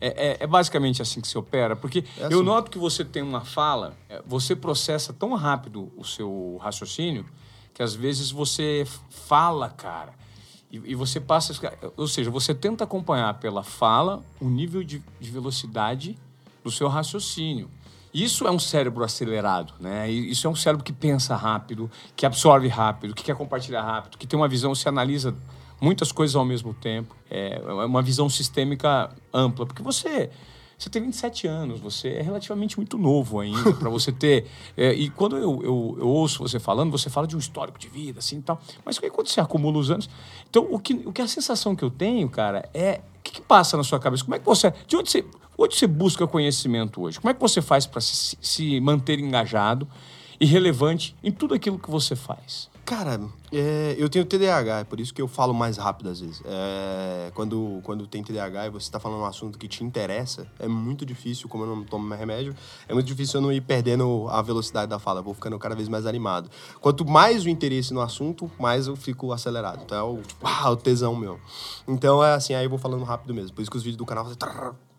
É, 0.00 0.28
é, 0.28 0.36
é 0.40 0.46
basicamente 0.46 1.02
assim 1.02 1.20
que 1.20 1.26
se 1.26 1.36
opera, 1.36 1.74
porque 1.74 2.04
é 2.16 2.26
assim. 2.26 2.34
eu 2.34 2.42
noto 2.44 2.70
que 2.70 2.78
você 2.78 3.04
tem 3.04 3.20
uma 3.20 3.40
fala, 3.40 3.96
é, 4.08 4.22
você 4.24 4.54
processa 4.54 5.12
tão 5.12 5.34
rápido 5.34 5.90
o 5.96 6.04
seu 6.04 6.56
raciocínio 6.60 7.26
que 7.74 7.82
às 7.82 7.94
vezes 7.94 8.30
você 8.30 8.86
fala, 9.10 9.68
cara, 9.70 10.14
e, 10.70 10.92
e, 10.92 10.94
você 10.94 11.20
passa. 11.20 11.52
Ou 11.96 12.06
seja, 12.06 12.30
você 12.30 12.54
tenta 12.54 12.84
acompanhar 12.84 13.34
pela 13.34 13.62
fala 13.62 14.22
o 14.40 14.48
nível 14.48 14.82
de, 14.82 15.02
de 15.18 15.30
velocidade 15.30 16.16
do 16.62 16.70
seu 16.70 16.88
raciocínio. 16.88 17.70
Isso 18.12 18.46
é 18.46 18.50
um 18.50 18.58
cérebro 18.58 19.04
acelerado, 19.04 19.74
né? 19.78 20.10
Isso 20.10 20.46
é 20.46 20.50
um 20.50 20.54
cérebro 20.54 20.84
que 20.84 20.92
pensa 20.92 21.36
rápido, 21.36 21.90
que 22.16 22.24
absorve 22.24 22.66
rápido, 22.68 23.14
que 23.14 23.22
quer 23.22 23.36
compartilhar 23.36 23.82
rápido, 23.82 24.16
que 24.16 24.26
tem 24.26 24.38
uma 24.38 24.48
visão, 24.48 24.74
se 24.74 24.88
analisa 24.88 25.34
muitas 25.80 26.10
coisas 26.10 26.34
ao 26.34 26.44
mesmo 26.44 26.72
tempo. 26.74 27.14
É, 27.30 27.56
é 27.56 27.84
uma 27.84 28.02
visão 28.02 28.28
sistêmica 28.28 29.10
ampla, 29.32 29.66
porque 29.66 29.82
você 29.82 30.30
você 30.78 30.88
tem 30.88 31.02
27 31.02 31.48
anos, 31.48 31.80
você 31.80 32.10
é 32.10 32.22
relativamente 32.22 32.76
muito 32.76 32.96
novo 32.96 33.40
ainda 33.40 33.72
para 33.74 33.90
você 33.90 34.12
ter. 34.12 34.46
É, 34.76 34.92
e 34.92 35.10
quando 35.10 35.36
eu, 35.36 35.60
eu, 35.62 35.96
eu, 35.98 36.08
ouço 36.08 36.38
você 36.38 36.60
falando, 36.60 36.92
você 36.92 37.10
fala 37.10 37.26
de 37.26 37.34
um 37.34 37.38
histórico 37.38 37.78
de 37.78 37.88
vida, 37.88 38.20
assim 38.20 38.38
e 38.38 38.42
tal. 38.42 38.60
Mas 38.84 38.98
quando 38.98 39.26
você 39.26 39.40
acumula 39.40 39.78
os 39.78 39.90
anos. 39.90 40.08
Então, 40.48 40.68
o 40.70 40.78
que, 40.78 40.94
o 40.94 41.12
que 41.12 41.20
a 41.20 41.26
sensação 41.26 41.74
que 41.74 41.82
eu 41.82 41.90
tenho, 41.90 42.28
cara, 42.28 42.68
é. 42.72 43.00
O 43.18 43.22
que, 43.22 43.32
que 43.32 43.40
passa 43.40 43.76
na 43.76 43.82
sua 43.82 43.98
cabeça? 43.98 44.24
Como 44.24 44.36
é 44.36 44.38
que 44.38 44.44
você. 44.44 44.72
De 44.86 44.96
onde 44.96 45.10
você. 45.10 45.24
Onde 45.56 45.74
você 45.74 45.86
busca 45.88 46.26
conhecimento 46.28 47.02
hoje? 47.02 47.18
Como 47.18 47.30
é 47.30 47.34
que 47.34 47.40
você 47.40 47.60
faz 47.60 47.86
para 47.86 48.00
se, 48.00 48.38
se 48.40 48.80
manter 48.80 49.18
engajado 49.18 49.88
e 50.38 50.46
relevante 50.46 51.16
em 51.24 51.32
tudo 51.32 51.54
aquilo 51.54 51.78
que 51.78 51.90
você 51.90 52.14
faz? 52.14 52.68
Cara, 52.88 53.20
é, 53.52 53.96
eu 53.98 54.08
tenho 54.08 54.24
TDAH, 54.24 54.78
é 54.78 54.84
por 54.84 54.98
isso 54.98 55.12
que 55.12 55.20
eu 55.20 55.28
falo 55.28 55.52
mais 55.52 55.76
rápido 55.76 56.08
às 56.08 56.20
vezes. 56.20 56.42
É, 56.42 57.30
quando, 57.34 57.80
quando 57.82 58.06
tem 58.06 58.22
TDAH 58.22 58.68
e 58.68 58.70
você 58.70 58.86
está 58.86 58.98
falando 58.98 59.20
um 59.20 59.26
assunto 59.26 59.58
que 59.58 59.68
te 59.68 59.84
interessa, 59.84 60.46
é 60.58 60.66
muito 60.66 61.04
difícil, 61.04 61.50
como 61.50 61.64
eu 61.64 61.76
não 61.76 61.84
tomo 61.84 62.14
remédio, 62.14 62.56
é 62.88 62.94
muito 62.94 63.04
difícil 63.04 63.40
eu 63.40 63.42
não 63.42 63.52
ir 63.52 63.60
perdendo 63.60 64.26
a 64.30 64.40
velocidade 64.40 64.88
da 64.88 64.98
fala, 64.98 65.20
eu 65.20 65.22
vou 65.22 65.34
ficando 65.34 65.58
cada 65.58 65.74
vez 65.74 65.86
mais 65.86 66.06
animado. 66.06 66.50
Quanto 66.80 67.04
mais 67.04 67.44
o 67.44 67.50
interesse 67.50 67.92
no 67.92 68.00
assunto, 68.00 68.50
mais 68.58 68.86
eu 68.86 68.96
fico 68.96 69.34
acelerado. 69.34 69.82
Então 69.84 69.98
é 69.98 70.02
o, 70.02 70.22
tipo, 70.22 70.46
ah, 70.46 70.70
o 70.70 70.76
tesão 70.76 71.14
meu. 71.14 71.38
Então 71.86 72.24
é 72.24 72.32
assim, 72.32 72.54
aí 72.54 72.64
eu 72.64 72.70
vou 72.70 72.78
falando 72.78 73.04
rápido 73.04 73.34
mesmo. 73.34 73.54
Por 73.54 73.60
isso 73.60 73.70
que 73.70 73.76
os 73.76 73.82
vídeos 73.82 73.98
do 73.98 74.06
canal 74.06 74.24
fazem 74.24 74.38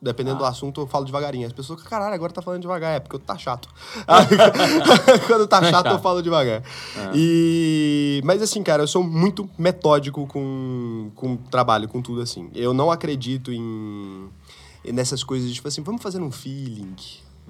Dependendo 0.02 0.38
ah. 0.38 0.40
do 0.40 0.46
assunto, 0.46 0.82
eu 0.82 0.88
falo 0.88 1.06
devagarinho. 1.06 1.46
As 1.46 1.54
pessoas, 1.54 1.84
caralho, 1.84 2.14
agora 2.14 2.32
tá 2.32 2.42
falando 2.42 2.62
devagar. 2.62 2.96
É 2.96 3.00
porque 3.00 3.16
eu 3.16 3.20
tá 3.20 3.38
chato. 3.38 3.68
Quando 5.28 5.48
tá 5.48 5.62
chato, 5.70 5.88
eu 5.88 6.00
falo 6.00 6.22
devagar. 6.22 6.62
É. 6.62 7.12
E... 7.14 8.22
Mas 8.24 8.42
assim, 8.42 8.64
cara, 8.64 8.84
eu 8.84 8.88
sou 8.88 9.04
muito 9.04 9.50
metódico 9.58 10.26
com, 10.26 11.12
com 11.16 11.36
trabalho, 11.36 11.88
com 11.88 12.02
tudo 12.02 12.22
assim. 12.22 12.50
Eu 12.56 12.74
não 12.74 12.90
acredito 12.90 13.52
em 13.52 14.30
nessas 14.86 15.24
coisas 15.24 15.50
de 15.50 15.56
tipo 15.56 15.68
assim, 15.68 15.84
vamos 15.84 16.02
fazer 16.02 16.22
um 16.22 16.32
feeling 16.32 16.96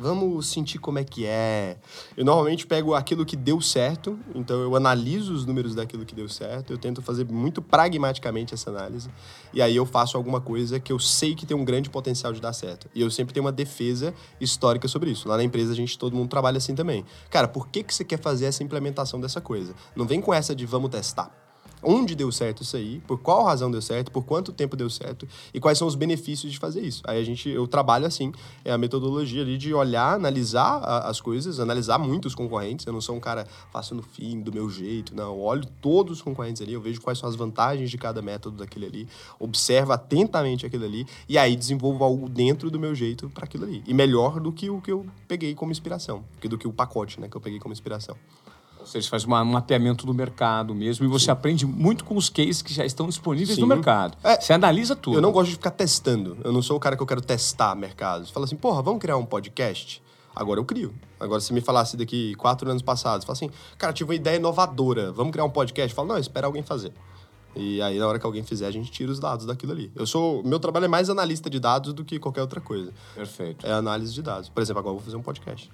Vamos 0.01 0.47
sentir 0.47 0.79
como 0.79 0.97
é 0.97 1.03
que 1.03 1.25
é. 1.25 1.75
Eu 2.15 2.23
normalmente 2.23 2.65
pego 2.65 2.95
aquilo 2.95 3.25
que 3.25 3.35
deu 3.35 3.59
certo, 3.59 4.17
então 4.33 4.61
eu 4.61 4.73
analiso 4.73 5.33
os 5.33 5.45
números 5.45 5.75
daquilo 5.75 6.05
que 6.05 6.15
deu 6.15 6.29
certo, 6.29 6.71
eu 6.71 6.77
tento 6.77 7.01
fazer 7.01 7.29
muito 7.29 7.61
pragmaticamente 7.61 8.53
essa 8.53 8.69
análise, 8.69 9.09
e 9.51 9.61
aí 9.61 9.75
eu 9.75 9.85
faço 9.85 10.15
alguma 10.15 10.39
coisa 10.39 10.79
que 10.79 10.93
eu 10.93 10.99
sei 10.99 11.35
que 11.35 11.45
tem 11.45 11.57
um 11.57 11.65
grande 11.65 11.89
potencial 11.89 12.31
de 12.31 12.39
dar 12.39 12.53
certo. 12.53 12.87
E 12.95 13.01
eu 13.01 13.11
sempre 13.11 13.33
tenho 13.33 13.45
uma 13.45 13.51
defesa 13.51 14.13
histórica 14.39 14.87
sobre 14.87 15.11
isso. 15.11 15.27
Lá 15.27 15.35
na 15.35 15.43
empresa 15.43 15.73
a 15.73 15.75
gente, 15.75 15.99
todo 15.99 16.15
mundo 16.15 16.29
trabalha 16.29 16.59
assim 16.59 16.73
também. 16.73 17.03
Cara, 17.29 17.49
por 17.49 17.67
que, 17.67 17.83
que 17.83 17.93
você 17.93 18.05
quer 18.05 18.21
fazer 18.21 18.45
essa 18.45 18.63
implementação 18.63 19.19
dessa 19.19 19.41
coisa? 19.41 19.75
Não 19.97 20.07
vem 20.07 20.21
com 20.21 20.33
essa 20.33 20.55
de 20.55 20.65
vamos 20.65 20.91
testar 20.91 21.48
onde 21.81 22.15
deu 22.15 22.31
certo 22.31 22.63
isso 22.63 22.75
aí, 22.75 23.01
por 23.07 23.19
qual 23.19 23.43
razão 23.45 23.69
deu 23.69 23.81
certo, 23.81 24.11
por 24.11 24.23
quanto 24.23 24.51
tempo 24.51 24.75
deu 24.75 24.89
certo 24.89 25.27
e 25.53 25.59
quais 25.59 25.77
são 25.77 25.87
os 25.87 25.95
benefícios 25.95 26.51
de 26.51 26.59
fazer 26.59 26.81
isso. 26.81 27.01
Aí 27.05 27.19
a 27.19 27.23
gente, 27.23 27.49
eu 27.49 27.67
trabalho 27.67 28.05
assim, 28.05 28.31
é 28.63 28.71
a 28.71 28.77
metodologia 28.77 29.41
ali 29.41 29.57
de 29.57 29.73
olhar, 29.73 30.13
analisar 30.13 30.79
a, 30.83 31.09
as 31.09 31.21
coisas, 31.21 31.59
analisar 31.59 31.97
muito 31.97 32.25
os 32.27 32.35
concorrentes. 32.35 32.85
Eu 32.85 32.93
não 32.93 33.01
sou 33.01 33.15
um 33.15 33.19
cara 33.19 33.47
faço 33.71 33.95
no 33.95 34.01
fim, 34.01 34.41
do 34.41 34.51
meu 34.51 34.69
jeito, 34.69 35.15
não. 35.15 35.33
Eu 35.33 35.41
olho 35.41 35.65
todos 35.81 36.17
os 36.17 36.21
concorrentes 36.21 36.61
ali, 36.61 36.73
eu 36.73 36.81
vejo 36.81 37.01
quais 37.01 37.17
são 37.17 37.29
as 37.29 37.35
vantagens 37.35 37.89
de 37.89 37.97
cada 37.97 38.21
método 38.21 38.57
daquele 38.57 38.85
ali, 38.85 39.07
observo 39.39 39.93
atentamente 39.93 40.65
aquilo 40.65 40.85
ali 40.85 41.05
e 41.27 41.37
aí 41.37 41.55
desenvolvo 41.55 42.03
algo 42.03 42.29
dentro 42.29 42.69
do 42.69 42.79
meu 42.79 42.93
jeito 42.93 43.29
para 43.29 43.45
aquilo 43.45 43.65
ali. 43.65 43.83
E 43.87 43.93
melhor 43.93 44.39
do 44.39 44.51
que 44.51 44.69
o 44.69 44.81
que 44.81 44.91
eu 44.91 45.05
peguei 45.27 45.55
como 45.55 45.71
inspiração, 45.71 46.23
do 46.41 46.57
que 46.57 46.67
o 46.67 46.73
pacote, 46.73 47.19
né, 47.19 47.27
que 47.27 47.37
eu 47.37 47.41
peguei 47.41 47.59
como 47.59 47.73
inspiração. 47.73 48.15
Ou 48.79 48.85
seja, 48.85 49.09
faz 49.09 49.25
um 49.25 49.29
mapeamento 49.29 50.05
do 50.05 50.13
mercado 50.13 50.73
mesmo 50.73 51.05
e 51.05 51.07
você 51.07 51.25
Sim. 51.25 51.31
aprende 51.31 51.65
muito 51.65 52.03
com 52.05 52.15
os 52.15 52.29
cases 52.29 52.61
que 52.61 52.73
já 52.73 52.85
estão 52.85 53.07
disponíveis 53.07 53.55
Sim. 53.55 53.61
no 53.61 53.67
mercado. 53.67 54.17
É, 54.23 54.39
você 54.39 54.53
analisa 54.53 54.95
tudo. 54.95 55.17
Eu 55.17 55.21
não 55.21 55.31
gosto 55.31 55.49
de 55.49 55.55
ficar 55.55 55.71
testando. 55.71 56.37
Eu 56.43 56.51
não 56.51 56.61
sou 56.61 56.77
o 56.77 56.79
cara 56.79 56.95
que 56.95 57.03
eu 57.03 57.07
quero 57.07 57.21
testar 57.21 57.75
mercados. 57.75 58.29
Fala 58.29 58.45
assim, 58.45 58.55
porra, 58.55 58.81
vamos 58.81 59.01
criar 59.01 59.17
um 59.17 59.25
podcast? 59.25 60.01
Agora 60.35 60.59
eu 60.59 60.65
crio. 60.65 60.93
Agora, 61.19 61.41
se 61.41 61.51
me 61.51 61.59
falasse 61.59 61.97
daqui 61.97 62.33
quatro 62.35 62.69
anos 62.69 62.81
passados, 62.81 63.25
fala 63.25 63.33
assim, 63.33 63.49
cara, 63.77 63.91
tive 63.91 64.09
uma 64.09 64.15
ideia 64.15 64.37
inovadora, 64.37 65.11
vamos 65.11 65.31
criar 65.31 65.43
um 65.43 65.49
podcast? 65.49 65.93
Fala, 65.93 66.07
não, 66.07 66.17
espera 66.17 66.47
alguém 66.47 66.63
fazer. 66.63 66.93
E 67.55 67.81
aí, 67.81 67.97
na 67.97 68.07
hora 68.07 68.19
que 68.19 68.25
alguém 68.25 68.43
fizer, 68.43 68.67
a 68.67 68.71
gente 68.71 68.91
tira 68.91 69.11
os 69.11 69.19
dados 69.19 69.45
daquilo 69.45 69.71
ali. 69.71 69.91
Eu 69.95 70.05
sou. 70.05 70.43
Meu 70.43 70.59
trabalho 70.59 70.85
é 70.85 70.87
mais 70.87 71.09
analista 71.09 71.49
de 71.49 71.59
dados 71.59 71.93
do 71.93 72.05
que 72.05 72.19
qualquer 72.19 72.41
outra 72.41 72.61
coisa. 72.61 72.93
Perfeito. 73.15 73.65
É 73.65 73.71
análise 73.71 74.13
de 74.13 74.21
dados. 74.21 74.49
Por 74.49 74.61
exemplo, 74.61 74.79
agora 74.79 74.93
eu 74.93 74.99
vou 74.99 75.05
fazer 75.05 75.17
um 75.17 75.21
podcast. 75.21 75.69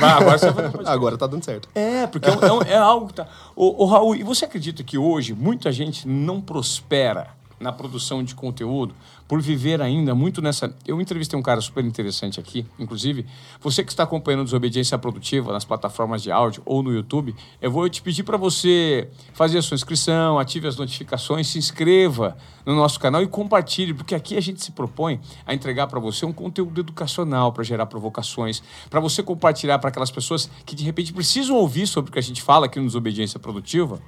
Vai, 0.00 0.10
agora 0.10 0.38
você 0.38 0.50
vai. 0.50 0.70
Agora 0.86 1.16
tá 1.16 1.26
dando 1.26 1.44
certo. 1.44 1.68
É, 1.74 2.06
porque 2.06 2.28
é, 2.28 2.32
é, 2.32 2.72
é 2.72 2.76
algo 2.76 3.06
que 3.06 3.14
tá. 3.14 3.28
Ô, 3.54 3.84
ô, 3.84 3.86
Raul, 3.86 4.16
e 4.16 4.22
você 4.22 4.44
acredita 4.44 4.82
que 4.82 4.98
hoje 4.98 5.34
muita 5.34 5.70
gente 5.70 6.06
não 6.08 6.40
prospera 6.40 7.28
na 7.60 7.72
produção 7.72 8.22
de 8.24 8.34
conteúdo 8.34 8.94
por 9.28 9.40
viver 9.40 9.80
ainda 9.80 10.14
muito 10.14 10.40
nessa. 10.40 10.74
Eu 10.86 11.00
entrevistei 11.00 11.38
um 11.38 11.42
cara 11.42 11.60
super 11.60 11.84
interessante 11.84 12.38
aqui, 12.38 12.66
inclusive, 12.78 13.26
você 13.60 13.82
que 13.82 13.90
está 13.90 14.04
acompanhando 14.04 14.44
Desobediência 14.44 14.96
Produtiva 14.98 15.52
nas 15.52 15.64
plataformas 15.64 16.22
de 16.22 16.30
áudio 16.30 16.62
ou 16.64 16.82
no 16.82 16.92
YouTube, 16.92 17.34
eu 17.60 17.70
vou 17.70 17.88
te 17.88 18.00
pedir 18.02 18.22
para 18.22 18.36
você 18.36 19.08
fazer 19.32 19.58
a 19.58 19.62
sua 19.62 19.74
inscrição, 19.74 20.38
ative 20.38 20.68
as 20.68 20.76
notificações, 20.76 21.48
se 21.48 21.58
inscreva 21.58 22.36
no 22.64 22.74
nosso 22.74 22.98
canal 22.98 23.22
e 23.22 23.26
compartilhe, 23.26 23.94
porque 23.94 24.14
aqui 24.14 24.36
a 24.36 24.40
gente 24.40 24.62
se 24.62 24.72
propõe 24.72 25.20
a 25.46 25.54
entregar 25.54 25.86
para 25.86 26.00
você 26.00 26.26
um 26.26 26.32
conteúdo 26.32 26.80
educacional 26.80 27.52
para 27.52 27.62
gerar 27.62 27.86
provocações, 27.86 28.62
para 28.90 29.00
você 29.00 29.22
compartilhar 29.22 29.78
para 29.78 29.88
aquelas 29.88 30.10
pessoas 30.10 30.50
que 30.64 30.74
de 30.74 30.84
repente 30.84 31.12
precisam 31.12 31.56
ouvir 31.56 31.86
sobre 31.86 32.10
o 32.10 32.12
que 32.12 32.18
a 32.18 32.22
gente 32.22 32.42
fala 32.42 32.66
aqui 32.66 32.78
no 32.78 32.86
Desobediência 32.86 33.38
Produtiva. 33.38 34.00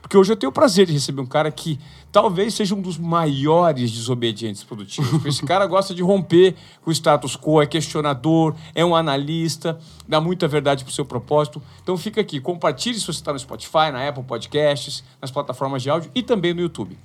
Porque 0.00 0.16
hoje 0.16 0.32
eu 0.32 0.36
tenho 0.36 0.50
o 0.50 0.52
prazer 0.52 0.86
de 0.86 0.92
receber 0.92 1.22
um 1.22 1.26
cara 1.26 1.50
que 1.50 1.80
talvez 2.12 2.54
seja 2.54 2.74
um 2.74 2.80
dos 2.80 2.98
maiores 2.98 3.90
desobedientes 3.90 4.62
produtivos. 4.64 5.24
Esse 5.24 5.44
cara 5.44 5.66
gosta 5.66 5.94
de 5.94 6.02
romper 6.02 6.54
com 6.82 6.90
o 6.90 6.92
status 6.92 7.36
quo, 7.36 7.60
é 7.60 7.66
questionador, 7.66 8.54
é 8.74 8.84
um 8.84 8.96
analista, 8.96 9.78
dá 10.08 10.20
muita 10.20 10.48
verdade 10.48 10.84
para 10.84 10.90
o 10.90 10.94
seu 10.94 11.04
propósito. 11.04 11.62
Então 11.82 11.96
fica 11.96 12.20
aqui, 12.20 12.40
compartilhe 12.40 12.98
se 12.98 13.06
você 13.06 13.18
está 13.18 13.32
no 13.32 13.38
Spotify, 13.38 13.90
na 13.92 14.08
Apple 14.08 14.24
Podcasts, 14.24 15.04
nas 15.20 15.30
plataformas 15.30 15.82
de 15.82 15.90
áudio 15.90 16.10
e 16.14 16.22
também 16.22 16.54
no 16.54 16.60
YouTube. 16.60 16.98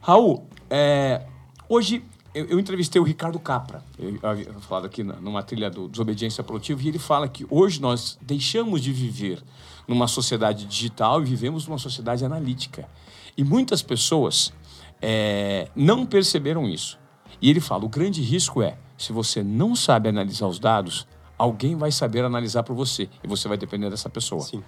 Raul, 0.00 0.46
é, 0.68 1.22
hoje 1.68 2.02
eu, 2.34 2.46
eu, 2.46 2.60
entrevistei 2.60 3.00
o 3.00 3.04
Ricardo 3.04 3.38
Capra, 3.38 3.82
eu 3.98 4.18
havia 4.22 4.52
falado 4.60 4.86
aqui 4.86 5.02
numa 5.02 5.42
trilha 5.42 5.68
do 5.68 5.88
Desobediência 5.88 6.44
Produtiva, 6.44 6.80
e 6.82 6.88
ele 6.88 6.98
fala 6.98 7.28
que 7.28 7.44
hoje 7.50 7.80
nós 7.80 8.16
deixamos 8.22 8.80
de 8.80 8.92
viver 8.92 9.42
numa 9.86 10.06
sociedade 10.06 10.64
digital 10.66 11.20
e 11.20 11.24
vivemos 11.24 11.66
numa 11.66 11.78
sociedade 11.78 12.24
analítica. 12.24 12.88
E 13.36 13.42
muitas 13.42 13.82
pessoas 13.82 14.52
é, 15.00 15.68
não 15.74 16.04
perceberam 16.04 16.68
isso. 16.68 16.98
E 17.40 17.48
ele 17.48 17.60
fala: 17.60 17.84
o 17.84 17.88
grande 17.88 18.22
risco 18.22 18.62
é, 18.62 18.76
se 18.96 19.12
você 19.12 19.42
não 19.42 19.74
sabe 19.74 20.08
analisar 20.08 20.46
os 20.46 20.58
dados, 20.58 21.06
alguém 21.38 21.74
vai 21.74 21.90
saber 21.90 22.24
analisar 22.24 22.62
por 22.62 22.76
você 22.76 23.08
e 23.24 23.28
você 23.28 23.48
vai 23.48 23.56
depender 23.56 23.88
dessa 23.88 24.10
pessoa. 24.10 24.42
Sim. 24.42 24.62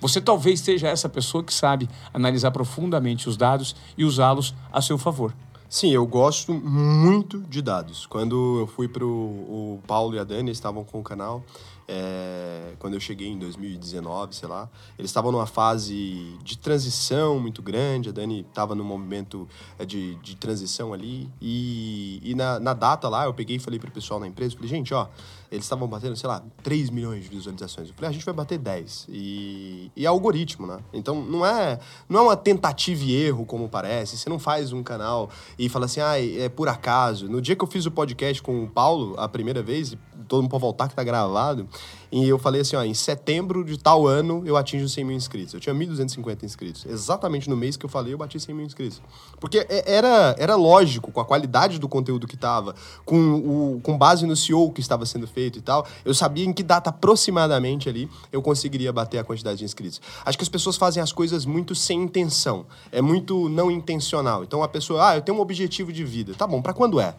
Você 0.00 0.20
talvez 0.20 0.60
seja 0.60 0.88
essa 0.88 1.08
pessoa 1.08 1.42
que 1.42 1.52
sabe 1.52 1.88
analisar 2.12 2.50
profundamente 2.50 3.28
os 3.28 3.36
dados 3.36 3.74
e 3.96 4.04
usá-los 4.04 4.54
a 4.70 4.80
seu 4.82 4.98
favor. 4.98 5.34
Sim, 5.68 5.90
eu 5.90 6.06
gosto 6.06 6.54
muito 6.54 7.40
de 7.40 7.60
dados. 7.60 8.06
Quando 8.06 8.60
eu 8.60 8.66
fui 8.66 8.88
para 8.88 9.04
o 9.04 9.80
Paulo 9.86 10.14
e 10.14 10.18
a 10.18 10.24
Dani, 10.24 10.50
estavam 10.50 10.82
com 10.82 11.00
o 11.00 11.02
canal, 11.02 11.44
é, 11.88 12.74
quando 12.78 12.94
eu 12.94 13.00
cheguei 13.00 13.28
em 13.28 13.38
2019, 13.38 14.36
sei 14.36 14.46
lá, 14.46 14.68
eles 14.98 15.10
estavam 15.10 15.32
numa 15.32 15.46
fase 15.46 16.36
de 16.44 16.58
transição 16.58 17.40
muito 17.40 17.62
grande, 17.62 18.10
a 18.10 18.12
Dani 18.12 18.44
estava 18.46 18.74
num 18.74 18.84
momento 18.84 19.48
é, 19.78 19.86
de, 19.86 20.16
de 20.16 20.36
transição 20.36 20.92
ali, 20.92 21.30
e, 21.40 22.20
e 22.22 22.34
na, 22.34 22.60
na 22.60 22.74
data 22.74 23.08
lá 23.08 23.24
eu 23.24 23.32
peguei 23.32 23.56
e 23.56 23.58
falei 23.58 23.80
para 23.80 23.88
o 23.88 23.92
pessoal 23.92 24.20
na 24.20 24.26
empresa, 24.26 24.54
falei, 24.54 24.68
gente, 24.68 24.92
ó, 24.92 25.08
eles 25.50 25.64
estavam 25.64 25.88
batendo, 25.88 26.16
sei 26.16 26.28
lá, 26.28 26.42
3 26.62 26.90
milhões 26.90 27.24
de 27.24 27.30
visualizações. 27.30 27.88
Eu 27.88 27.94
falei, 27.94 28.08
ah, 28.08 28.10
a 28.10 28.12
gente 28.12 28.24
vai 28.24 28.34
bater 28.34 28.58
10. 28.58 29.06
E, 29.08 29.90
e 29.96 30.04
é 30.04 30.08
algoritmo, 30.08 30.66
né? 30.66 30.78
Então 30.92 31.22
não 31.22 31.44
é, 31.44 31.78
não 32.08 32.20
é 32.20 32.22
uma 32.24 32.36
tentativa 32.36 33.02
e 33.02 33.14
erro, 33.14 33.46
como 33.46 33.68
parece. 33.68 34.18
Você 34.18 34.28
não 34.28 34.38
faz 34.38 34.72
um 34.72 34.82
canal 34.82 35.30
e 35.58 35.68
fala 35.68 35.86
assim, 35.86 36.00
ah, 36.00 36.20
é 36.20 36.48
por 36.48 36.68
acaso. 36.68 37.28
No 37.28 37.40
dia 37.40 37.56
que 37.56 37.64
eu 37.64 37.68
fiz 37.68 37.86
o 37.86 37.90
podcast 37.90 38.42
com 38.42 38.64
o 38.64 38.68
Paulo, 38.68 39.14
a 39.18 39.28
primeira 39.28 39.62
vez, 39.62 39.96
todo 40.28 40.42
mundo 40.42 40.50
pode 40.50 40.60
voltar 40.60 40.88
que 40.88 40.94
tá 40.94 41.02
gravado, 41.02 41.66
e 42.12 42.28
eu 42.28 42.38
falei 42.38 42.60
assim, 42.60 42.76
ó, 42.76 42.82
em 42.82 42.94
setembro 42.94 43.64
de 43.64 43.78
tal 43.78 44.06
ano 44.06 44.42
eu 44.44 44.56
atinjo 44.56 44.88
100 44.88 45.04
mil 45.04 45.16
inscritos. 45.16 45.54
Eu 45.54 45.60
tinha 45.60 45.74
1.250 45.74 46.42
inscritos. 46.42 46.86
Exatamente 46.86 47.48
no 47.48 47.56
mês 47.56 47.76
que 47.76 47.86
eu 47.86 47.88
falei, 47.88 48.12
eu 48.12 48.18
bati 48.18 48.38
100 48.38 48.54
mil 48.54 48.66
inscritos. 48.66 49.00
Porque 49.40 49.66
é, 49.68 49.84
era, 49.86 50.34
era 50.38 50.56
lógico, 50.56 51.10
com 51.10 51.20
a 51.20 51.24
qualidade 51.24 51.78
do 51.78 51.88
conteúdo 51.88 52.26
que 52.26 52.36
tava, 52.36 52.74
com, 53.04 53.16
o, 53.16 53.80
com 53.82 53.96
base 53.96 54.26
no 54.26 54.36
CEO 54.36 54.70
que 54.72 54.80
estava 54.80 55.06
sendo 55.06 55.26
feito 55.26 55.37
e 55.46 55.62
tal, 55.62 55.86
eu 56.04 56.14
sabia 56.14 56.44
em 56.44 56.52
que 56.52 56.62
data 56.62 56.90
aproximadamente 56.90 57.88
ali 57.88 58.08
eu 58.32 58.42
conseguiria 58.42 58.92
bater 58.92 59.18
a 59.18 59.24
quantidade 59.24 59.58
de 59.58 59.64
inscritos. 59.64 60.00
Acho 60.24 60.36
que 60.36 60.44
as 60.44 60.48
pessoas 60.48 60.76
fazem 60.76 61.02
as 61.02 61.12
coisas 61.12 61.44
muito 61.46 61.74
sem 61.74 62.02
intenção. 62.02 62.66
É 62.90 63.00
muito 63.00 63.48
não 63.48 63.70
intencional. 63.70 64.42
Então 64.42 64.62
a 64.62 64.68
pessoa, 64.68 65.10
ah, 65.10 65.16
eu 65.16 65.22
tenho 65.22 65.38
um 65.38 65.40
objetivo 65.40 65.92
de 65.92 66.04
vida. 66.04 66.34
Tá 66.34 66.46
bom, 66.46 66.60
para 66.60 66.72
quando 66.72 67.00
é? 67.00 67.14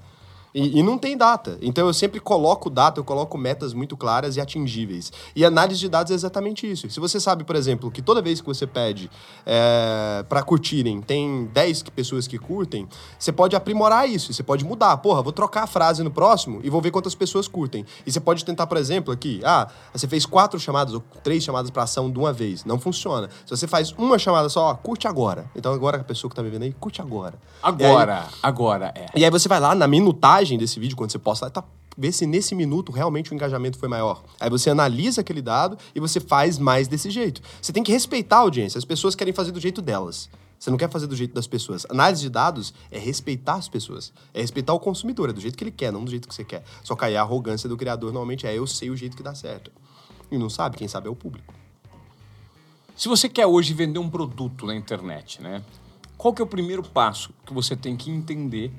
E, 0.53 0.79
e, 0.79 0.83
não 0.83 0.97
tem 0.97 1.15
data. 1.15 1.57
Então 1.61 1.87
eu 1.87 1.93
sempre 1.93 2.19
coloco 2.19 2.69
data, 2.69 2.99
eu 2.99 3.03
coloco 3.03 3.37
metas 3.37 3.73
muito 3.73 3.95
claras 3.95 4.35
e 4.35 4.41
atingíveis. 4.41 5.11
E 5.35 5.45
análise 5.45 5.79
de 5.79 5.89
dados 5.89 6.11
é 6.11 6.15
exatamente 6.15 6.69
isso. 6.69 6.89
Se 6.89 6.99
você 6.99 7.19
sabe, 7.19 7.43
por 7.43 7.55
exemplo, 7.55 7.91
que 7.91 8.01
toda 8.01 8.21
vez 8.21 8.41
que 8.41 8.47
você 8.47 8.65
pede 8.65 9.09
é, 9.45 10.25
para 10.27 10.41
curtirem, 10.41 11.01
tem 11.01 11.45
10 11.53 11.83
pessoas 11.83 12.27
que 12.27 12.37
curtem, 12.37 12.87
você 13.17 13.31
pode 13.31 13.55
aprimorar 13.55 14.09
isso. 14.09 14.33
Você 14.33 14.43
pode 14.43 14.65
mudar. 14.65 14.97
Porra, 14.97 15.21
vou 15.21 15.31
trocar 15.31 15.63
a 15.63 15.67
frase 15.67 16.03
no 16.03 16.11
próximo 16.11 16.59
e 16.63 16.69
vou 16.69 16.81
ver 16.81 16.91
quantas 16.91 17.13
pessoas 17.13 17.47
curtem. 17.47 17.85
E 18.05 18.11
você 18.11 18.19
pode 18.19 18.43
tentar, 18.43 18.65
por 18.67 18.77
exemplo, 18.77 19.13
aqui, 19.13 19.41
ah, 19.43 19.67
você 19.93 20.07
fez 20.07 20.25
quatro 20.25 20.59
chamadas 20.59 20.93
ou 20.93 21.03
três 21.23 21.43
chamadas 21.43 21.69
para 21.69 21.83
ação 21.83 22.11
de 22.11 22.17
uma 22.17 22.33
vez. 22.33 22.65
Não 22.65 22.79
funciona. 22.79 23.29
Se 23.45 23.55
você 23.55 23.67
faz 23.67 23.91
uma 23.91 24.17
chamada 24.17 24.49
só, 24.49 24.71
ó, 24.71 24.75
curte 24.75 25.07
agora. 25.07 25.45
Então 25.55 25.73
agora 25.73 25.97
a 25.97 26.03
pessoa 26.03 26.29
que 26.29 26.35
tá 26.35 26.41
me 26.41 26.49
vendo 26.49 26.63
aí, 26.63 26.73
curte 26.73 27.01
agora. 27.01 27.35
Agora, 27.61 28.21
aí, 28.21 28.39
agora, 28.41 28.93
é. 28.95 29.05
E 29.15 29.23
aí 29.23 29.31
você 29.31 29.47
vai 29.47 29.59
lá 29.59 29.75
na 29.75 29.87
minutagem 29.87 30.38
desse 30.57 30.79
vídeo, 30.79 30.95
quando 30.95 31.11
você 31.11 31.19
posta, 31.19 31.49
tá 31.49 31.63
ver 31.97 32.13
se 32.13 32.25
nesse 32.25 32.55
minuto 32.55 32.91
realmente 32.93 33.31
o 33.31 33.35
engajamento 33.35 33.77
foi 33.77 33.89
maior. 33.89 34.23
Aí 34.39 34.49
você 34.49 34.69
analisa 34.69 35.19
aquele 35.19 35.41
dado 35.41 35.77
e 35.93 35.99
você 35.99 36.19
faz 36.19 36.57
mais 36.57 36.87
desse 36.87 37.11
jeito. 37.11 37.41
Você 37.61 37.73
tem 37.73 37.83
que 37.83 37.91
respeitar 37.91 38.37
a 38.37 38.39
audiência. 38.39 38.77
As 38.77 38.85
pessoas 38.85 39.15
querem 39.15 39.33
fazer 39.33 39.51
do 39.51 39.59
jeito 39.59 39.81
delas. 39.81 40.29
Você 40.57 40.69
não 40.69 40.77
quer 40.77 40.89
fazer 40.89 41.07
do 41.07 41.15
jeito 41.15 41.33
das 41.33 41.47
pessoas. 41.47 41.85
Análise 41.89 42.21
de 42.21 42.29
dados 42.29 42.73
é 42.89 42.97
respeitar 42.97 43.55
as 43.55 43.67
pessoas. 43.67 44.13
É 44.33 44.39
respeitar 44.39 44.73
o 44.73 44.79
consumidor, 44.79 45.29
é 45.29 45.33
do 45.33 45.41
jeito 45.41 45.57
que 45.57 45.63
ele 45.63 45.71
quer, 45.71 45.91
não 45.91 46.03
do 46.03 46.11
jeito 46.11 46.27
que 46.27 46.33
você 46.33 46.43
quer. 46.43 46.63
Só 46.83 46.95
que 46.95 47.05
aí 47.05 47.17
a 47.17 47.21
arrogância 47.21 47.67
do 47.67 47.75
criador 47.75 48.11
normalmente 48.11 48.47
é 48.47 48.57
eu 48.57 48.65
sei 48.65 48.89
o 48.89 48.95
jeito 48.95 49.17
que 49.17 49.23
dá 49.23 49.35
certo. 49.35 49.71
E 50.31 50.37
não 50.37 50.49
sabe, 50.49 50.77
quem 50.77 50.87
sabe 50.87 51.07
é 51.07 51.11
o 51.11 51.15
público. 51.15 51.53
Se 52.95 53.07
você 53.07 53.29
quer 53.29 53.45
hoje 53.45 53.73
vender 53.73 53.99
um 53.99 54.09
produto 54.09 54.65
na 54.65 54.75
internet, 54.75 55.41
né? 55.41 55.63
Qual 56.17 56.33
que 56.33 56.41
é 56.41 56.45
o 56.45 56.47
primeiro 56.47 56.83
passo 56.83 57.33
que 57.45 57.53
você 57.53 57.75
tem 57.75 57.95
que 57.95 58.11
entender 58.11 58.73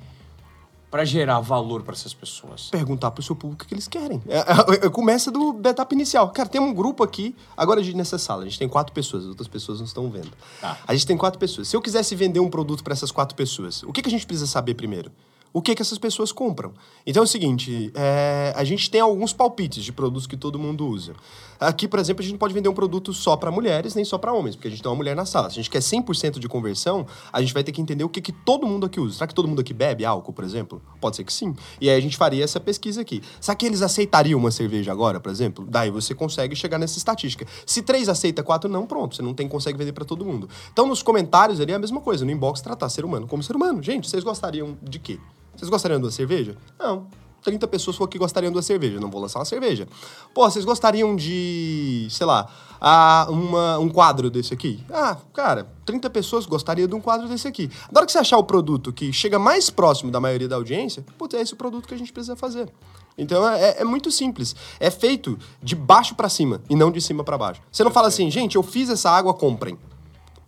para 0.90 1.04
gerar 1.04 1.40
valor 1.40 1.82
para 1.82 1.94
essas 1.94 2.12
pessoas? 2.12 2.68
Perguntar 2.70 3.10
para 3.12 3.20
o 3.20 3.22
seu 3.22 3.36
público 3.36 3.64
o 3.64 3.66
que 3.66 3.72
eles 3.72 3.86
querem. 3.86 4.20
É, 4.28 4.38
é, 4.38 4.86
é, 4.86 4.90
começa 4.90 5.30
do, 5.30 5.52
da 5.52 5.70
etapa 5.70 5.94
inicial. 5.94 6.30
Cara, 6.30 6.48
tem 6.48 6.60
um 6.60 6.74
grupo 6.74 7.04
aqui, 7.04 7.34
agora 7.56 7.80
nessa 7.94 8.18
sala, 8.18 8.42
a 8.42 8.44
gente 8.44 8.58
tem 8.58 8.68
quatro 8.68 8.92
pessoas, 8.92 9.22
as 9.22 9.28
outras 9.28 9.48
pessoas 9.48 9.78
não 9.78 9.86
estão 9.86 10.10
vendo. 10.10 10.30
Tá. 10.60 10.78
A 10.86 10.92
gente 10.94 11.06
tem 11.06 11.16
quatro 11.16 11.38
pessoas. 11.38 11.68
Se 11.68 11.76
eu 11.76 11.80
quisesse 11.80 12.14
vender 12.14 12.40
um 12.40 12.50
produto 12.50 12.82
para 12.82 12.92
essas 12.92 13.10
quatro 13.10 13.36
pessoas, 13.36 13.82
o 13.84 13.92
que, 13.92 14.02
que 14.02 14.08
a 14.08 14.10
gente 14.10 14.26
precisa 14.26 14.46
saber 14.46 14.74
primeiro? 14.74 15.12
O 15.52 15.60
que, 15.60 15.74
que 15.74 15.82
essas 15.82 15.98
pessoas 15.98 16.32
compram. 16.32 16.72
Então 17.06 17.22
é 17.22 17.24
o 17.24 17.28
seguinte, 17.28 17.90
é, 17.94 18.52
a 18.56 18.64
gente 18.64 18.90
tem 18.90 19.00
alguns 19.00 19.32
palpites 19.32 19.84
de 19.84 19.92
produtos 19.92 20.26
que 20.26 20.36
todo 20.36 20.58
mundo 20.58 20.86
usa. 20.86 21.14
Aqui, 21.58 21.86
por 21.86 21.98
exemplo, 21.98 22.20
a 22.20 22.22
gente 22.22 22.32
não 22.32 22.38
pode 22.38 22.54
vender 22.54 22.68
um 22.68 22.74
produto 22.74 23.12
só 23.12 23.36
para 23.36 23.50
mulheres, 23.50 23.94
nem 23.94 24.04
só 24.04 24.16
para 24.16 24.32
homens, 24.32 24.56
porque 24.56 24.68
a 24.68 24.70
gente 24.70 24.82
tem 24.82 24.90
uma 24.90 24.96
mulher 24.96 25.14
na 25.14 25.26
sala. 25.26 25.50
Se 25.50 25.54
a 25.54 25.62
gente 25.62 25.68
quer 25.68 25.80
100% 25.80 26.38
de 26.38 26.48
conversão, 26.48 27.06
a 27.30 27.40
gente 27.42 27.52
vai 27.52 27.62
ter 27.62 27.70
que 27.70 27.82
entender 27.82 28.02
o 28.02 28.08
que, 28.08 28.22
que 28.22 28.32
todo 28.32 28.66
mundo 28.66 28.86
aqui 28.86 28.98
usa. 28.98 29.18
Será 29.18 29.26
que 29.26 29.34
todo 29.34 29.46
mundo 29.46 29.60
aqui 29.60 29.74
bebe 29.74 30.04
álcool, 30.04 30.32
por 30.32 30.42
exemplo? 30.42 30.80
Pode 31.00 31.16
ser 31.16 31.24
que 31.24 31.32
sim. 31.32 31.54
E 31.78 31.90
aí 31.90 31.98
a 31.98 32.00
gente 32.00 32.16
faria 32.16 32.42
essa 32.42 32.58
pesquisa 32.58 33.02
aqui. 33.02 33.22
Será 33.40 33.54
que 33.54 33.66
eles 33.66 33.82
aceitariam 33.82 34.38
uma 34.38 34.50
cerveja 34.50 34.90
agora, 34.90 35.20
por 35.20 35.30
exemplo? 35.30 35.66
Daí 35.68 35.90
você 35.90 36.14
consegue 36.14 36.56
chegar 36.56 36.78
nessa 36.78 36.96
estatística. 36.96 37.46
Se 37.66 37.82
três 37.82 38.08
aceita, 38.08 38.42
quatro 38.42 38.70
não, 38.70 38.86
pronto. 38.86 39.16
Você 39.16 39.22
não 39.22 39.34
tem 39.34 39.46
consegue 39.46 39.76
vender 39.76 39.92
para 39.92 40.06
todo 40.06 40.24
mundo. 40.24 40.48
Então, 40.72 40.86
nos 40.86 41.02
comentários 41.02 41.60
ali 41.60 41.72
é 41.72 41.74
a 41.74 41.78
mesma 41.78 42.00
coisa. 42.00 42.24
No 42.24 42.30
inbox, 42.30 42.62
tratar 42.62 42.88
ser 42.88 43.04
humano 43.04 43.26
como 43.26 43.42
ser 43.42 43.54
humano. 43.54 43.82
Gente, 43.82 44.08
vocês 44.08 44.24
gostariam 44.24 44.78
de 44.82 44.98
quê? 44.98 45.18
Vocês 45.60 45.68
gostariam 45.68 46.00
de 46.00 46.06
uma 46.06 46.10
cerveja? 46.10 46.56
Não. 46.78 47.06
30 47.42 47.68
pessoas 47.68 47.94
falaram 47.94 48.10
que 48.10 48.18
gostariam 48.18 48.50
de 48.50 48.56
uma 48.56 48.62
cerveja. 48.62 48.98
Não 48.98 49.10
vou 49.10 49.20
lançar 49.20 49.38
uma 49.38 49.44
cerveja. 49.44 49.86
Pô, 50.32 50.48
vocês 50.48 50.64
gostariam 50.64 51.14
de, 51.14 52.08
sei 52.10 52.24
lá, 52.24 52.50
a, 52.80 53.26
uma, 53.28 53.78
um 53.78 53.90
quadro 53.90 54.30
desse 54.30 54.54
aqui? 54.54 54.82
Ah, 54.90 55.18
cara, 55.34 55.70
30 55.84 56.08
pessoas 56.08 56.46
gostariam 56.46 56.88
de 56.88 56.94
um 56.94 57.00
quadro 57.00 57.28
desse 57.28 57.46
aqui. 57.46 57.70
Na 57.92 58.00
hora 58.00 58.06
que 58.06 58.12
você 58.12 58.18
achar 58.18 58.38
o 58.38 58.44
produto 58.44 58.90
que 58.90 59.12
chega 59.12 59.38
mais 59.38 59.68
próximo 59.68 60.10
da 60.10 60.18
maioria 60.18 60.48
da 60.48 60.56
audiência, 60.56 61.04
putz, 61.18 61.34
é 61.34 61.42
esse 61.42 61.52
o 61.52 61.56
produto 61.56 61.86
que 61.86 61.92
a 61.92 61.98
gente 61.98 62.10
precisa 62.10 62.34
fazer. 62.36 62.72
Então 63.18 63.46
é, 63.46 63.80
é 63.80 63.84
muito 63.84 64.10
simples. 64.10 64.56
É 64.78 64.90
feito 64.90 65.38
de 65.62 65.76
baixo 65.76 66.14
para 66.14 66.30
cima 66.30 66.62
e 66.70 66.74
não 66.74 66.90
de 66.90 67.02
cima 67.02 67.22
para 67.22 67.36
baixo. 67.36 67.60
Você 67.70 67.84
não 67.84 67.90
fala 67.90 68.08
assim, 68.08 68.30
gente, 68.30 68.56
eu 68.56 68.62
fiz 68.62 68.88
essa 68.88 69.10
água, 69.10 69.34
comprem. 69.34 69.78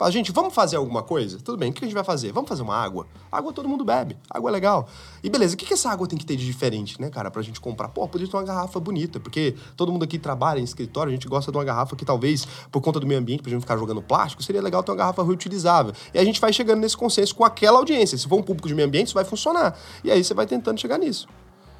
Fala, 0.02 0.10
gente, 0.10 0.32
vamos 0.32 0.52
fazer 0.52 0.74
alguma 0.74 1.00
coisa? 1.00 1.38
Tudo 1.38 1.56
bem, 1.56 1.70
o 1.70 1.72
que 1.72 1.84
a 1.84 1.86
gente 1.86 1.94
vai 1.94 2.02
fazer? 2.02 2.32
Vamos 2.32 2.48
fazer 2.48 2.62
uma 2.62 2.74
água. 2.74 3.06
Água 3.30 3.52
todo 3.52 3.68
mundo 3.68 3.84
bebe, 3.84 4.16
água 4.28 4.50
é 4.50 4.52
legal. 4.52 4.88
E 5.22 5.30
beleza, 5.30 5.54
o 5.54 5.56
que, 5.56 5.64
que 5.64 5.74
essa 5.74 5.88
água 5.88 6.08
tem 6.08 6.18
que 6.18 6.26
ter 6.26 6.34
de 6.34 6.44
diferente, 6.44 7.00
né, 7.00 7.08
cara, 7.08 7.30
pra 7.30 7.40
gente 7.40 7.60
comprar? 7.60 7.86
Pô, 7.86 8.08
podia 8.08 8.26
ter 8.26 8.36
uma 8.36 8.42
garrafa 8.42 8.80
bonita, 8.80 9.20
porque 9.20 9.54
todo 9.76 9.92
mundo 9.92 10.02
aqui 10.02 10.18
trabalha 10.18 10.58
em 10.58 10.64
escritório, 10.64 11.10
a 11.10 11.12
gente 11.12 11.28
gosta 11.28 11.52
de 11.52 11.56
uma 11.56 11.62
garrafa 11.62 11.94
que 11.94 12.04
talvez, 12.04 12.48
por 12.72 12.80
conta 12.80 12.98
do 12.98 13.06
meio 13.06 13.20
ambiente, 13.20 13.44
pra 13.44 13.50
gente 13.52 13.60
ficar 13.60 13.76
jogando 13.76 14.02
plástico, 14.02 14.42
seria 14.42 14.60
legal 14.60 14.82
ter 14.82 14.90
uma 14.90 14.98
garrafa 14.98 15.22
reutilizável. 15.22 15.94
E 16.12 16.18
a 16.18 16.24
gente 16.24 16.40
vai 16.40 16.52
chegando 16.52 16.80
nesse 16.80 16.96
consenso 16.96 17.32
com 17.36 17.44
aquela 17.44 17.78
audiência. 17.78 18.18
Se 18.18 18.26
for 18.26 18.40
um 18.40 18.42
público 18.42 18.66
de 18.66 18.74
meio 18.74 18.88
ambiente, 18.88 19.06
isso 19.06 19.14
vai 19.14 19.24
funcionar. 19.24 19.78
E 20.02 20.10
aí 20.10 20.24
você 20.24 20.34
vai 20.34 20.48
tentando 20.48 20.80
chegar 20.80 20.98
nisso. 20.98 21.28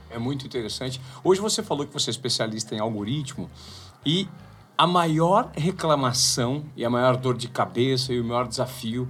É 0.09 0.19
muito 0.21 0.47
interessante. 0.47 1.01
Hoje 1.25 1.41
você 1.41 1.61
falou 1.61 1.85
que 1.85 1.93
você 1.93 2.11
é 2.11 2.13
especialista 2.13 2.73
em 2.73 2.79
algoritmo 2.79 3.51
e 4.07 4.29
a 4.83 4.87
maior 4.89 5.53
reclamação 5.55 6.65
e 6.77 6.85
a 6.85 6.91
maior 6.91 7.17
dor 7.17 7.37
de 7.37 7.47
cabeça 7.47 8.13
e 8.13 8.19
o 8.19 8.25
maior 8.25 8.49
desafio 8.49 9.09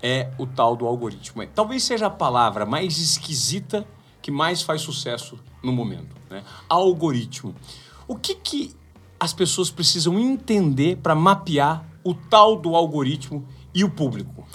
é 0.00 0.30
o 0.38 0.46
tal 0.46 0.76
do 0.76 0.86
algoritmo. 0.86 1.44
Talvez 1.52 1.82
seja 1.82 2.06
a 2.06 2.10
palavra 2.10 2.64
mais 2.64 2.96
esquisita 2.98 3.84
que 4.22 4.30
mais 4.30 4.62
faz 4.62 4.80
sucesso 4.80 5.36
no 5.60 5.72
momento. 5.72 6.14
Né? 6.30 6.44
Algoritmo. 6.68 7.52
O 8.06 8.14
que, 8.14 8.36
que 8.36 8.76
as 9.18 9.32
pessoas 9.32 9.72
precisam 9.72 10.20
entender 10.20 10.98
para 10.98 11.16
mapear 11.16 11.84
o 12.04 12.14
tal 12.14 12.54
do 12.54 12.76
algoritmo 12.76 13.44
e 13.74 13.82
o 13.82 13.90
público? 13.90 14.46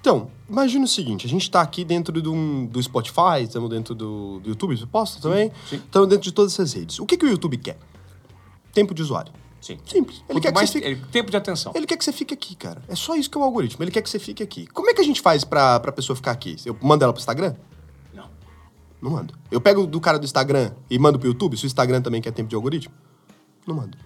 Então, 0.00 0.30
imagina 0.48 0.84
o 0.84 0.88
seguinte: 0.88 1.26
a 1.26 1.28
gente 1.28 1.42
está 1.42 1.60
aqui 1.60 1.84
dentro 1.84 2.22
do, 2.22 2.66
do 2.68 2.80
Spotify, 2.80 3.42
estamos 3.42 3.68
dentro 3.68 3.92
do, 3.92 4.38
do 4.38 4.50
YouTube, 4.50 4.86
posso 4.86 5.20
também? 5.20 5.50
Estamos 5.72 6.08
dentro 6.08 6.22
de 6.22 6.32
todas 6.32 6.52
essas 6.52 6.72
redes. 6.74 7.00
O 7.00 7.06
que, 7.06 7.16
que 7.16 7.26
o 7.26 7.28
YouTube 7.28 7.56
quer? 7.56 7.76
Tempo 8.72 8.94
de 8.94 9.02
usuário. 9.02 9.41
Sim. 9.62 9.78
Simples. 9.86 10.24
Ele 10.28 10.40
quer 10.40 10.52
mais 10.52 10.70
que 10.70 10.80
você 10.80 10.96
fique... 10.96 11.12
tempo 11.12 11.30
de 11.30 11.36
atenção. 11.36 11.72
Ele 11.74 11.86
quer 11.86 11.96
que 11.96 12.04
você 12.04 12.12
fique 12.12 12.34
aqui, 12.34 12.56
cara. 12.56 12.82
É 12.88 12.96
só 12.96 13.14
isso 13.14 13.30
que 13.30 13.38
é 13.38 13.40
o 13.40 13.44
algoritmo. 13.44 13.82
Ele 13.82 13.92
quer 13.92 14.02
que 14.02 14.10
você 14.10 14.18
fique 14.18 14.42
aqui. 14.42 14.66
Como 14.66 14.90
é 14.90 14.94
que 14.94 15.00
a 15.00 15.04
gente 15.04 15.20
faz 15.20 15.44
pra, 15.44 15.78
pra 15.78 15.92
pessoa 15.92 16.16
ficar 16.16 16.32
aqui? 16.32 16.56
Eu 16.66 16.76
mando 16.82 17.04
ela 17.04 17.12
pro 17.12 17.20
Instagram? 17.20 17.54
Não. 18.12 18.28
Não 19.00 19.10
mando. 19.12 19.34
Eu 19.52 19.60
pego 19.60 19.86
do 19.86 20.00
cara 20.00 20.18
do 20.18 20.24
Instagram 20.24 20.72
e 20.90 20.98
mando 20.98 21.16
pro 21.16 21.28
YouTube, 21.28 21.56
se 21.56 21.64
o 21.64 21.66
Instagram 21.68 22.02
também 22.02 22.20
quer 22.20 22.32
tempo 22.32 22.48
de 22.48 22.56
algoritmo? 22.56 22.92
Não 23.64 23.76
mando. 23.76 23.96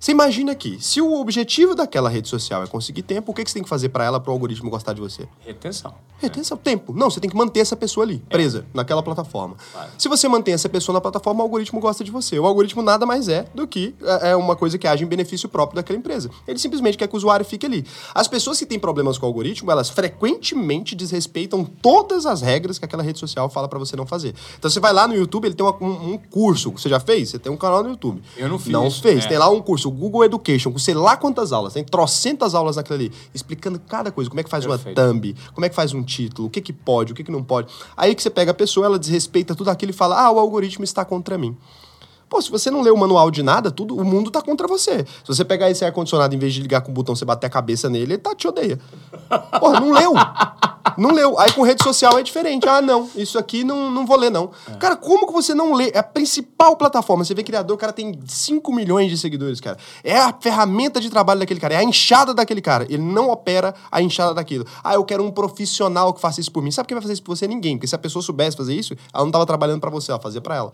Você 0.00 0.12
imagina 0.12 0.52
aqui, 0.52 0.78
se 0.80 0.98
o 0.98 1.12
objetivo 1.20 1.74
daquela 1.74 2.08
rede 2.08 2.26
social 2.26 2.64
é 2.64 2.66
conseguir 2.66 3.02
tempo, 3.02 3.32
o 3.32 3.34
que, 3.34 3.44
que 3.44 3.50
você 3.50 3.54
tem 3.54 3.62
que 3.62 3.68
fazer 3.68 3.90
para 3.90 4.02
ela, 4.02 4.18
para 4.18 4.30
o 4.30 4.32
algoritmo 4.32 4.70
gostar 4.70 4.94
de 4.94 5.00
você? 5.00 5.28
Retenção. 5.40 5.92
Retenção, 6.18 6.56
é. 6.56 6.60
tempo. 6.64 6.94
Não, 6.94 7.10
você 7.10 7.20
tem 7.20 7.28
que 7.28 7.36
manter 7.36 7.60
essa 7.60 7.76
pessoa 7.76 8.06
ali, 8.06 8.22
é. 8.30 8.32
presa, 8.32 8.64
naquela 8.72 9.02
plataforma. 9.02 9.56
Claro. 9.70 9.90
Se 9.98 10.08
você 10.08 10.26
mantém 10.26 10.54
essa 10.54 10.70
pessoa 10.70 10.94
na 10.94 11.02
plataforma, 11.02 11.40
o 11.40 11.42
algoritmo 11.42 11.78
gosta 11.80 12.02
de 12.02 12.10
você. 12.10 12.38
O 12.38 12.46
algoritmo 12.46 12.80
nada 12.80 13.04
mais 13.04 13.28
é 13.28 13.46
do 13.54 13.66
que 13.66 13.94
é, 14.22 14.30
é 14.30 14.36
uma 14.36 14.56
coisa 14.56 14.78
que 14.78 14.86
age 14.86 15.04
em 15.04 15.06
benefício 15.06 15.50
próprio 15.50 15.76
daquela 15.76 15.98
empresa. 15.98 16.30
Ele 16.48 16.58
simplesmente 16.58 16.96
quer 16.96 17.06
que 17.06 17.14
o 17.14 17.18
usuário 17.18 17.44
fique 17.44 17.66
ali. 17.66 17.84
As 18.14 18.26
pessoas 18.26 18.58
que 18.58 18.64
têm 18.64 18.78
problemas 18.78 19.18
com 19.18 19.26
o 19.26 19.28
algoritmo, 19.28 19.70
elas 19.70 19.90
frequentemente 19.90 20.94
desrespeitam 20.94 21.62
todas 21.62 22.24
as 22.24 22.40
regras 22.40 22.78
que 22.78 22.86
aquela 22.86 23.02
rede 23.02 23.18
social 23.18 23.50
fala 23.50 23.68
para 23.68 23.78
você 23.78 23.96
não 23.96 24.06
fazer. 24.06 24.34
Então 24.58 24.70
você 24.70 24.80
vai 24.80 24.94
lá 24.94 25.06
no 25.06 25.14
YouTube, 25.14 25.44
ele 25.44 25.54
tem 25.54 25.66
uma, 25.66 25.76
um, 25.78 26.14
um, 26.14 26.18
curso. 26.18 26.70
Você 26.70 26.88
já 26.88 26.98
fez? 26.98 27.28
Você 27.28 27.38
tem 27.38 27.52
um 27.52 27.56
canal 27.58 27.82
no 27.82 27.90
YouTube. 27.90 28.22
Eu 28.34 28.48
não 28.48 28.58
fiz. 28.58 28.72
Não 28.72 28.90
fez. 28.90 29.26
É. 29.26 29.28
Tem 29.28 29.36
lá 29.36 29.50
um 29.50 29.60
curso 29.60 29.89
o 29.90 29.92
Google 29.92 30.24
Education, 30.24 30.72
com 30.72 30.78
sei 30.78 30.94
lá 30.94 31.16
quantas 31.16 31.52
aulas, 31.52 31.72
tem 31.72 31.84
trocentas 31.84 32.54
aulas 32.54 32.76
naquilo 32.76 32.94
ali, 32.96 33.12
explicando 33.34 33.78
cada 33.80 34.10
coisa, 34.10 34.30
como 34.30 34.40
é 34.40 34.44
que 34.44 34.50
faz 34.50 34.64
Perfeito. 34.64 34.98
uma 35.00 35.08
thumb, 35.08 35.34
como 35.52 35.66
é 35.66 35.68
que 35.68 35.74
faz 35.74 35.92
um 35.92 36.02
título, 36.02 36.48
o 36.48 36.50
que 36.50 36.60
que 36.60 36.72
pode, 36.72 37.12
o 37.12 37.14
que 37.14 37.24
que 37.24 37.30
não 37.30 37.42
pode. 37.42 37.72
Aí 37.96 38.14
que 38.14 38.22
você 38.22 38.30
pega 38.30 38.52
a 38.52 38.54
pessoa, 38.54 38.86
ela 38.86 38.98
desrespeita 38.98 39.54
tudo 39.54 39.70
aquilo 39.70 39.90
e 39.90 39.94
fala, 39.94 40.20
ah, 40.20 40.30
o 40.30 40.38
algoritmo 40.38 40.84
está 40.84 41.04
contra 41.04 41.36
mim. 41.36 41.56
Pô, 42.30 42.40
se 42.40 42.48
você 42.48 42.70
não 42.70 42.80
lê 42.80 42.92
o 42.92 42.96
manual 42.96 43.28
de 43.28 43.42
nada, 43.42 43.72
tudo, 43.72 43.96
o 43.96 44.04
mundo 44.04 44.30
tá 44.30 44.40
contra 44.40 44.68
você. 44.68 45.04
Se 45.04 45.26
você 45.26 45.44
pegar 45.44 45.68
esse 45.68 45.84
ar-condicionado, 45.84 46.32
em 46.32 46.38
vez 46.38 46.54
de 46.54 46.62
ligar 46.62 46.80
com 46.80 46.92
o 46.92 46.94
botão, 46.94 47.16
você 47.16 47.24
bater 47.24 47.48
a 47.48 47.50
cabeça 47.50 47.90
nele, 47.90 48.12
ele 48.12 48.18
tá, 48.18 48.36
te 48.36 48.46
odeia. 48.46 48.78
Porra, 49.58 49.80
não 49.80 49.90
leu. 49.90 50.14
Não 50.96 51.10
leu. 51.10 51.36
Aí 51.40 51.52
com 51.52 51.62
rede 51.62 51.82
social 51.82 52.16
é 52.20 52.22
diferente. 52.22 52.68
Ah, 52.68 52.80
não, 52.80 53.10
isso 53.16 53.36
aqui 53.36 53.64
não, 53.64 53.90
não 53.90 54.06
vou 54.06 54.16
ler, 54.16 54.30
não. 54.30 54.52
É. 54.68 54.76
Cara, 54.76 54.94
como 54.94 55.26
que 55.26 55.32
você 55.32 55.54
não 55.54 55.74
lê? 55.74 55.90
É 55.92 55.98
a 55.98 56.04
principal 56.04 56.76
plataforma. 56.76 57.24
Você 57.24 57.34
vê 57.34 57.42
criador, 57.42 57.74
o 57.74 57.78
cara 57.78 57.92
tem 57.92 58.16
5 58.24 58.72
milhões 58.72 59.10
de 59.10 59.18
seguidores, 59.18 59.60
cara. 59.60 59.76
É 60.04 60.16
a 60.16 60.32
ferramenta 60.32 61.00
de 61.00 61.10
trabalho 61.10 61.40
daquele 61.40 61.58
cara, 61.58 61.74
é 61.74 61.78
a 61.78 61.84
enxada 61.84 62.32
daquele 62.32 62.60
cara. 62.60 62.84
Ele 62.84 63.02
não 63.02 63.28
opera 63.28 63.74
a 63.90 64.00
enxada 64.00 64.34
daquilo. 64.34 64.64
Ah, 64.84 64.94
eu 64.94 65.04
quero 65.04 65.24
um 65.24 65.32
profissional 65.32 66.14
que 66.14 66.20
faça 66.20 66.40
isso 66.40 66.52
por 66.52 66.62
mim. 66.62 66.70
Sabe 66.70 66.86
quem 66.86 66.94
vai 66.94 67.02
fazer 67.02 67.14
isso 67.14 67.24
por 67.24 67.36
você? 67.36 67.48
Ninguém. 67.48 67.76
Porque 67.76 67.88
se 67.88 67.94
a 67.96 67.98
pessoa 67.98 68.22
soubesse 68.22 68.56
fazer 68.56 68.74
isso, 68.74 68.94
ela 69.12 69.24
não 69.24 69.32
tava 69.32 69.44
trabalhando 69.44 69.80
para 69.80 69.90
você, 69.90 70.12
ela 70.12 70.20
fazia 70.20 70.40
para 70.40 70.54
ela. 70.54 70.72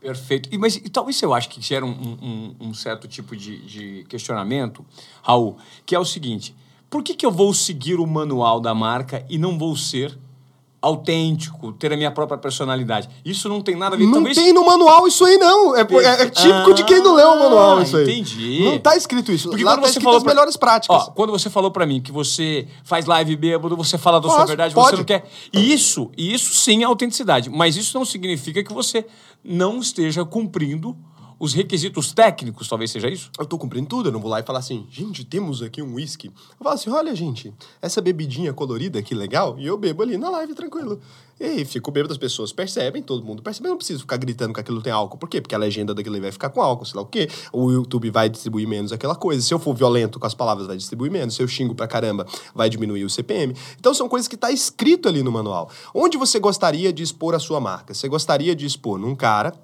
Perfeito. 0.00 0.48
E, 0.52 0.58
mas 0.58 0.76
e, 0.76 0.88
talvez 0.88 1.20
eu 1.20 1.34
acho 1.34 1.48
que 1.48 1.60
gera 1.60 1.84
um, 1.84 1.90
um, 1.90 2.68
um 2.68 2.74
certo 2.74 3.08
tipo 3.08 3.36
de, 3.36 3.58
de, 3.66 4.04
questionamento, 4.04 4.84
Raul, 5.22 5.56
que 5.84 5.94
é 5.94 5.98
o 5.98 6.04
seguinte: 6.04 6.54
por 6.88 7.02
que, 7.02 7.14
que 7.14 7.26
eu 7.26 7.32
vou 7.32 7.52
seguir 7.52 7.98
o 7.98 8.06
manual 8.06 8.60
da 8.60 8.74
marca 8.74 9.26
e 9.28 9.38
não 9.38 9.58
vou 9.58 9.76
ser 9.76 10.16
autêntico, 10.80 11.72
ter 11.72 11.92
a 11.92 11.96
minha 11.96 12.10
própria 12.10 12.38
personalidade. 12.38 13.08
Isso 13.24 13.48
não 13.48 13.60
tem 13.60 13.76
nada 13.76 13.96
a 13.96 13.98
ver... 13.98 14.04
Não 14.04 14.14
talvez... 14.14 14.36
tem 14.36 14.52
no 14.52 14.64
manual 14.64 15.08
isso 15.08 15.24
aí, 15.24 15.36
não. 15.36 15.76
É, 15.76 15.80
é, 15.80 16.22
é 16.22 16.30
típico 16.30 16.70
ah, 16.70 16.72
de 16.72 16.84
quem 16.84 17.02
não 17.02 17.14
leu 17.14 17.28
o 17.30 17.38
manual 17.38 17.82
isso 17.82 17.96
aí. 17.96 18.04
entendi. 18.04 18.64
Não 18.64 18.78
tá 18.78 18.96
escrito 18.96 19.32
isso. 19.32 19.48
Porque 19.48 19.64
Lá 19.64 19.72
quando 19.72 19.82
tá 19.82 19.92
você 19.92 20.00
falou 20.00 20.16
as 20.18 20.22
pra... 20.22 20.32
melhores 20.32 20.56
práticas. 20.56 21.08
Ó, 21.08 21.10
quando 21.10 21.30
você 21.30 21.50
falou 21.50 21.70
para 21.72 21.84
mim 21.84 22.00
que 22.00 22.12
você 22.12 22.68
faz 22.84 23.06
live 23.06 23.34
bêbado, 23.34 23.76
você 23.76 23.98
fala 23.98 24.20
da 24.20 24.28
Posso, 24.28 24.36
sua 24.36 24.46
verdade, 24.46 24.74
pode. 24.74 24.90
você 24.90 24.96
não 24.96 25.04
quer... 25.04 25.28
Isso, 25.52 26.10
isso 26.16 26.54
sim 26.54 26.82
é 26.82 26.86
autenticidade. 26.86 27.50
Mas 27.50 27.76
isso 27.76 27.98
não 27.98 28.04
significa 28.04 28.62
que 28.62 28.72
você 28.72 29.04
não 29.42 29.78
esteja 29.80 30.24
cumprindo 30.24 30.96
os 31.38 31.54
requisitos 31.54 32.12
técnicos, 32.12 32.68
talvez 32.68 32.90
seja 32.90 33.08
isso? 33.08 33.30
Eu 33.38 33.46
tô 33.46 33.56
cumprindo 33.56 33.88
tudo, 33.88 34.08
eu 34.08 34.12
não 34.12 34.20
vou 34.20 34.30
lá 34.30 34.40
e 34.40 34.42
falar 34.42 34.58
assim, 34.58 34.86
gente, 34.90 35.24
temos 35.24 35.62
aqui 35.62 35.80
um 35.80 35.94
whisky. 35.94 36.28
Eu 36.28 36.64
falo 36.64 36.74
assim, 36.74 36.90
olha, 36.90 37.14
gente, 37.14 37.52
essa 37.80 38.00
bebidinha 38.00 38.52
colorida, 38.52 39.02
que 39.02 39.14
legal, 39.14 39.58
e 39.58 39.66
eu 39.66 39.78
bebo 39.78 40.02
ali 40.02 40.16
na 40.16 40.28
live, 40.30 40.54
tranquilo. 40.54 41.00
E 41.40 41.44
aí, 41.44 41.64
fico 41.64 41.92
bêbado, 41.92 42.12
as 42.12 42.18
pessoas 42.18 42.52
percebem, 42.52 43.00
todo 43.00 43.24
mundo 43.24 43.40
percebe, 43.40 43.68
eu 43.68 43.70
não 43.70 43.76
preciso 43.76 44.00
ficar 44.00 44.16
gritando 44.16 44.52
que 44.52 44.58
aquilo 44.58 44.82
tem 44.82 44.92
álcool. 44.92 45.16
Por 45.16 45.28
quê? 45.28 45.40
Porque 45.40 45.54
a 45.54 45.58
legenda 45.58 45.94
daquele 45.94 46.20
vai 46.20 46.32
ficar 46.32 46.50
com 46.50 46.60
álcool, 46.60 46.84
sei 46.84 46.96
lá 46.96 47.02
o 47.02 47.06
quê. 47.06 47.28
O 47.52 47.70
YouTube 47.70 48.10
vai 48.10 48.28
distribuir 48.28 48.66
menos 48.66 48.90
aquela 48.90 49.14
coisa. 49.14 49.40
Se 49.40 49.54
eu 49.54 49.58
for 49.60 49.72
violento 49.72 50.18
com 50.18 50.26
as 50.26 50.34
palavras, 50.34 50.66
vai 50.66 50.76
distribuir 50.76 51.12
menos. 51.12 51.36
Se 51.36 51.42
eu 51.42 51.46
xingo 51.46 51.76
pra 51.76 51.86
caramba, 51.86 52.26
vai 52.52 52.68
diminuir 52.68 53.04
o 53.04 53.10
CPM. 53.10 53.54
Então 53.78 53.94
são 53.94 54.08
coisas 54.08 54.26
que 54.26 54.36
tá 54.36 54.50
escrito 54.50 55.08
ali 55.08 55.22
no 55.22 55.30
manual. 55.30 55.70
Onde 55.94 56.18
você 56.18 56.40
gostaria 56.40 56.92
de 56.92 57.04
expor 57.04 57.36
a 57.36 57.38
sua 57.38 57.60
marca? 57.60 57.94
Você 57.94 58.08
gostaria 58.08 58.56
de 58.56 58.66
expor 58.66 58.98
num 58.98 59.14
cara 59.14 59.54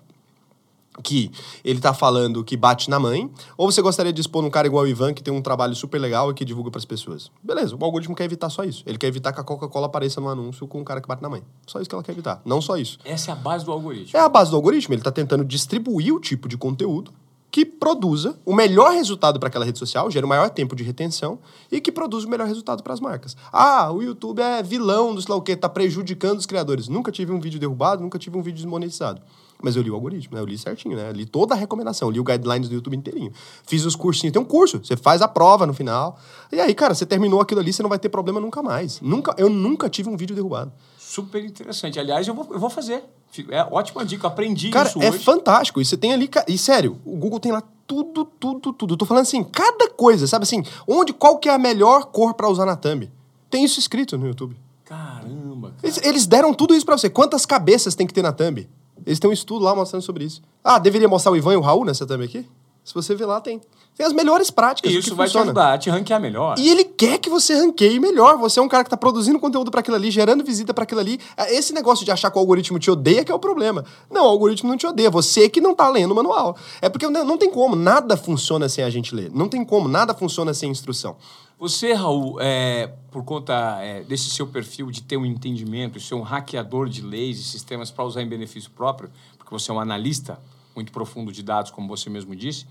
que 1.02 1.30
ele 1.64 1.80
tá 1.80 1.92
falando 1.92 2.44
que 2.44 2.56
bate 2.56 2.88
na 2.88 2.98
mãe, 2.98 3.30
ou 3.56 3.70
você 3.70 3.82
gostaria 3.82 4.12
de 4.12 4.20
expor 4.20 4.44
um 4.44 4.50
cara 4.50 4.66
igual 4.66 4.84
o 4.84 4.86
Ivan, 4.86 5.12
que 5.12 5.22
tem 5.22 5.32
um 5.32 5.42
trabalho 5.42 5.74
super 5.74 5.98
legal 5.98 6.30
e 6.30 6.34
que 6.34 6.44
divulga 6.44 6.70
para 6.70 6.78
as 6.78 6.84
pessoas. 6.84 7.30
Beleza, 7.42 7.76
o 7.76 7.84
algoritmo 7.84 8.14
quer 8.14 8.24
evitar 8.24 8.48
só 8.50 8.64
isso. 8.64 8.82
Ele 8.86 8.98
quer 8.98 9.08
evitar 9.08 9.32
que 9.32 9.40
a 9.40 9.44
Coca-Cola 9.44 9.86
apareça 9.86 10.20
no 10.20 10.28
anúncio 10.28 10.66
com 10.66 10.80
um 10.80 10.84
cara 10.84 11.00
que 11.00 11.08
bate 11.08 11.22
na 11.22 11.28
mãe. 11.28 11.42
Só 11.66 11.80
isso 11.80 11.88
que 11.88 11.94
ela 11.94 12.04
quer 12.04 12.12
evitar, 12.12 12.40
não 12.44 12.60
só 12.60 12.76
isso. 12.76 12.98
Essa 13.04 13.30
é 13.30 13.32
a 13.32 13.36
base 13.36 13.64
do 13.64 13.72
algoritmo. 13.72 14.18
É 14.18 14.20
a 14.20 14.28
base 14.28 14.50
do 14.50 14.56
algoritmo, 14.56 14.94
ele 14.94 15.02
tá 15.02 15.10
tentando 15.10 15.44
distribuir 15.44 16.14
o 16.14 16.20
tipo 16.20 16.48
de 16.48 16.56
conteúdo 16.56 17.12
que 17.54 17.64
produza 17.64 18.36
o 18.44 18.52
melhor 18.52 18.90
resultado 18.90 19.38
para 19.38 19.46
aquela 19.46 19.64
rede 19.64 19.78
social, 19.78 20.10
gera 20.10 20.26
o 20.26 20.28
maior 20.28 20.50
tempo 20.50 20.74
de 20.74 20.82
retenção 20.82 21.38
e 21.70 21.80
que 21.80 21.92
produza 21.92 22.26
o 22.26 22.28
melhor 22.28 22.48
resultado 22.48 22.82
para 22.82 22.92
as 22.92 22.98
marcas. 22.98 23.36
Ah, 23.52 23.92
o 23.92 24.02
YouTube 24.02 24.40
é 24.40 24.60
vilão 24.60 25.14
do 25.14 25.22
sei 25.22 25.30
lá 25.30 25.36
o 25.36 25.40
quê, 25.40 25.54
tá 25.54 25.68
prejudicando 25.68 26.40
os 26.40 26.46
criadores. 26.46 26.88
Nunca 26.88 27.12
tive 27.12 27.30
um 27.30 27.38
vídeo 27.38 27.60
derrubado, 27.60 28.02
nunca 28.02 28.18
tive 28.18 28.36
um 28.36 28.42
vídeo 28.42 28.56
desmonetizado. 28.56 29.22
Mas 29.62 29.76
eu 29.76 29.82
li 29.82 29.90
o 29.90 29.94
algoritmo, 29.94 30.34
né? 30.34 30.40
Eu 30.40 30.46
li 30.46 30.58
certinho, 30.58 30.96
né? 30.96 31.08
Eu 31.08 31.12
li 31.12 31.24
toda 31.24 31.54
a 31.54 31.56
recomendação, 31.56 32.10
li 32.10 32.20
o 32.20 32.24
guidelines 32.24 32.68
do 32.68 32.74
YouTube 32.74 32.96
inteirinho. 32.96 33.32
Fiz 33.66 33.84
os 33.84 33.96
cursinhos, 33.96 34.32
tem 34.32 34.42
um 34.42 34.44
curso, 34.44 34.78
você 34.78 34.96
faz 34.96 35.22
a 35.22 35.28
prova 35.28 35.66
no 35.66 35.72
final. 35.72 36.18
E 36.52 36.60
aí, 36.60 36.74
cara, 36.74 36.94
você 36.94 37.06
terminou 37.06 37.40
aquilo 37.40 37.60
ali, 37.60 37.72
você 37.72 37.82
não 37.82 37.88
vai 37.88 37.98
ter 37.98 38.08
problema 38.08 38.40
nunca 38.40 38.62
mais. 38.62 39.00
Nunca, 39.00 39.34
eu 39.38 39.48
nunca 39.48 39.88
tive 39.88 40.08
um 40.08 40.16
vídeo 40.16 40.34
derrubado. 40.36 40.72
Super 40.98 41.44
interessante. 41.44 41.98
Aliás, 41.98 42.26
eu 42.26 42.34
vou, 42.34 42.46
eu 42.50 42.58
vou 42.58 42.68
fazer. 42.68 43.04
É 43.50 43.62
ótima 43.70 44.04
dica, 44.04 44.26
aprendi 44.26 44.70
cara, 44.70 44.88
isso 44.88 45.02
é 45.02 45.10
hoje. 45.10 45.18
fantástico. 45.18 45.80
E 45.80 45.84
você 45.84 45.96
tem 45.96 46.12
ali, 46.12 46.28
e 46.46 46.58
sério, 46.58 47.00
o 47.04 47.16
Google 47.16 47.40
tem 47.40 47.52
lá 47.52 47.62
tudo, 47.86 48.24
tudo, 48.24 48.72
tudo. 48.72 48.94
Eu 48.94 48.98
tô 48.98 49.06
falando 49.06 49.22
assim, 49.22 49.42
cada 49.42 49.90
coisa, 49.90 50.26
sabe 50.26 50.44
assim, 50.44 50.62
onde, 50.86 51.12
qual 51.12 51.38
que 51.38 51.48
é 51.48 51.52
a 51.52 51.58
melhor 51.58 52.06
cor 52.06 52.34
para 52.34 52.48
usar 52.48 52.66
na 52.66 52.76
thumb? 52.76 53.10
Tem 53.50 53.64
isso 53.64 53.78
escrito 53.78 54.18
no 54.18 54.26
YouTube. 54.26 54.56
Caramba, 54.84 55.68
cara. 55.68 55.80
Eles, 55.82 56.00
eles 56.02 56.26
deram 56.26 56.52
tudo 56.52 56.74
isso 56.74 56.84
para 56.84 56.98
você. 56.98 57.08
Quantas 57.08 57.46
cabeças 57.46 57.94
tem 57.94 58.06
que 58.06 58.12
ter 58.14 58.22
na 58.22 58.32
thumb? 58.32 58.68
Eles 59.06 59.18
têm 59.18 59.28
um 59.30 59.32
estudo 59.32 59.64
lá 59.64 59.74
mostrando 59.74 60.02
sobre 60.02 60.24
isso. 60.24 60.42
Ah, 60.62 60.78
deveria 60.78 61.08
mostrar 61.08 61.32
o 61.32 61.36
Ivan 61.36 61.54
e 61.54 61.56
o 61.56 61.60
Raul 61.60 61.84
nessa 61.84 62.06
thumb 62.06 62.24
aqui? 62.24 62.46
Se 62.84 62.92
você 62.92 63.14
ver 63.14 63.24
lá, 63.24 63.40
tem. 63.40 63.60
Tem 63.96 64.04
as 64.04 64.12
melhores 64.12 64.50
práticas. 64.50 64.92
E 64.92 64.96
isso 64.98 65.10
que 65.10 65.14
vai 65.14 65.26
funciona. 65.26 65.46
te 65.46 65.48
ajudar 65.48 65.72
a 65.72 65.78
te 65.78 65.88
ranquear 65.88 66.20
melhor. 66.20 66.58
E 66.58 66.68
ele 66.68 66.84
quer 66.84 67.18
que 67.18 67.30
você 67.30 67.54
ranqueie 67.54 67.98
melhor. 68.00 68.36
Você 68.38 68.58
é 68.58 68.62
um 68.62 68.68
cara 68.68 68.82
que 68.84 68.90
tá 68.90 68.96
produzindo 68.96 69.38
conteúdo 69.38 69.70
para 69.70 69.80
aquilo 69.80 69.96
ali, 69.96 70.10
gerando 70.10 70.44
visita 70.44 70.74
para 70.74 70.82
aquilo 70.82 71.00
ali. 71.00 71.18
É, 71.36 71.54
Esse 71.54 71.72
negócio 71.72 72.04
de 72.04 72.10
achar 72.10 72.30
que 72.30 72.36
o 72.36 72.40
algoritmo 72.40 72.78
te 72.78 72.90
odeia 72.90 73.24
que 73.24 73.30
é 73.30 73.34
o 73.34 73.38
problema. 73.38 73.84
Não, 74.10 74.24
o 74.24 74.28
algoritmo 74.28 74.68
não 74.68 74.76
te 74.76 74.86
odeia. 74.86 75.08
Você 75.10 75.48
que 75.48 75.60
não 75.60 75.74
tá 75.74 75.88
lendo 75.88 76.10
o 76.10 76.14
manual. 76.14 76.56
É 76.82 76.88
porque 76.88 77.08
não, 77.08 77.24
não 77.24 77.38
tem 77.38 77.50
como. 77.50 77.76
Nada 77.76 78.16
funciona 78.16 78.68
sem 78.68 78.84
a 78.84 78.90
gente 78.90 79.14
ler. 79.14 79.30
Não 79.32 79.48
tem 79.48 79.64
como. 79.64 79.88
Nada 79.88 80.12
funciona 80.12 80.52
sem 80.52 80.70
instrução. 80.70 81.16
Você, 81.58 81.92
Raul, 81.92 82.40
é, 82.40 82.88
por 83.12 83.24
conta 83.24 83.80
é, 83.80 84.02
desse 84.02 84.28
seu 84.28 84.46
perfil 84.46 84.90
de 84.90 85.00
ter 85.00 85.16
um 85.16 85.24
entendimento, 85.24 86.00
ser 86.00 86.16
um 86.16 86.22
hackeador 86.22 86.88
de 86.88 87.00
leis 87.00 87.38
e 87.38 87.44
sistemas 87.44 87.92
para 87.92 88.04
usar 88.04 88.22
em 88.22 88.28
benefício 88.28 88.70
próprio, 88.72 89.08
porque 89.38 89.52
você 89.52 89.70
é 89.70 89.74
um 89.74 89.78
analista 89.78 90.40
muito 90.74 90.90
profundo 90.90 91.30
de 91.30 91.42
dados, 91.42 91.70
como 91.70 91.86
você 91.86 92.10
mesmo 92.10 92.34
disse, 92.34 92.66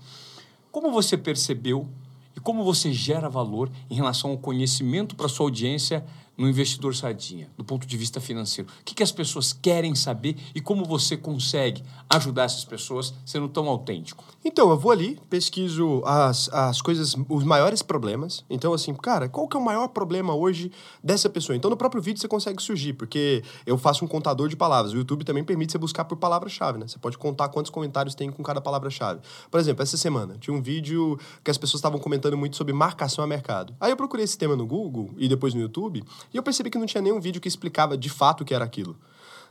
como 0.70 0.90
você 0.90 1.16
percebeu 1.16 1.88
e 2.36 2.40
como 2.40 2.62
você 2.62 2.92
gera 2.92 3.28
valor 3.28 3.70
em 3.88 3.94
relação 3.94 4.32
ao 4.32 4.38
conhecimento 4.38 5.16
para 5.16 5.28
sua 5.28 5.46
audiência 5.46 6.04
no 6.36 6.48
investidor 6.48 6.94
sardinha, 6.94 7.50
do 7.56 7.64
ponto 7.64 7.86
de 7.86 7.96
vista 7.96 8.20
financeiro? 8.20 8.70
O 8.80 8.84
que, 8.84 8.94
que 8.94 9.02
as 9.02 9.12
pessoas 9.12 9.52
querem 9.52 9.94
saber 9.94 10.36
e 10.54 10.60
como 10.60 10.84
você 10.84 11.16
consegue 11.16 11.82
ajudar 12.10 12.44
essas 12.44 12.64
pessoas 12.64 13.14
sendo 13.24 13.48
tão 13.48 13.68
autêntico? 13.68 14.24
Então, 14.44 14.70
eu 14.70 14.78
vou 14.78 14.92
ali, 14.92 15.18
pesquiso 15.30 16.02
as, 16.04 16.48
as 16.52 16.80
coisas, 16.82 17.16
os 17.28 17.44
maiores 17.44 17.82
problemas. 17.82 18.44
Então, 18.50 18.72
assim, 18.72 18.94
cara, 18.94 19.28
qual 19.28 19.48
que 19.48 19.56
é 19.56 19.60
o 19.60 19.64
maior 19.64 19.88
problema 19.88 20.34
hoje 20.34 20.70
dessa 21.02 21.30
pessoa? 21.30 21.56
Então, 21.56 21.70
no 21.70 21.76
próprio 21.76 22.02
vídeo 22.02 22.20
você 22.20 22.28
consegue 22.28 22.62
surgir, 22.62 22.92
porque 22.92 23.42
eu 23.66 23.78
faço 23.78 24.04
um 24.04 24.08
contador 24.08 24.48
de 24.48 24.56
palavras. 24.56 24.92
O 24.92 24.96
YouTube 24.96 25.24
também 25.24 25.44
permite 25.44 25.72
você 25.72 25.78
buscar 25.78 26.04
por 26.04 26.16
palavra-chave, 26.16 26.78
né? 26.78 26.86
Você 26.86 26.98
pode 26.98 27.16
contar 27.16 27.48
quantos 27.48 27.70
comentários 27.70 28.14
tem 28.14 28.30
com 28.30 28.42
cada 28.42 28.60
palavra-chave. 28.60 29.20
Por 29.50 29.58
exemplo, 29.60 29.82
essa 29.82 29.96
semana 29.96 30.36
tinha 30.38 30.54
um 30.54 30.60
vídeo 30.60 31.18
que 31.42 31.50
as 31.50 31.58
pessoas 31.58 31.78
estavam 31.78 31.98
comentando 31.98 32.36
muito 32.36 32.56
sobre 32.56 32.72
marcação 32.72 33.24
a 33.24 33.26
mercado. 33.26 33.74
Aí 33.80 33.90
eu 33.90 33.96
procurei 33.96 34.24
esse 34.24 34.36
tema 34.36 34.56
no 34.56 34.66
Google 34.66 35.10
e 35.16 35.28
depois 35.28 35.54
no 35.54 35.60
YouTube, 35.60 36.04
e 36.32 36.36
eu 36.36 36.42
percebi 36.42 36.70
que 36.70 36.78
não 36.78 36.86
tinha 36.86 37.02
nenhum 37.02 37.20
vídeo 37.20 37.40
que 37.40 37.48
explicava 37.48 37.96
de 37.96 38.08
fato 38.08 38.42
o 38.42 38.44
que 38.44 38.54
era 38.54 38.64
aquilo. 38.64 38.96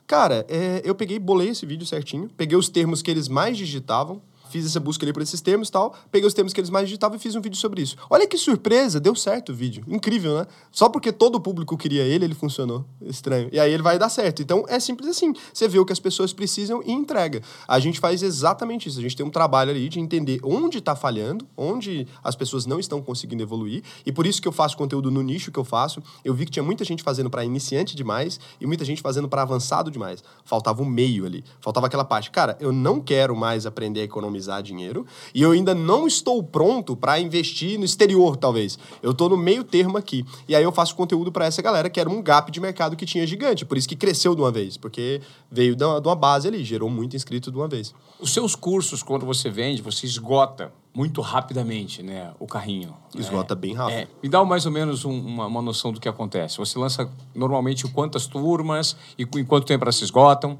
Cara, 0.05 0.45
é, 0.49 0.81
eu 0.83 0.93
peguei, 0.93 1.17
bolei 1.17 1.49
esse 1.49 1.65
vídeo 1.65 1.85
certinho, 1.85 2.29
peguei 2.35 2.57
os 2.57 2.69
termos 2.69 3.01
que 3.01 3.09
eles 3.09 3.27
mais 3.27 3.57
digitavam, 3.57 4.21
fiz 4.53 4.67
essa 4.67 4.79
busca 4.79 5.03
ali 5.03 5.11
por 5.11 5.23
esses 5.23 5.41
termos 5.41 5.71
tal, 5.71 5.95
peguei 6.11 6.27
os 6.27 6.33
termos 6.33 6.53
que 6.53 6.59
eles 6.59 6.69
mais 6.69 6.87
digitavam 6.87 7.17
e 7.17 7.19
fiz 7.19 7.33
um 7.33 7.41
vídeo 7.41 7.57
sobre 7.57 7.81
isso. 7.81 7.95
Olha 8.07 8.27
que 8.27 8.37
surpresa, 8.37 8.99
deu 8.99 9.15
certo 9.15 9.51
o 9.51 9.55
vídeo. 9.55 9.83
Incrível, 9.87 10.37
né? 10.37 10.45
Só 10.71 10.87
porque 10.89 11.11
todo 11.11 11.35
o 11.35 11.41
público 11.41 11.75
queria 11.75 12.03
ele, 12.03 12.25
ele 12.25 12.35
funcionou. 12.35 12.85
Estranho. 13.01 13.49
E 13.51 13.59
aí 13.59 13.73
ele 13.73 13.81
vai 13.81 13.97
dar 13.97 14.09
certo. 14.09 14.43
Então 14.43 14.63
é 14.69 14.79
simples 14.79 15.09
assim. 15.09 15.33
Você 15.51 15.67
vê 15.67 15.79
o 15.79 15.85
que 15.85 15.91
as 15.91 15.99
pessoas 15.99 16.31
precisam 16.31 16.83
e 16.85 16.91
entrega. 16.91 17.41
A 17.67 17.79
gente 17.79 17.99
faz 17.99 18.21
exatamente 18.21 18.87
isso. 18.87 18.99
A 18.99 19.01
gente 19.01 19.15
tem 19.15 19.25
um 19.25 19.31
trabalho 19.31 19.71
ali 19.71 19.89
de 19.89 19.99
entender 19.99 20.39
onde 20.43 20.77
está 20.77 20.95
falhando, 20.95 21.47
onde 21.57 22.07
as 22.23 22.35
pessoas 22.35 22.67
não 22.67 22.79
estão 22.79 23.01
conseguindo 23.01 23.41
evoluir. 23.41 23.83
E 24.05 24.11
por 24.11 24.27
isso 24.27 24.39
que 24.39 24.47
eu 24.47 24.51
faço 24.51 24.77
conteúdo 24.77 25.09
no 25.09 25.23
nicho 25.23 25.51
que 25.51 25.59
eu 25.59 25.65
faço. 25.65 26.03
Eu 26.23 26.35
vi 26.35 26.45
que 26.45 26.51
tinha 26.51 26.63
muita 26.63 26.85
gente 26.85 27.01
fazendo 27.01 27.29
para 27.29 27.43
iniciante 27.43 27.95
demais 27.95 28.39
e 28.61 28.67
muita 28.67 28.85
gente 28.85 29.01
fazendo 29.01 29.27
para 29.27 29.41
avançado 29.41 29.89
demais. 29.89 30.23
Faltava 30.45 30.83
o 30.83 30.85
meio 30.85 31.25
ali. 31.25 31.43
Faltava 31.59 31.87
aquela 31.87 32.05
parte. 32.05 32.29
Cara, 32.29 32.55
eu 32.59 32.71
não 32.71 33.01
quero 33.01 33.35
mais 33.35 33.65
aprender 33.65 34.01
a 34.01 34.03
economizar 34.03 34.42
dinheiro 34.61 35.05
e 35.33 35.41
eu 35.41 35.51
ainda 35.51 35.73
não 35.75 36.05
estou 36.07 36.41
pronto 36.43 36.95
para 36.95 37.19
investir 37.19 37.77
no 37.77 37.85
exterior, 37.85 38.35
talvez. 38.37 38.77
Eu 39.01 39.11
estou 39.11 39.29
no 39.29 39.37
meio 39.37 39.63
termo 39.63 39.97
aqui. 39.97 40.25
E 40.47 40.55
aí 40.55 40.63
eu 40.63 40.71
faço 40.71 40.95
conteúdo 40.95 41.31
para 41.31 41.45
essa 41.45 41.61
galera 41.61 41.89
que 41.89 41.99
era 41.99 42.09
um 42.09 42.21
gap 42.21 42.51
de 42.51 42.59
mercado 42.59 42.95
que 42.95 43.05
tinha 43.05 43.25
gigante. 43.27 43.65
Por 43.65 43.77
isso 43.77 43.87
que 43.87 43.95
cresceu 43.95 44.35
de 44.35 44.41
uma 44.41 44.51
vez, 44.51 44.77
porque 44.77 45.21
veio 45.51 45.75
de 45.75 45.83
uma 45.83 45.99
de 46.01 46.07
uma 46.07 46.15
base 46.15 46.47
ali, 46.47 46.63
gerou 46.63 46.89
muito 46.89 47.15
inscrito 47.15 47.51
de 47.51 47.57
uma 47.57 47.67
vez. 47.67 47.93
Os 48.19 48.31
seus 48.33 48.55
cursos, 48.55 49.01
quando 49.03 49.25
você 49.25 49.49
vende, 49.49 49.81
você 49.81 50.05
esgota 50.05 50.71
muito 50.95 51.21
rapidamente 51.21 52.03
né, 52.03 52.31
o 52.39 52.45
carrinho. 52.45 52.93
Esgota 53.17 53.53
É. 53.53 53.57
bem 53.57 53.73
rápido. 53.73 53.95
É, 53.97 54.07
me 54.21 54.29
dá 54.29 54.43
mais 54.45 54.65
ou 54.65 54.71
menos 54.71 55.03
um- 55.05 55.19
uma, 55.19 55.47
uma 55.47 55.61
noção 55.61 55.91
do 55.91 55.99
que 55.99 56.07
acontece. 56.07 56.57
Você 56.57 56.77
lança 56.77 57.09
normalmente 57.33 57.87
quantas 57.87 58.27
turmas 58.27 58.95
e 59.17 59.23
em 59.23 59.43
quanto 59.45 59.65
tempo 59.65 59.83
elas 59.83 59.95
se 59.95 60.03
esgotam? 60.03 60.59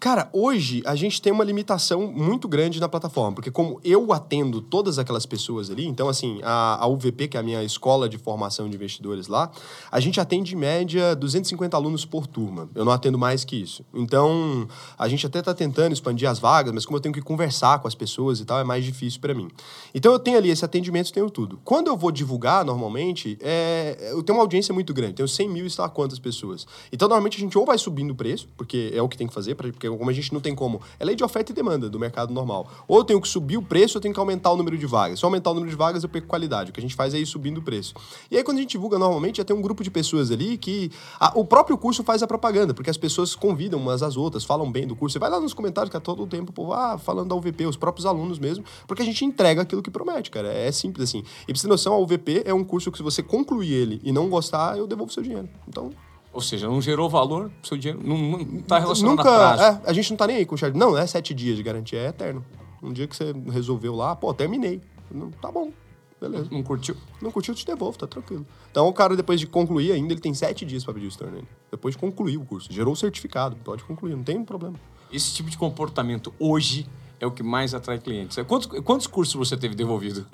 Cara, 0.00 0.30
hoje 0.32 0.82
a 0.86 0.96
gente 0.96 1.20
tem 1.20 1.30
uma 1.30 1.44
limitação 1.44 2.10
muito 2.10 2.48
grande 2.48 2.80
na 2.80 2.88
plataforma, 2.88 3.34
porque 3.34 3.50
como 3.50 3.78
eu 3.84 4.14
atendo 4.14 4.62
todas 4.62 4.98
aquelas 4.98 5.26
pessoas 5.26 5.68
ali, 5.68 5.86
então 5.86 6.08
assim, 6.08 6.40
a, 6.42 6.82
a 6.82 6.86
UVP, 6.86 7.28
que 7.28 7.36
é 7.36 7.40
a 7.40 7.42
minha 7.42 7.62
escola 7.62 8.08
de 8.08 8.16
formação 8.16 8.66
de 8.66 8.74
investidores 8.74 9.28
lá, 9.28 9.50
a 9.92 10.00
gente 10.00 10.18
atende 10.18 10.54
em 10.54 10.56
média 10.56 11.14
250 11.14 11.76
alunos 11.76 12.06
por 12.06 12.26
turma. 12.26 12.66
Eu 12.74 12.82
não 12.82 12.92
atendo 12.92 13.18
mais 13.18 13.44
que 13.44 13.56
isso. 13.56 13.84
Então, 13.92 14.66
a 14.98 15.06
gente 15.06 15.26
até 15.26 15.40
está 15.40 15.52
tentando 15.52 15.92
expandir 15.92 16.30
as 16.30 16.38
vagas, 16.38 16.72
mas 16.72 16.86
como 16.86 16.96
eu 16.96 17.02
tenho 17.02 17.14
que 17.14 17.20
conversar 17.20 17.78
com 17.80 17.86
as 17.86 17.94
pessoas 17.94 18.40
e 18.40 18.46
tal, 18.46 18.58
é 18.58 18.64
mais 18.64 18.82
difícil 18.82 19.20
para 19.20 19.34
mim. 19.34 19.50
Então 19.94 20.10
eu 20.14 20.18
tenho 20.18 20.38
ali 20.38 20.48
esse 20.48 20.64
atendimento, 20.64 21.12
tenho 21.12 21.28
tudo. 21.28 21.60
Quando 21.62 21.88
eu 21.88 21.96
vou 21.96 22.10
divulgar, 22.10 22.64
normalmente, 22.64 23.36
é, 23.42 24.12
eu 24.12 24.22
tenho 24.22 24.38
uma 24.38 24.44
audiência 24.44 24.72
muito 24.72 24.94
grande, 24.94 25.16
tenho 25.16 25.28
100 25.28 25.46
mil 25.50 25.66
e 25.66 25.70
sei 25.70 25.82
lá 25.82 25.90
quantas 25.90 26.18
pessoas. 26.18 26.66
Então, 26.90 27.06
normalmente 27.06 27.36
a 27.36 27.40
gente 27.40 27.58
ou 27.58 27.66
vai 27.66 27.76
subindo 27.76 28.12
o 28.12 28.14
preço, 28.14 28.48
porque 28.56 28.90
é 28.94 29.02
o 29.02 29.06
que 29.06 29.18
tem 29.18 29.26
que 29.26 29.34
fazer, 29.34 29.54
porque 29.54 29.89
como 29.98 30.10
a 30.10 30.12
gente 30.12 30.32
não 30.32 30.40
tem 30.40 30.54
como. 30.54 30.80
É 30.98 31.04
lei 31.04 31.14
de 31.16 31.22
oferta 31.24 31.52
e 31.52 31.54
demanda 31.54 31.88
do 31.88 31.98
mercado 31.98 32.32
normal. 32.32 32.68
Ou 32.88 32.98
eu 32.98 33.04
tenho 33.04 33.20
que 33.20 33.28
subir 33.28 33.56
o 33.56 33.62
preço, 33.62 33.96
ou 33.96 33.98
eu 33.98 34.02
tenho 34.02 34.14
que 34.14 34.20
aumentar 34.20 34.50
o 34.52 34.56
número 34.56 34.76
de 34.76 34.86
vagas. 34.86 35.18
Se 35.18 35.24
eu 35.24 35.28
aumentar 35.28 35.50
o 35.50 35.54
número 35.54 35.70
de 35.70 35.76
vagas, 35.76 36.02
eu 36.02 36.08
perco 36.08 36.26
qualidade. 36.28 36.70
O 36.70 36.72
que 36.72 36.80
a 36.80 36.82
gente 36.82 36.94
faz 36.94 37.14
é 37.14 37.18
ir 37.18 37.26
subindo 37.26 37.58
o 37.58 37.62
preço. 37.62 37.94
E 38.30 38.36
aí, 38.36 38.42
quando 38.44 38.58
a 38.58 38.60
gente 38.60 38.70
divulga 38.70 38.98
normalmente, 38.98 39.38
já 39.38 39.44
tem 39.44 39.54
um 39.56 39.62
grupo 39.62 39.82
de 39.82 39.90
pessoas 39.90 40.30
ali 40.30 40.56
que. 40.58 40.90
a- 41.18 41.32
o 41.34 41.44
próprio 41.44 41.76
curso 41.78 42.02
faz 42.02 42.22
a 42.22 42.26
propaganda, 42.26 42.72
porque 42.74 42.90
as 42.90 42.96
pessoas 42.96 43.34
convidam 43.34 43.78
umas 43.80 44.02
às 44.02 44.16
outras, 44.16 44.44
falam 44.44 44.70
bem 44.70 44.86
do 44.86 44.94
curso. 44.96 45.12
Você 45.14 45.18
vai 45.18 45.30
lá 45.30 45.40
nos 45.40 45.54
comentários, 45.54 45.90
que 45.90 45.96
é 45.96 46.00
todo 46.00 46.22
o 46.22 46.26
tempo, 46.26 46.52
povo, 46.52 46.72
ah, 46.72 46.98
falando 46.98 47.28
da 47.28 47.34
UVP, 47.34 47.66
os 47.66 47.76
próprios 47.76 48.06
alunos 48.06 48.38
mesmo, 48.38 48.64
porque 48.86 49.02
a 49.02 49.04
gente 49.04 49.24
entrega 49.24 49.62
aquilo 49.62 49.82
que 49.82 49.90
promete, 49.90 50.30
cara. 50.30 50.48
É 50.52 50.70
simples 50.72 51.08
assim. 51.08 51.18
E 51.42 51.46
pra 51.46 51.54
você 51.56 51.62
ter 51.62 51.68
noção, 51.68 51.92
a 51.94 51.98
UVP 51.98 52.42
é 52.44 52.52
um 52.54 52.64
curso 52.64 52.90
que 52.90 52.98
se 52.98 53.02
você 53.02 53.22
concluir 53.22 53.72
ele 53.72 54.00
e 54.04 54.12
não 54.12 54.28
gostar, 54.28 54.76
eu 54.78 54.86
devolvo 54.86 55.12
seu 55.12 55.22
dinheiro. 55.22 55.48
Então, 55.68 55.90
Ou 56.32 56.40
seja, 56.40 56.68
não 56.68 56.80
gerou 56.80 57.08
valor, 57.08 57.50
seu 57.62 57.76
dinheiro 57.76 58.00
não 58.06 58.40
está 58.58 58.78
relacionado 58.78 59.16
Nunca, 59.16 59.30
a 59.30 59.56
prazo. 59.56 59.62
é, 59.62 59.90
a 59.90 59.92
gente 59.92 60.10
não 60.10 60.16
tá 60.16 60.26
nem 60.28 60.36
aí 60.36 60.46
com 60.46 60.54
o 60.54 60.58
chat. 60.58 60.72
Não, 60.76 60.92
não 60.92 60.98
é 60.98 61.06
sete 61.06 61.34
dias 61.34 61.56
de 61.56 61.62
garantia, 61.62 61.98
é 61.98 62.06
eterno. 62.06 62.44
Um 62.82 62.92
dia 62.92 63.06
que 63.08 63.16
você 63.16 63.34
resolveu 63.50 63.94
lá, 63.96 64.14
pô, 64.14 64.32
terminei. 64.32 64.80
Não, 65.10 65.30
tá 65.30 65.50
bom, 65.50 65.72
beleza. 66.20 66.48
Não 66.50 66.62
curtiu? 66.62 66.96
Não 67.20 67.32
curtiu, 67.32 67.52
eu 67.52 67.56
te 67.56 67.66
devolvo, 67.66 67.98
tá 67.98 68.06
tranquilo. 68.06 68.46
Então 68.70 68.86
o 68.86 68.92
cara, 68.92 69.16
depois 69.16 69.40
de 69.40 69.46
concluir 69.46 69.90
ainda, 69.90 70.12
ele 70.12 70.20
tem 70.20 70.32
sete 70.32 70.64
dias 70.64 70.84
pra 70.84 70.94
pedir 70.94 71.06
o 71.06 71.08
estorno 71.08 71.34
ainda. 71.34 71.48
Depois 71.68 71.96
de 71.96 72.00
concluir 72.00 72.36
o 72.36 72.44
curso. 72.44 72.72
Gerou 72.72 72.92
o 72.92 72.96
certificado, 72.96 73.56
pode 73.56 73.82
concluir, 73.82 74.14
não 74.14 74.22
tem 74.22 74.44
problema. 74.44 74.76
Esse 75.12 75.34
tipo 75.34 75.50
de 75.50 75.58
comportamento 75.58 76.32
hoje 76.38 76.86
é 77.18 77.26
o 77.26 77.32
que 77.32 77.42
mais 77.42 77.74
atrai 77.74 77.98
clientes. 77.98 78.38
Quantos, 78.46 78.80
quantos 78.82 79.08
cursos 79.08 79.34
você 79.34 79.56
teve 79.56 79.74
devolvido? 79.74 80.24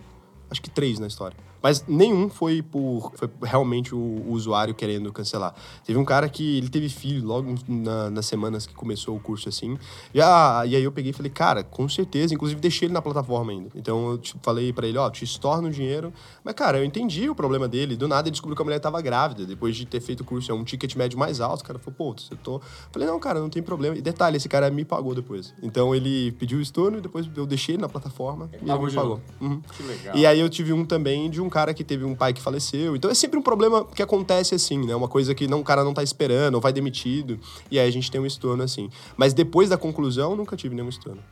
Acho 0.50 0.62
que 0.62 0.70
três 0.70 0.98
na 0.98 1.06
história. 1.06 1.36
Mas 1.62 1.84
nenhum 1.88 2.28
foi 2.28 2.62
por 2.62 3.12
foi 3.16 3.28
realmente 3.42 3.92
o, 3.92 3.98
o, 3.98 4.32
usuário 4.32 4.72
querendo 4.72 5.12
cancelar. 5.12 5.52
Teve 5.84 5.98
um 5.98 6.04
cara 6.04 6.28
que 6.28 6.58
ele 6.58 6.68
teve 6.68 6.88
filho 6.88 7.26
logo 7.26 7.56
na, 7.66 8.08
nas 8.08 8.26
semanas 8.26 8.66
que 8.66 8.74
começou 8.74 9.16
o 9.16 9.20
curso 9.20 9.48
assim. 9.48 9.76
E, 10.14 10.20
ah, 10.20 10.62
e 10.64 10.76
aí 10.76 10.84
eu 10.84 10.92
peguei 10.92 11.10
e 11.10 11.12
falei, 11.12 11.30
cara, 11.30 11.64
com 11.64 11.88
certeza. 11.88 12.32
Inclusive 12.32 12.60
deixei 12.60 12.86
ele 12.86 12.94
na 12.94 13.02
plataforma 13.02 13.50
ainda. 13.50 13.70
Então 13.74 14.12
eu 14.12 14.18
tipo, 14.18 14.38
falei 14.44 14.72
para 14.72 14.86
ele, 14.86 14.96
ó, 14.96 15.06
oh, 15.06 15.10
te 15.10 15.24
estorno 15.24 15.68
dinheiro. 15.68 16.12
Mas, 16.44 16.54
cara, 16.54 16.78
eu 16.78 16.84
entendi 16.84 17.28
o 17.28 17.34
problema 17.34 17.66
dele. 17.66 17.96
Do 17.96 18.06
nada 18.06 18.28
ele 18.28 18.32
descobriu 18.32 18.54
que 18.54 18.62
a 18.62 18.64
mulher 18.64 18.78
tava 18.78 19.00
grávida. 19.00 19.44
Depois 19.44 19.74
de 19.74 19.84
ter 19.86 20.00
feito 20.00 20.20
o 20.20 20.24
curso, 20.24 20.52
é 20.52 20.54
um 20.54 20.62
ticket 20.62 20.94
médio 20.94 21.18
mais 21.18 21.40
alto. 21.40 21.62
O 21.62 21.64
cara 21.64 21.80
falou, 21.80 21.96
pô, 21.96 22.12
você 22.12 22.36
tô. 22.36 22.60
Falei, 22.92 23.08
não, 23.08 23.18
cara, 23.18 23.40
não 23.40 23.50
tem 23.50 23.60
problema. 23.60 23.96
E 23.96 24.00
detalhe, 24.00 24.36
esse 24.36 24.48
cara 24.48 24.70
me 24.70 24.84
pagou 24.84 25.16
depois. 25.16 25.52
Então 25.60 25.92
ele 25.92 26.30
pediu 26.32 26.58
o 26.58 26.62
estorno 26.62 26.98
e 26.98 27.00
depois 27.00 27.28
eu 27.34 27.44
deixei 27.44 27.74
ele 27.74 27.82
na 27.82 27.88
plataforma 27.88 28.48
e 28.52 28.70
ele 28.70 28.78
me 28.78 28.92
pagou. 28.92 29.20
Uhum. 29.40 29.60
Que 29.60 29.82
legal. 29.82 30.16
E 30.16 30.24
aí 30.24 30.35
eu 30.40 30.48
tive 30.48 30.72
um 30.72 30.84
também 30.84 31.28
de 31.30 31.40
um 31.40 31.48
cara 31.48 31.72
que 31.74 31.84
teve 31.84 32.04
um 32.04 32.14
pai 32.14 32.32
que 32.32 32.40
faleceu. 32.40 32.96
Então 32.96 33.10
é 33.10 33.14
sempre 33.14 33.38
um 33.38 33.42
problema 33.42 33.84
que 33.84 34.02
acontece 34.02 34.54
assim, 34.54 34.84
né? 34.84 34.94
Uma 34.94 35.08
coisa 35.08 35.34
que 35.34 35.46
não, 35.46 35.60
o 35.60 35.64
cara 35.64 35.84
não 35.84 35.94
tá 35.94 36.02
esperando, 36.02 36.54
ou 36.54 36.60
vai 36.60 36.72
demitido, 36.72 37.38
e 37.70 37.78
aí 37.78 37.88
a 37.88 37.90
gente 37.90 38.10
tem 38.10 38.20
um 38.20 38.26
estorno 38.26 38.62
assim. 38.62 38.90
Mas 39.16 39.32
depois 39.34 39.68
da 39.68 39.76
conclusão, 39.76 40.36
nunca 40.36 40.56
tive 40.56 40.74
nenhum 40.74 40.88
estorno. 40.88 41.22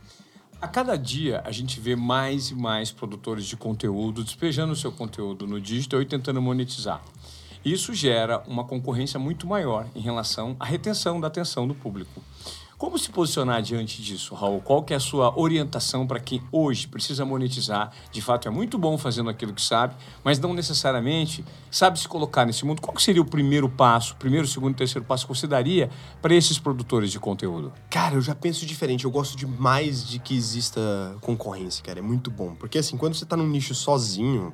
A 0.61 0.67
cada 0.67 0.95
dia 0.95 1.41
a 1.45 1.51
gente 1.51 1.79
vê 1.79 1.95
mais 1.95 2.49
e 2.49 2.55
mais 2.55 2.91
produtores 2.91 3.45
de 3.45 3.55
conteúdo 3.57 4.23
despejando 4.23 4.73
o 4.73 4.75
seu 4.75 4.91
conteúdo 4.91 5.45
no 5.45 5.59
digital 5.59 6.01
e 6.01 6.05
tentando 6.05 6.41
monetizar. 6.41 7.03
Isso 7.63 7.93
gera 7.93 8.43
uma 8.47 8.63
concorrência 8.63 9.19
muito 9.19 9.47
maior 9.47 9.87
em 9.95 9.99
relação 9.99 10.55
à 10.59 10.65
retenção 10.65 11.19
da 11.19 11.27
atenção 11.27 11.67
do 11.67 11.73
público. 11.73 12.21
Como 12.77 12.99
se 12.99 13.09
posicionar 13.09 13.61
diante 13.61 14.01
disso, 14.01 14.35
Raul? 14.35 14.59
Qual 14.59 14.83
que 14.83 14.93
é 14.93 14.97
a 14.97 14.99
sua 14.99 15.39
orientação 15.39 16.05
para 16.05 16.19
quem 16.19 16.43
hoje 16.51 16.89
precisa 16.89 17.23
monetizar? 17.23 17.89
De 18.11 18.21
fato, 18.21 18.49
é 18.49 18.51
muito 18.51 18.77
bom 18.77 18.97
fazendo 18.97 19.29
aquilo 19.29 19.53
que 19.53 19.61
sabe, 19.61 19.95
mas 20.25 20.39
não 20.39 20.53
necessariamente 20.53 21.45
sabe 21.71 21.97
se 21.97 22.05
colocar 22.05 22.45
nesse 22.45 22.65
mundo. 22.65 22.81
Qual 22.81 22.99
seria 22.99 23.21
o 23.21 23.25
primeiro 23.25 23.69
passo, 23.69 24.17
primeiro, 24.17 24.45
segundo, 24.45 24.75
terceiro 24.75 25.07
passo 25.07 25.25
que 25.25 25.33
você 25.33 25.47
daria 25.47 25.89
para 26.21 26.35
esses 26.35 26.59
produtores 26.59 27.11
de 27.13 27.19
conteúdo? 27.19 27.71
Cara, 27.89 28.15
eu 28.15 28.21
já 28.21 28.35
penso 28.35 28.65
diferente. 28.65 29.05
Eu 29.05 29.11
gosto 29.11 29.37
demais 29.37 30.05
de 30.05 30.19
que 30.19 30.35
exista 30.35 30.81
concorrência, 31.21 31.81
cara. 31.81 31.99
É 31.99 32.03
muito 32.03 32.29
bom. 32.29 32.55
Porque, 32.55 32.77
assim, 32.77 32.97
quando 32.97 33.13
você 33.13 33.23
está 33.23 33.37
num 33.37 33.47
nicho 33.47 33.73
sozinho... 33.73 34.51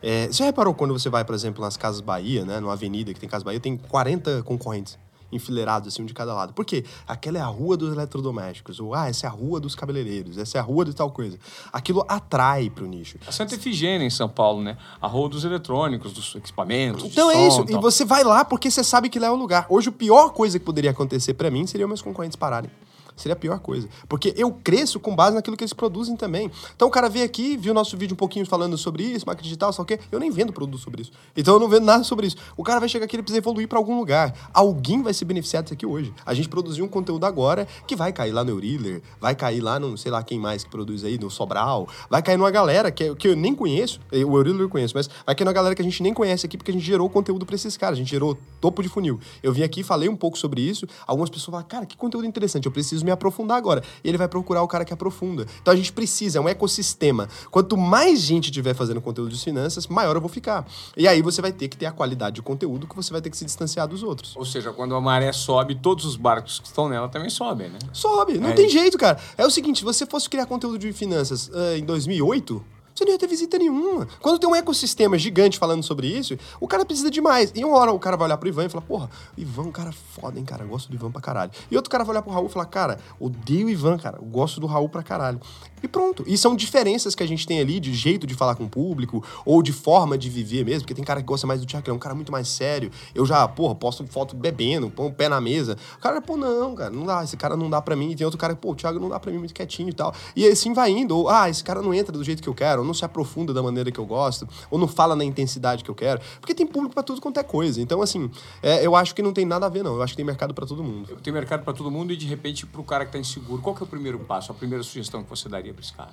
É, 0.00 0.28
você 0.28 0.34
já 0.34 0.44
reparou 0.44 0.72
quando 0.72 0.92
você 0.92 1.10
vai, 1.10 1.24
por 1.24 1.34
exemplo, 1.34 1.62
nas 1.62 1.76
Casas 1.76 2.00
Bahia, 2.00 2.44
né? 2.44 2.60
Numa 2.60 2.72
avenida 2.72 3.12
que 3.12 3.18
tem 3.18 3.28
Casas 3.28 3.42
Bahia, 3.42 3.58
tem 3.58 3.76
40 3.76 4.44
concorrentes 4.44 4.96
enfileirados, 5.30 5.88
assim, 5.88 6.02
um 6.02 6.06
de 6.06 6.14
cada 6.14 6.34
lado. 6.34 6.52
Por 6.52 6.64
quê? 6.64 6.84
Aquela 7.06 7.38
é 7.38 7.40
a 7.40 7.46
rua 7.46 7.76
dos 7.76 7.92
eletrodomésticos. 7.92 8.80
Ou, 8.80 8.94
ah, 8.94 9.08
essa 9.08 9.26
é 9.26 9.28
a 9.28 9.32
rua 9.32 9.60
dos 9.60 9.74
cabeleireiros. 9.74 10.38
Essa 10.38 10.58
é 10.58 10.60
a 10.60 10.64
rua 10.64 10.84
de 10.84 10.94
tal 10.94 11.10
coisa. 11.10 11.38
Aquilo 11.72 12.04
atrai 12.08 12.70
pro 12.70 12.86
nicho. 12.86 13.18
A 13.26 13.32
Santa 13.32 13.54
Efigênia, 13.54 14.06
em 14.06 14.10
São 14.10 14.28
Paulo, 14.28 14.62
né? 14.62 14.76
A 15.00 15.06
rua 15.06 15.28
dos 15.28 15.44
eletrônicos, 15.44 16.12
dos 16.12 16.34
equipamentos. 16.34 17.04
Então 17.04 17.30
é 17.30 17.46
isso. 17.46 17.64
E 17.68 17.74
você 17.74 18.04
vai 18.04 18.24
lá 18.24 18.44
porque 18.44 18.70
você 18.70 18.82
sabe 18.82 19.08
que 19.08 19.18
lá 19.18 19.28
é 19.28 19.30
o 19.30 19.36
lugar. 19.36 19.66
Hoje, 19.68 19.88
a 19.88 19.92
pior 19.92 20.30
coisa 20.30 20.58
que 20.58 20.64
poderia 20.64 20.90
acontecer 20.90 21.34
para 21.34 21.50
mim 21.50 21.66
seria 21.66 21.86
meus 21.86 22.02
concorrentes 22.02 22.36
pararem. 22.36 22.70
Seria 23.18 23.34
a 23.34 23.36
pior 23.36 23.58
coisa. 23.58 23.88
Porque 24.08 24.32
eu 24.36 24.52
cresço 24.52 24.98
com 25.00 25.14
base 25.14 25.34
naquilo 25.34 25.56
que 25.56 25.64
eles 25.64 25.72
produzem 25.72 26.16
também. 26.16 26.50
Então 26.74 26.88
o 26.88 26.90
cara 26.90 27.08
veio 27.08 27.24
aqui, 27.24 27.56
viu 27.56 27.74
nosso 27.74 27.96
vídeo 27.96 28.14
um 28.14 28.16
pouquinho 28.16 28.46
falando 28.46 28.78
sobre 28.78 29.02
isso, 29.02 29.26
marketing 29.26 29.48
digital, 29.48 29.72
só 29.72 29.82
o 29.82 29.84
quê? 29.84 29.98
Eu 30.10 30.20
nem 30.20 30.30
vendo 30.30 30.52
produto 30.52 30.80
sobre 30.80 31.02
isso. 31.02 31.12
Então 31.36 31.54
eu 31.54 31.60
não 31.60 31.68
vendo 31.68 31.84
nada 31.84 32.04
sobre 32.04 32.26
isso. 32.26 32.36
O 32.56 32.62
cara 32.62 32.80
vai 32.80 32.88
chegar 32.88 33.04
aqui, 33.04 33.16
ele 33.16 33.22
precisa 33.22 33.38
evoluir 33.38 33.68
para 33.68 33.78
algum 33.78 33.98
lugar. 33.98 34.34
Alguém 34.52 35.02
vai 35.02 35.12
se 35.12 35.24
beneficiar 35.24 35.62
disso 35.62 35.74
aqui 35.74 35.86
hoje. 35.86 36.12
A 36.24 36.34
gente 36.34 36.48
produziu 36.48 36.84
um 36.84 36.88
conteúdo 36.88 37.24
agora 37.26 37.66
que 37.86 37.96
vai 37.96 38.12
cair 38.12 38.32
lá 38.32 38.44
no 38.44 38.50
Euriller, 38.50 39.02
vai 39.20 39.34
cair 39.34 39.60
lá 39.60 39.78
no, 39.78 39.96
sei 39.98 40.10
lá 40.10 40.22
quem 40.22 40.38
mais 40.38 40.64
que 40.64 40.70
produz 40.70 41.04
aí, 41.04 41.18
no 41.18 41.30
Sobral, 41.30 41.88
vai 42.08 42.22
cair 42.22 42.36
numa 42.36 42.50
galera 42.50 42.90
que, 42.90 43.14
que 43.16 43.28
eu 43.28 43.36
nem 43.36 43.54
conheço, 43.54 44.00
o 44.12 44.36
Euriller 44.36 44.62
eu 44.62 44.68
conheço, 44.68 44.94
mas 44.94 45.08
vai 45.26 45.34
cair 45.34 45.44
numa 45.44 45.52
galera 45.52 45.74
que 45.74 45.82
a 45.82 45.84
gente 45.84 46.02
nem 46.02 46.14
conhece 46.14 46.46
aqui 46.46 46.56
porque 46.56 46.70
a 46.70 46.74
gente 46.74 46.84
gerou 46.84 47.08
conteúdo 47.08 47.44
para 47.44 47.54
esses 47.54 47.76
caras, 47.76 47.98
a 47.98 48.00
gente 48.00 48.10
gerou 48.10 48.38
topo 48.60 48.82
de 48.82 48.88
funil. 48.88 49.20
Eu 49.42 49.52
vim 49.52 49.62
aqui, 49.62 49.82
falei 49.82 50.08
um 50.08 50.16
pouco 50.16 50.38
sobre 50.38 50.60
isso, 50.60 50.86
algumas 51.06 51.30
pessoas 51.30 51.52
falam, 51.52 51.66
cara, 51.66 51.86
que 51.86 51.96
conteúdo 51.96 52.26
interessante, 52.26 52.66
eu 52.66 52.72
preciso 52.72 53.04
me 53.08 53.12
aprofundar 53.12 53.56
agora 53.56 53.82
e 54.04 54.08
ele 54.08 54.18
vai 54.18 54.28
procurar 54.28 54.62
o 54.62 54.68
cara 54.68 54.84
que 54.84 54.92
aprofunda. 54.92 55.46
Então 55.60 55.72
a 55.72 55.76
gente 55.76 55.92
precisa, 55.92 56.38
é 56.38 56.40
um 56.40 56.48
ecossistema. 56.48 57.28
Quanto 57.50 57.76
mais 57.76 58.20
gente 58.20 58.50
tiver 58.50 58.74
fazendo 58.74 59.00
conteúdo 59.00 59.34
de 59.34 59.42
finanças, 59.42 59.86
maior 59.86 60.14
eu 60.14 60.20
vou 60.20 60.28
ficar. 60.28 60.66
E 60.96 61.08
aí 61.08 61.22
você 61.22 61.40
vai 61.40 61.52
ter 61.52 61.68
que 61.68 61.76
ter 61.76 61.86
a 61.86 61.92
qualidade 61.92 62.36
de 62.36 62.42
conteúdo 62.42 62.86
que 62.86 62.94
você 62.94 63.10
vai 63.10 63.20
ter 63.20 63.30
que 63.30 63.36
se 63.36 63.44
distanciar 63.44 63.88
dos 63.88 64.02
outros. 64.02 64.36
Ou 64.36 64.44
seja, 64.44 64.72
quando 64.72 64.94
a 64.94 65.00
maré 65.00 65.32
sobe, 65.32 65.74
todos 65.74 66.04
os 66.04 66.16
barcos 66.16 66.60
que 66.60 66.66
estão 66.66 66.88
nela 66.88 67.08
também 67.08 67.30
sobem, 67.30 67.70
né? 67.70 67.78
Sobe, 67.92 68.38
não 68.38 68.50
é 68.50 68.52
tem 68.52 68.66
isso. 68.66 68.74
jeito, 68.74 68.98
cara. 68.98 69.18
É 69.36 69.46
o 69.46 69.50
seguinte, 69.50 69.78
se 69.78 69.84
você 69.84 70.04
fosse 70.04 70.28
criar 70.28 70.46
conteúdo 70.46 70.78
de 70.78 70.92
finanças 70.92 71.48
uh, 71.48 71.76
em 71.76 71.84
2008, 71.84 72.64
você 72.98 73.04
não 73.04 73.12
ia 73.12 73.18
ter 73.18 73.28
visita 73.28 73.56
nenhuma. 73.56 74.08
Quando 74.20 74.38
tem 74.38 74.48
um 74.48 74.54
ecossistema 74.54 75.16
gigante 75.16 75.58
falando 75.58 75.82
sobre 75.82 76.08
isso, 76.08 76.36
o 76.60 76.66
cara 76.66 76.84
precisa 76.84 77.10
de 77.10 77.20
mais. 77.20 77.52
E 77.54 77.64
uma 77.64 77.76
hora 77.76 77.92
o 77.92 77.98
cara 77.98 78.16
vai 78.16 78.26
olhar 78.26 78.36
pro 78.36 78.48
Ivan 78.48 78.66
e 78.66 78.68
falar, 78.68 78.82
porra, 78.82 79.10
Ivan 79.36 79.62
é 79.62 79.66
um 79.66 79.72
cara 79.72 79.92
foda, 79.92 80.38
hein, 80.38 80.44
cara? 80.44 80.64
Eu 80.64 80.68
gosto 80.68 80.88
do 80.88 80.94
Ivan 80.94 81.10
pra 81.10 81.20
caralho. 81.20 81.52
E 81.70 81.76
outro 81.76 81.90
cara 81.90 82.04
vai 82.04 82.12
olhar 82.14 82.22
pro 82.22 82.32
Raul 82.32 82.46
e 82.46 82.50
falar, 82.50 82.66
cara, 82.66 82.98
odeio 83.20 83.66
o 83.66 83.70
Ivan, 83.70 83.96
cara. 83.98 84.18
Eu 84.18 84.24
gosto 84.24 84.60
do 84.60 84.66
Raul 84.66 84.88
pra 84.88 85.02
caralho. 85.02 85.40
E 85.82 85.88
pronto. 85.88 86.24
E 86.26 86.36
são 86.36 86.56
diferenças 86.56 87.14
que 87.14 87.22
a 87.22 87.26
gente 87.26 87.46
tem 87.46 87.60
ali 87.60 87.78
de 87.78 87.94
jeito 87.94 88.26
de 88.26 88.34
falar 88.34 88.54
com 88.54 88.64
o 88.64 88.68
público 88.68 89.24
ou 89.44 89.62
de 89.62 89.72
forma 89.72 90.18
de 90.18 90.28
viver 90.28 90.64
mesmo. 90.64 90.80
Porque 90.80 90.94
tem 90.94 91.04
cara 91.04 91.20
que 91.20 91.26
gosta 91.26 91.46
mais 91.46 91.60
do 91.60 91.66
Thiago, 91.66 91.84
que 91.84 91.90
é 91.90 91.92
um 91.92 91.98
cara 91.98 92.14
muito 92.14 92.32
mais 92.32 92.48
sério. 92.48 92.90
Eu 93.14 93.24
já, 93.24 93.46
porra, 93.46 93.74
posto 93.74 94.04
foto 94.06 94.34
bebendo, 94.34 94.90
põe 94.90 95.06
o 95.06 95.12
pé 95.12 95.28
na 95.28 95.40
mesa. 95.40 95.76
O 95.96 96.00
cara, 96.00 96.20
pô, 96.20 96.36
não, 96.36 96.74
cara, 96.74 96.90
não 96.90 97.06
dá. 97.06 97.22
Esse 97.22 97.36
cara 97.36 97.56
não 97.56 97.70
dá 97.70 97.80
pra 97.80 97.94
mim. 97.94 98.10
E 98.10 98.16
tem 98.16 98.24
outro 98.24 98.38
cara, 98.38 98.56
pô, 98.56 98.72
o 98.72 98.74
Thiago 98.74 98.98
não 98.98 99.08
dá 99.08 99.20
pra 99.20 99.30
mim 99.30 99.38
muito 99.38 99.54
quietinho 99.54 99.90
e 99.90 99.92
tal. 99.92 100.12
E 100.34 100.46
assim 100.46 100.72
vai 100.72 100.90
indo. 100.90 101.16
Ou, 101.16 101.28
ah, 101.28 101.48
esse 101.48 101.62
cara 101.62 101.80
não 101.80 101.94
entra 101.94 102.12
do 102.12 102.24
jeito 102.24 102.42
que 102.42 102.48
eu 102.48 102.54
quero, 102.54 102.82
não 102.88 102.94
se 102.94 103.04
aprofunda 103.04 103.54
da 103.54 103.62
maneira 103.62 103.92
que 103.92 103.98
eu 104.00 104.06
gosto, 104.06 104.48
ou 104.70 104.78
não 104.78 104.88
fala 104.88 105.14
na 105.14 105.24
intensidade 105.24 105.84
que 105.84 105.90
eu 105.90 105.94
quero. 105.94 106.20
Porque 106.40 106.54
tem 106.54 106.66
público 106.66 106.94
para 106.94 107.04
tudo 107.04 107.20
quanto 107.20 107.38
é 107.38 107.44
coisa. 107.44 107.80
Então, 107.80 108.02
assim, 108.02 108.30
é, 108.62 108.84
eu 108.84 108.96
acho 108.96 109.14
que 109.14 109.22
não 109.22 109.32
tem 109.32 109.46
nada 109.46 109.66
a 109.66 109.68
ver, 109.68 109.84
não. 109.84 109.94
Eu 109.94 110.02
acho 110.02 110.14
que 110.14 110.16
tem 110.16 110.24
mercado 110.24 110.52
para 110.52 110.66
todo 110.66 110.82
mundo. 110.82 111.16
Tem 111.22 111.32
mercado 111.32 111.62
para 111.62 111.72
todo 111.72 111.90
mundo 111.90 112.12
e, 112.12 112.16
de 112.16 112.26
repente, 112.26 112.66
pro 112.66 112.82
cara 112.82 113.06
que 113.06 113.12
tá 113.12 113.18
inseguro, 113.18 113.62
qual 113.62 113.76
que 113.76 113.82
é 113.82 113.86
o 113.86 113.88
primeiro 113.88 114.18
passo, 114.18 114.50
a 114.50 114.54
primeira 114.54 114.82
sugestão 114.82 115.22
que 115.22 115.30
você 115.30 115.48
daria 115.48 115.72
para 115.72 115.82
esse 115.82 115.92
cara? 115.92 116.10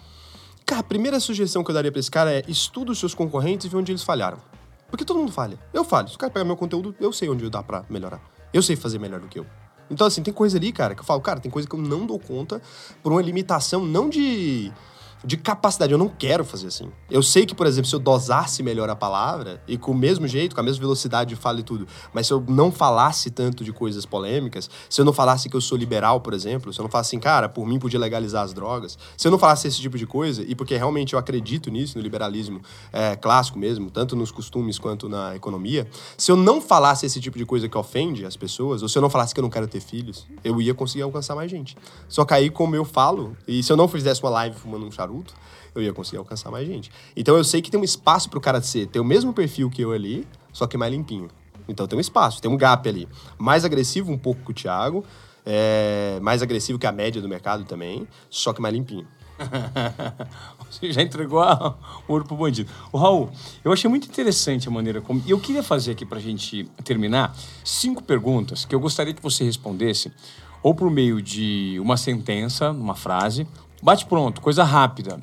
Cara, 0.66 0.82
a 0.82 0.84
primeira 0.84 1.20
sugestão 1.20 1.64
que 1.64 1.72
eu 1.72 1.76
daria 1.76 1.92
para 1.92 2.00
esse 2.00 2.12
cara 2.12 2.32
é 2.32 2.44
estuda 2.48 2.92
os 2.92 3.00
seus 3.00 3.14
concorrentes 3.14 3.66
e 3.66 3.70
vê 3.70 3.78
onde 3.78 3.92
eles 3.92 4.04
falharam. 4.04 4.38
Porque 4.90 5.06
todo 5.06 5.20
mundo 5.20 5.32
falha. 5.32 5.60
Eu 5.74 5.84
falho. 5.84 6.08
Se 6.10 6.16
o 6.16 6.18
cara 6.18 6.32
pegar 6.32 6.46
meu 6.46 6.58
conteúdo, 6.58 6.96
eu 7.00 7.12
sei 7.12 7.30
onde 7.30 7.50
dá 7.50 7.62
para 7.62 7.86
melhorar. 7.90 8.22
Eu 8.54 8.62
sei 8.62 8.76
fazer 8.76 9.00
melhor 9.00 9.20
do 9.20 9.28
que 9.28 9.40
eu. 9.40 9.46
Então, 9.90 10.08
assim, 10.08 10.24
tem 10.24 10.34
coisa 10.34 10.58
ali, 10.58 10.72
cara, 10.72 10.96
que 10.96 11.02
eu 11.02 11.06
falo, 11.06 11.22
cara, 11.22 11.40
tem 11.40 11.52
coisa 11.52 11.68
que 11.68 11.76
eu 11.76 11.80
não 11.80 12.06
dou 12.06 12.20
conta 12.20 12.62
por 13.04 13.12
uma 13.12 13.22
limitação 13.22 13.86
não 13.86 14.10
de 14.10 14.72
de 15.24 15.38
capacidade. 15.38 15.91
Eu 15.91 15.97
não 15.97 16.07
quero 16.07 16.43
fazer 16.45 16.68
assim. 16.68 16.91
Eu 17.09 17.24
sei 17.24 17.45
que, 17.45 17.55
por 17.55 17.66
exemplo, 17.66 17.89
se 17.89 17.95
eu 17.95 17.99
dosasse 17.99 18.61
melhor 18.61 18.89
a 18.89 18.95
palavra 18.95 19.61
e 19.68 19.78
com 19.78 19.91
o 19.91 19.95
mesmo 19.95 20.28
jeito, 20.28 20.55
com 20.55 20.61
a 20.61 20.63
mesma 20.63 20.82
velocidade, 20.82 21.36
falo 21.36 21.59
e 21.59 21.63
tudo, 21.63 21.88
mas 22.13 22.28
se 22.28 22.34
eu 22.34 22.43
não 22.47 22.72
falasse 22.72 23.30
tanto 23.30 23.63
de 23.63 23.72
coisas 23.72 24.05
polêmicas, 24.05 24.70
se 24.89 25.01
eu 25.01 25.05
não 25.05 25.13
falasse 25.13 25.49
que 25.49 25.55
eu 25.55 25.61
sou 25.61 25.78
liberal, 25.78 26.22
por 26.22 26.34
exemplo, 26.34 26.74
se 26.74 26.80
eu 26.80 26.84
não 26.84 26.89
falasse 26.89 27.09
assim, 27.09 27.20
cara, 27.20 27.49
por 27.49 27.66
mim 27.66 27.80
podia 27.80 27.99
legalizar 27.99 28.43
as 28.43 28.53
drogas, 28.53 28.97
se 29.18 29.28
eu 29.28 29.32
não 29.32 29.39
falasse 29.39 29.68
esse 29.68 29.80
tipo 29.82 29.97
de 29.97 30.05
coisa, 30.05 30.43
e 30.43 30.55
porque 30.55 30.76
realmente 30.76 31.13
eu 31.13 31.20
acredito 31.20 31.70
nisso, 31.70 31.97
no 31.97 32.03
liberalismo 32.03 32.61
é, 32.91 33.16
clássico 33.16 33.57
mesmo, 33.57 33.89
tanto 33.89 34.16
nos 34.16 34.32
costumes 34.32 34.78
quanto 34.78 35.09
na 35.09 35.36
economia, 35.36 35.88
se 36.18 36.32
eu 36.32 36.36
não 36.36 36.61
falasse 36.61 37.05
esse 37.05 37.20
tipo 37.20 37.38
de 37.38 37.45
coisa 37.45 37.68
que 37.68 37.78
ofende 37.78 38.26
as 38.26 38.36
pessoas, 38.36 38.82
ou 38.82 38.89
se 38.89 38.97
eu 38.97 39.01
não 39.01 39.09
falasse 39.09 39.34
que 39.34 39.39
eu 39.39 39.43
não 39.43 39.49
quero 39.49 39.68
ter 39.68 39.80
filhos, 39.80 40.28
eu 40.43 40.61
ia 40.61 40.74
conseguir 40.74 41.03
alcançar 41.03 41.36
mais 41.36 41.49
gente. 41.49 41.76
Só 42.07 42.26
que 42.26 42.34
aí, 42.34 42.49
como 42.49 42.76
eu 42.76 42.86
falo, 42.86 43.36
e 43.47 43.63
se 43.63 43.72
eu 43.72 43.78
não 43.78 43.88
fizesse 43.88 44.22
uma 44.22 44.30
live 44.30 44.55
fumando 44.55 44.86
um 44.86 44.91
charuto, 44.91 45.05
charuto, 45.06 45.34
eu 45.74 45.82
ia 45.82 45.93
conseguir 45.93 46.18
alcançar 46.18 46.51
mais 46.51 46.68
gente. 46.68 46.91
Então 47.16 47.38
eu 47.38 47.43
sei 47.43 47.62
que 47.62 47.70
tem 47.70 47.80
um 47.80 47.84
espaço 47.84 48.30
pro 48.30 48.41
cara 48.41 48.62
ser, 48.62 48.88
ter 48.88 48.99
o 48.99 49.06
mesmo 49.06 49.34
perfil 49.34 49.70
que 49.70 49.82
eu 49.82 49.91
ali, 49.91 50.28
só 50.51 50.66
que 50.68 50.78
mais 50.78 50.91
limpinho. 50.91 51.30
Então 51.68 51.88
tem 51.88 51.97
um 51.97 52.01
espaço, 52.01 52.41
tem 52.41 52.49
um 52.49 52.58
gap 52.58 52.88
ali. 52.88 53.08
Mais 53.38 53.66
agressivo 53.66 54.12
um 54.12 54.18
pouco 54.18 54.41
que 54.45 54.51
o 54.51 54.53
Thiago, 54.53 55.03
é, 55.45 56.20
mais 56.22 56.41
agressivo 56.41 56.80
que 56.80 56.88
a 56.88 56.91
média 56.91 57.22
do 57.22 57.30
mercado 57.30 57.64
também, 57.66 58.08
só 58.30 58.53
que 58.53 58.62
mais 58.62 58.74
limpinho. 58.74 59.08
Você 60.70 60.91
já 60.91 61.01
entregou 61.01 61.41
a, 61.41 61.78
o 62.08 62.14
ouro 62.14 62.26
pro 62.26 62.38
bandido. 62.38 62.72
O 62.91 62.97
Raul, 62.97 63.30
eu 63.64 63.72
achei 63.72 63.89
muito 63.89 64.08
interessante 64.08 64.68
a 64.68 64.72
maneira 64.72 65.01
como. 65.01 65.22
Eu 65.28 65.39
queria 65.39 65.62
fazer 65.62 65.91
aqui 65.91 66.06
pra 66.06 66.20
gente 66.20 66.66
terminar 66.84 67.36
cinco 67.64 68.01
perguntas 68.01 68.66
que 68.66 68.74
eu 68.74 68.80
gostaria 68.80 69.14
que 69.14 69.22
você 69.22 69.43
respondesse, 69.43 70.12
ou 70.64 70.74
por 70.74 70.89
meio 70.89 71.22
de 71.22 71.78
uma 71.80 71.97
sentença, 71.97 72.72
uma 72.72 72.95
frase, 72.95 73.45
Bate 73.86 74.04
pronto, 74.08 74.42
coisa 74.42 74.64
rápida. 74.64 75.20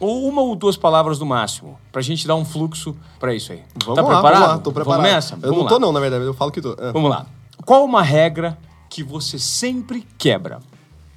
Ou 0.00 0.26
uma 0.26 0.40
ou 0.40 0.56
duas 0.56 0.74
palavras 0.74 1.18
no 1.18 1.26
máximo, 1.26 1.78
pra 1.92 2.00
gente 2.00 2.26
dar 2.26 2.34
um 2.34 2.46
fluxo 2.46 2.96
pra 3.20 3.34
isso 3.34 3.52
aí. 3.52 3.62
Vamos 3.84 3.94
tá 3.94 4.00
lá, 4.00 4.08
preparado? 4.08 4.40
Vamos 4.40 4.56
lá, 4.56 4.58
tô 4.58 4.72
preparado. 4.72 5.00
Vamos 5.02 5.14
nessa? 5.14 5.34
Eu 5.34 5.40
vamos 5.40 5.56
não 5.58 5.64
lá. 5.64 5.68
tô 5.68 5.78
não, 5.78 5.92
na 5.92 6.00
verdade, 6.00 6.24
eu 6.24 6.32
falo 6.32 6.50
que 6.50 6.62
tô. 6.62 6.72
É. 6.80 6.92
Vamos 6.92 7.10
lá. 7.10 7.26
Qual 7.66 7.84
uma 7.84 8.02
regra 8.02 8.56
que 8.88 9.02
você 9.02 9.38
sempre 9.38 10.06
quebra? 10.16 10.60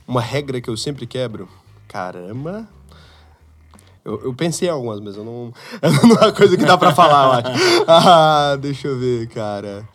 Uma 0.06 0.20
regra 0.20 0.60
que 0.60 0.70
eu 0.70 0.76
sempre 0.76 1.08
quebro? 1.08 1.48
Caramba... 1.88 2.68
Eu, 4.04 4.22
eu 4.24 4.34
pensei 4.34 4.68
em 4.68 4.72
algumas, 4.72 5.00
mas 5.00 5.16
eu 5.16 5.24
não... 5.24 5.54
não 6.04 6.16
é 6.18 6.26
uma 6.26 6.32
coisa 6.34 6.58
que 6.58 6.66
dá 6.66 6.78
pra 6.78 6.94
falar, 6.94 7.26
eu 7.26 7.32
acho. 7.52 7.86
Ah, 7.88 8.58
deixa 8.60 8.88
eu 8.88 8.98
ver, 8.98 9.28
cara. 9.28 9.88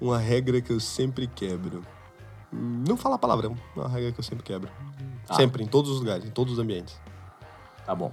Uma 0.00 0.18
regra 0.18 0.60
que 0.60 0.72
eu 0.72 0.80
sempre 0.80 1.26
quebro. 1.26 1.82
Não 2.52 2.96
fala 2.96 3.18
palavrão. 3.18 3.56
É 3.76 3.80
uma 3.80 3.88
regra 3.88 4.12
que 4.12 4.20
eu 4.20 4.24
sempre 4.24 4.42
quebro. 4.42 4.68
Ah. 5.28 5.34
Sempre, 5.34 5.62
em 5.62 5.66
todos 5.66 5.90
os 5.90 5.98
lugares, 6.00 6.24
em 6.24 6.30
todos 6.30 6.54
os 6.54 6.58
ambientes. 6.58 6.98
Tá 7.84 7.94
bom. 7.94 8.12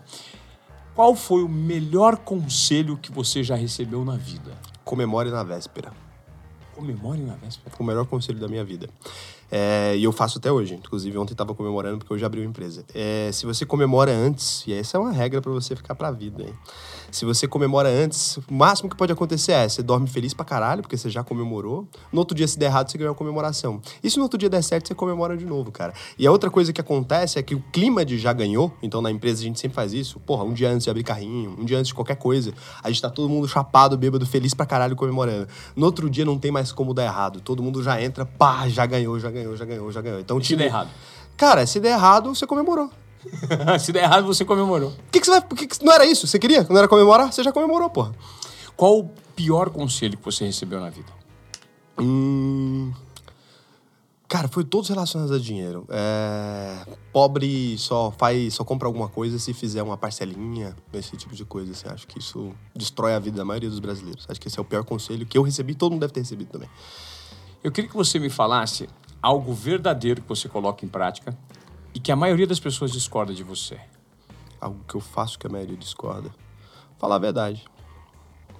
Qual 0.95 1.15
foi 1.15 1.43
o 1.43 1.49
melhor 1.49 2.17
conselho 2.17 2.97
que 2.97 3.11
você 3.11 3.43
já 3.43 3.55
recebeu 3.55 4.05
na 4.05 4.15
vida? 4.15 4.51
Comemore 4.83 5.31
na 5.31 5.43
véspera. 5.43 5.91
Comemore 6.75 7.21
na 7.21 7.33
véspera. 7.35 7.75
Foi 7.75 7.83
o 7.83 7.87
melhor 7.87 8.05
conselho 8.05 8.39
da 8.39 8.47
minha 8.47 8.63
vida. 8.63 8.87
É, 9.51 9.95
e 9.95 10.03
eu 10.03 10.11
faço 10.11 10.37
até 10.37 10.51
hoje. 10.51 10.75
Inclusive, 10.75 11.17
ontem 11.17 11.33
estava 11.33 11.53
comemorando 11.53 11.99
porque 11.99 12.13
hoje 12.13 12.25
abriu 12.25 12.43
a 12.43 12.45
empresa. 12.45 12.85
É, 12.93 13.31
se 13.31 13.45
você 13.45 13.65
comemora 13.65 14.11
antes, 14.11 14.65
e 14.67 14.73
essa 14.73 14.97
é 14.97 14.99
uma 14.99 15.11
regra 15.11 15.41
para 15.41 15.51
você 15.51 15.75
ficar 15.75 15.95
pra 15.95 16.11
vida, 16.11 16.43
hein? 16.43 16.53
Se 17.13 17.25
você 17.25 17.47
comemora 17.47 17.87
antes, 17.89 18.37
o 18.37 18.53
máximo 18.55 18.89
que 18.89 18.95
pode 18.95 19.13
acontecer 19.13 19.51
é 19.51 19.69
você 19.69 19.83
dorme 19.83 20.07
feliz 20.07 20.33
pra 20.33 20.43
caralho, 20.43 20.81
porque 20.81 20.97
você 20.97 21.11
já 21.11 21.23
comemorou. 21.23 21.87
No 22.11 22.17
outro 22.17 22.35
dia, 22.35 22.47
se 22.47 22.57
der 22.57 22.65
errado, 22.65 22.89
você 22.89 22.97
ganhou 22.97 23.11
a 23.11 23.15
comemoração. 23.15 23.79
E 24.03 24.09
se 24.09 24.17
no 24.17 24.23
outro 24.23 24.35
dia 24.35 24.49
der 24.49 24.63
certo, 24.63 24.87
você 24.87 24.95
comemora 24.95 25.37
de 25.37 25.45
novo, 25.45 25.71
cara. 25.71 25.93
E 26.17 26.25
a 26.25 26.31
outra 26.31 26.49
coisa 26.49 26.73
que 26.73 26.81
acontece 26.81 27.37
é 27.37 27.43
que 27.43 27.53
o 27.53 27.63
clima 27.71 28.03
de 28.03 28.17
já 28.17 28.33
ganhou, 28.33 28.75
então 28.81 28.99
na 28.99 29.11
empresa 29.11 29.41
a 29.41 29.43
gente 29.43 29.59
sempre 29.59 29.75
faz 29.75 29.93
isso. 29.93 30.19
Porra, 30.21 30.43
um 30.43 30.53
dia 30.53 30.71
antes 30.71 30.85
de 30.85 30.89
abrir 30.89 31.03
carrinho, 31.03 31.55
um 31.59 31.63
dia 31.63 31.77
antes 31.77 31.89
de 31.89 31.93
qualquer 31.93 32.15
coisa, 32.15 32.51
a 32.83 32.89
gente 32.89 32.99
tá 32.99 33.11
todo 33.11 33.29
mundo 33.29 33.47
chapado, 33.47 33.95
bêbado, 33.95 34.25
feliz 34.25 34.55
pra 34.55 34.65
caralho 34.65 34.95
comemorando. 34.95 35.47
No 35.75 35.85
outro 35.85 36.09
dia 36.09 36.25
não 36.25 36.39
tem 36.39 36.49
mais 36.49 36.71
como 36.71 36.95
dar 36.95 37.03
errado. 37.03 37.41
Todo 37.41 37.61
mundo 37.61 37.83
já 37.83 38.01
entra, 38.01 38.25
pá, 38.25 38.67
já 38.67 38.87
ganhou, 38.87 39.19
já 39.19 39.29
ganhou, 39.29 39.55
já 39.55 39.65
ganhou, 39.65 39.91
já 39.91 40.01
ganhou. 40.01 40.19
Então, 40.19 40.39
E 40.39 40.43
se 40.43 40.55
der 40.55 40.65
errado? 40.65 40.89
Cara, 41.37 41.67
se 41.67 41.79
der 41.79 41.91
errado, 41.91 42.33
você 42.33 42.47
comemorou. 42.47 42.89
se 43.79 43.91
der 43.91 44.03
errado, 44.03 44.25
você 44.25 44.43
comemorou. 44.45 44.89
O 44.89 45.11
que, 45.11 45.19
que 45.19 45.25
você 45.25 45.31
vai. 45.31 45.41
que 45.41 45.67
que- 45.67 45.83
não 45.85 45.93
era 45.93 46.05
isso? 46.05 46.27
Você 46.27 46.37
queria? 46.39 46.65
Não 46.69 46.77
era 46.77 46.87
comemorar? 46.87 47.31
Você 47.31 47.43
já 47.43 47.51
comemorou, 47.51 47.89
porra. 47.89 48.13
Qual 48.75 48.99
o 48.99 49.09
pior 49.35 49.69
conselho 49.69 50.17
que 50.17 50.25
você 50.25 50.45
recebeu 50.45 50.79
na 50.79 50.89
vida? 50.89 51.11
Hum. 51.99 52.91
Cara, 54.27 54.47
foi 54.47 54.63
todos 54.63 54.89
relacionados 54.89 55.31
a 55.31 55.37
dinheiro. 55.37 55.85
É, 55.89 56.87
pobre 57.11 57.77
só 57.77 58.11
faz, 58.17 58.55
só 58.55 58.63
compra 58.63 58.87
alguma 58.87 59.07
coisa 59.07 59.37
se 59.37 59.53
fizer 59.53 59.83
uma 59.83 59.95
parcelinha, 59.95 60.75
esse 60.91 61.15
tipo 61.15 61.35
de 61.35 61.45
coisa. 61.45 61.71
Assim, 61.71 61.87
acho 61.87 62.07
que 62.07 62.17
isso 62.17 62.51
destrói 62.75 63.13
a 63.13 63.19
vida 63.19 63.37
da 63.37 63.45
maioria 63.45 63.69
dos 63.69 63.77
brasileiros. 63.79 64.25
Acho 64.27 64.41
que 64.41 64.47
esse 64.47 64.57
é 64.57 64.61
o 64.61 64.65
pior 64.65 64.83
conselho 64.83 65.23
que 65.23 65.37
eu 65.37 65.43
recebi, 65.43 65.75
todo 65.75 65.91
mundo 65.91 66.01
deve 66.01 66.13
ter 66.13 66.21
recebido 66.21 66.49
também. 66.49 66.67
Eu 67.63 67.71
queria 67.71 67.87
que 67.87 67.95
você 67.95 68.17
me 68.17 68.29
falasse 68.29 68.89
algo 69.21 69.53
verdadeiro 69.53 70.21
que 70.23 70.27
você 70.27 70.49
coloca 70.49 70.83
em 70.83 70.89
prática 70.89 71.37
e 71.93 71.99
que 71.99 72.11
a 72.11 72.15
maioria 72.15 72.47
das 72.47 72.59
pessoas 72.59 72.91
discorda 72.91 73.33
de 73.33 73.43
você. 73.43 73.79
Algo 74.59 74.83
que 74.87 74.95
eu 74.95 75.01
faço 75.01 75.37
que 75.37 75.45
a 75.45 75.49
maioria 75.49 75.77
discorda. 75.77 76.33
Falar 76.97 77.15
a 77.15 77.19
verdade. 77.19 77.63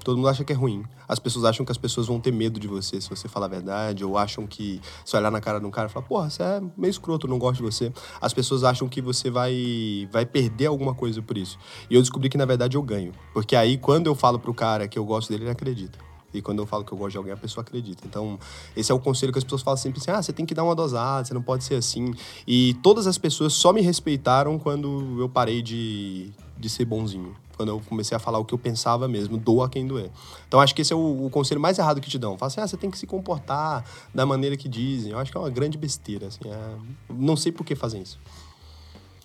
Todo 0.03 0.17
mundo 0.17 0.27
acha 0.27 0.43
que 0.43 0.51
é 0.51 0.55
ruim. 0.55 0.83
As 1.07 1.17
pessoas 1.17 1.45
acham 1.45 1.65
que 1.65 1.71
as 1.71 1.77
pessoas 1.77 2.07
vão 2.07 2.19
ter 2.19 2.31
medo 2.31 2.59
de 2.59 2.67
você 2.67 2.99
se 2.99 3.09
você 3.09 3.29
falar 3.29 3.45
a 3.45 3.49
verdade, 3.49 4.03
ou 4.03 4.17
acham 4.17 4.45
que 4.45 4.81
se 5.05 5.15
olhar 5.15 5.31
na 5.31 5.39
cara 5.39 5.59
de 5.59 5.65
um 5.65 5.71
cara 5.71 5.87
e 5.87 5.91
falar, 5.91 6.05
porra, 6.05 6.29
você 6.29 6.43
é 6.43 6.61
meio 6.77 6.91
escroto, 6.91 7.27
não 7.27 7.39
gosto 7.39 7.57
de 7.57 7.63
você. 7.63 7.91
As 8.19 8.33
pessoas 8.33 8.65
acham 8.65 8.89
que 8.89 9.01
você 9.01 9.29
vai, 9.29 10.07
vai 10.11 10.25
perder 10.25 10.65
alguma 10.65 10.93
coisa 10.93 11.21
por 11.21 11.37
isso. 11.37 11.57
E 11.89 11.95
eu 11.95 12.01
descobri 12.01 12.27
que 12.29 12.37
na 12.37 12.45
verdade 12.45 12.75
eu 12.75 12.83
ganho. 12.83 13.13
Porque 13.33 13.55
aí 13.55 13.77
quando 13.77 14.07
eu 14.07 14.15
falo 14.15 14.37
pro 14.37 14.53
cara 14.53 14.87
que 14.87 14.99
eu 14.99 15.05
gosto 15.05 15.29
dele, 15.29 15.43
ele 15.45 15.51
acredita. 15.51 15.97
E 16.33 16.41
quando 16.41 16.59
eu 16.59 16.65
falo 16.65 16.83
que 16.83 16.91
eu 16.91 16.97
gosto 16.97 17.11
de 17.11 17.17
alguém, 17.17 17.33
a 17.33 17.37
pessoa 17.37 17.61
acredita. 17.61 18.05
Então, 18.05 18.39
esse 18.75 18.91
é 18.91 18.95
o 18.95 18.99
conselho 18.99 19.31
que 19.31 19.37
as 19.37 19.43
pessoas 19.43 19.61
falam 19.61 19.77
sempre 19.77 19.99
assim: 19.99 20.11
ah, 20.11 20.21
você 20.21 20.33
tem 20.33 20.45
que 20.45 20.53
dar 20.53 20.63
uma 20.63 20.75
dosada, 20.75 21.25
você 21.25 21.33
não 21.33 21.41
pode 21.41 21.63
ser 21.63 21.75
assim. 21.75 22.13
E 22.47 22.73
todas 22.81 23.07
as 23.07 23.17
pessoas 23.17 23.53
só 23.53 23.71
me 23.71 23.81
respeitaram 23.81 24.57
quando 24.57 25.17
eu 25.19 25.29
parei 25.29 25.61
de, 25.61 26.31
de 26.57 26.69
ser 26.69 26.85
bonzinho. 26.85 27.35
Quando 27.55 27.69
eu 27.69 27.81
comecei 27.87 28.15
a 28.15 28.19
falar 28.19 28.39
o 28.39 28.45
que 28.45 28.53
eu 28.53 28.57
pensava 28.57 29.07
mesmo, 29.07 29.37
doa 29.37 29.69
quem 29.69 29.85
doer. 29.85 30.09
Então, 30.47 30.59
acho 30.59 30.73
que 30.73 30.81
esse 30.81 30.91
é 30.91 30.95
o, 30.95 31.25
o 31.25 31.29
conselho 31.29 31.61
mais 31.61 31.77
errado 31.77 32.01
que 32.01 32.09
te 32.09 32.17
dão. 32.17 32.37
Fala 32.37 32.47
assim: 32.47 32.61
ah, 32.61 32.67
você 32.67 32.77
tem 32.77 32.89
que 32.89 32.97
se 32.97 33.05
comportar 33.05 33.85
da 34.13 34.25
maneira 34.25 34.57
que 34.57 34.67
dizem. 34.67 35.11
Eu 35.11 35.19
acho 35.19 35.31
que 35.31 35.37
é 35.37 35.39
uma 35.39 35.49
grande 35.49 35.77
besteira. 35.77 36.27
Assim, 36.27 36.39
é... 36.45 36.75
Não 37.13 37.35
sei 37.35 37.51
por 37.51 37.63
que 37.63 37.75
fazem 37.75 38.01
isso. 38.01 38.19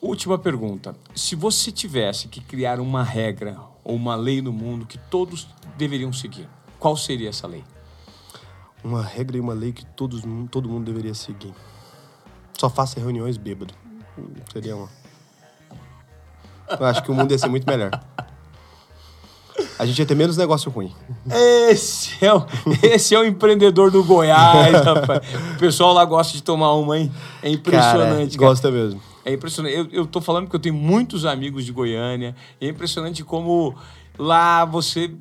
Última 0.01 0.39
pergunta. 0.39 0.95
Se 1.13 1.35
você 1.35 1.73
tivesse 1.73 2.29
que 2.29 2.41
criar 2.41 2.79
uma 2.79 3.03
regra 3.03 3.59
ou 3.83 3.97
uma 3.97 4.15
lei 4.15 4.41
no 4.41 4.53
mundo 4.53 4.87
que 4.87 4.97
todos 4.97 5.49
deveriam 5.77 6.13
seguir, 6.13 6.49
qual 6.79 6.97
seria 6.97 7.29
essa 7.29 7.47
lei? 7.47 7.65
Uma 8.83 9.03
regra 9.03 9.37
e 9.37 9.41
uma 9.41 9.55
lei 9.55 9.73
que 9.73 9.85
todos, 9.85 10.23
todo 10.51 10.69
mundo 10.69 10.85
deveria 10.85 11.15
seguir. 11.15 11.53
Só 12.59 12.69
faça 12.71 13.01
reuniões 13.01 13.37
bêbado. 13.37 13.75
Seria 14.53 14.77
uma. 14.77 14.89
Eu 16.79 16.87
acho 16.87 17.03
que 17.03 17.11
o 17.11 17.15
mundo 17.15 17.31
ia 17.33 17.39
ser 17.39 17.49
muito 17.49 17.67
melhor. 17.67 17.91
A 19.79 19.87
gente 19.87 19.99
ia 19.99 20.07
ter 20.07 20.15
menos 20.15 20.37
negócio 20.37 20.71
ruim. 20.71 20.93
Esse 21.71 22.25
é 22.25 22.33
o, 22.33 22.45
esse 22.83 23.15
é 23.15 23.19
o 23.19 23.25
empreendedor 23.25 23.91
do 23.91 24.03
Goiás, 24.05 24.73
rapaz. 24.85 25.21
O 25.55 25.59
pessoal 25.59 25.93
lá 25.93 26.05
gosta 26.05 26.33
de 26.33 26.43
tomar 26.43 26.75
uma, 26.75 26.99
hein? 26.99 27.13
É 27.43 27.51
impressionante, 27.51 28.37
cara. 28.37 28.39
cara. 28.39 28.49
Gosta 28.51 28.71
mesmo. 28.71 29.01
É 29.25 29.33
impressionante. 29.33 29.77
Eu, 29.77 29.89
eu 29.91 30.07
tô 30.07 30.21
falando 30.21 30.45
porque 30.45 30.57
eu 30.57 30.61
tenho 30.61 30.75
muitos 30.75 31.25
amigos 31.25 31.65
de 31.65 31.73
Goiânia. 31.73 32.35
E 32.61 32.67
é 32.67 32.71
impressionante 32.71 33.23
como 33.23 33.75
lá 34.19 34.65
você. 34.65 35.13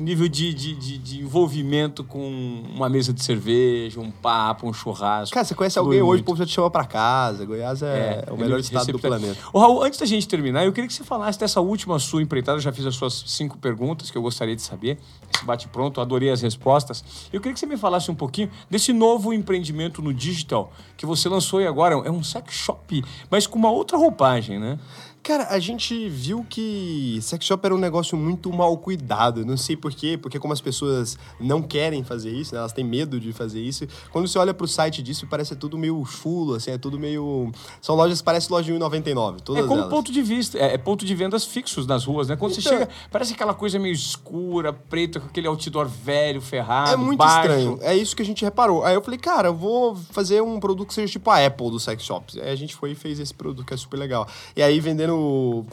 Nível 0.00 0.28
de, 0.28 0.54
de, 0.54 0.74
de, 0.74 0.98
de 0.98 1.20
envolvimento 1.20 2.02
com 2.02 2.62
uma 2.74 2.88
mesa 2.88 3.12
de 3.12 3.22
cerveja, 3.22 4.00
um 4.00 4.10
papo, 4.10 4.66
um 4.66 4.72
churrasco. 4.72 5.34
Cara, 5.34 5.44
você 5.44 5.54
conhece 5.54 5.78
alguém 5.78 6.00
hoje, 6.00 6.22
o 6.22 6.24
povo 6.24 6.38
já 6.38 6.46
te 6.46 6.52
chama 6.52 6.70
pra 6.70 6.84
casa. 6.84 7.44
Goiás 7.44 7.82
é, 7.82 8.24
o 8.30 8.36
melhor 8.36 8.58
estado 8.58 8.92
do 8.92 8.98
planeta. 8.98 9.38
Ô, 9.52 9.58
Raul, 9.58 9.82
antes 9.82 9.98
da 9.98 10.06
gente 10.06 10.26
terminar, 10.26 10.64
eu 10.64 10.72
queria 10.72 10.88
que 10.88 10.94
você 10.94 11.04
falasse 11.04 11.38
dessa 11.38 11.60
última 11.60 11.98
sua 11.98 12.22
empreitada. 12.22 12.56
Eu 12.56 12.62
já 12.62 12.72
fiz 12.72 12.86
as 12.86 12.94
suas 12.94 13.24
cinco 13.26 13.58
perguntas 13.58 14.10
que 14.10 14.16
eu 14.16 14.22
gostaria 14.22 14.56
de 14.56 14.62
saber. 14.62 14.98
Esse 15.34 15.44
bate-pronto, 15.44 16.00
adorei 16.00 16.30
as 16.30 16.40
respostas. 16.40 17.04
Eu 17.32 17.40
queria 17.40 17.54
que 17.54 17.60
você 17.60 17.66
me 17.66 17.76
falasse 17.76 18.10
um 18.10 18.14
pouquinho 18.14 18.50
desse 18.68 18.92
novo 18.92 19.32
empreendimento 19.32 20.02
no 20.02 20.12
digital 20.12 20.72
que 20.96 21.06
você 21.06 21.28
lançou 21.28 21.58
aí 21.58 21.66
agora. 21.66 21.94
É 22.04 22.10
um 22.10 22.22
sex 22.22 22.54
shop, 22.54 23.04
mas 23.30 23.46
com 23.46 23.58
uma 23.58 23.70
outra 23.70 23.96
roupagem, 23.96 24.58
né? 24.58 24.78
Cara, 25.22 25.48
a 25.50 25.58
gente 25.58 26.08
viu 26.08 26.44
que 26.48 27.18
sex 27.20 27.44
shop 27.44 27.64
era 27.66 27.74
um 27.74 27.78
negócio 27.78 28.16
muito 28.16 28.50
mal 28.50 28.76
cuidado. 28.78 29.44
Não 29.44 29.56
sei 29.56 29.76
por 29.76 29.92
quê, 29.92 30.16
porque 30.16 30.38
como 30.38 30.52
as 30.54 30.62
pessoas 30.62 31.18
não 31.38 31.60
querem 31.60 32.02
fazer 32.02 32.30
isso, 32.30 32.54
né, 32.54 32.58
elas 32.60 32.72
têm 32.72 32.82
medo 32.82 33.20
de 33.20 33.30
fazer 33.32 33.60
isso. 33.60 33.86
Quando 34.10 34.26
você 34.26 34.38
olha 34.38 34.54
pro 34.54 34.66
site 34.66 35.02
disso, 35.02 35.26
parece 35.28 35.54
tudo 35.54 35.76
meio 35.76 36.02
chulo, 36.06 36.54
assim, 36.54 36.70
é 36.70 36.78
tudo 36.78 36.98
meio... 36.98 37.52
São 37.82 37.94
lojas, 37.94 38.22
parece 38.22 38.50
loja 38.50 38.72
de 38.72 38.78
1,99, 38.78 39.40
todas 39.42 39.62
É 39.64 39.68
como 39.68 39.80
elas. 39.82 39.90
ponto 39.92 40.10
de 40.10 40.22
vista, 40.22 40.56
é, 40.58 40.72
é 40.74 40.78
ponto 40.78 41.04
de 41.04 41.14
vendas 41.14 41.44
fixos 41.44 41.86
nas 41.86 42.04
ruas, 42.06 42.28
né? 42.28 42.36
Quando 42.36 42.54
você 42.54 42.60
Então- 42.60 42.72
chega, 42.72 42.88
parece 43.10 43.34
aquela 43.34 43.52
coisa 43.52 43.78
meio 43.78 43.92
escura, 43.92 44.72
preta, 44.72 45.20
com 45.20 45.26
aquele 45.26 45.46
outdoor 45.46 45.86
velho, 45.86 46.40
ferrado, 46.40 46.92
É 46.92 46.96
muito 46.96 47.18
baixo. 47.18 47.40
estranho. 47.50 47.78
É 47.82 47.94
isso 47.94 48.16
que 48.16 48.22
a 48.22 48.26
gente 48.26 48.42
reparou. 48.42 48.84
Aí 48.84 48.94
eu 48.94 49.02
falei, 49.02 49.18
cara, 49.18 49.48
eu 49.48 49.54
vou 49.54 49.94
fazer 49.94 50.40
um 50.42 50.58
produto 50.58 50.88
que 50.88 50.94
seja 50.94 51.12
tipo 51.12 51.28
a 51.30 51.44
Apple 51.44 51.70
dos 51.70 51.82
sex 51.82 52.02
shops. 52.02 52.38
Aí 52.38 52.48
a 52.50 52.56
gente 52.56 52.74
foi 52.74 52.92
e 52.92 52.94
fez 52.94 53.20
esse 53.20 53.34
produto 53.34 53.66
que 53.66 53.74
é 53.74 53.76
super 53.76 53.98
legal. 53.98 54.26
E 54.56 54.62
aí 54.62 54.80
vendendo. 54.80 55.09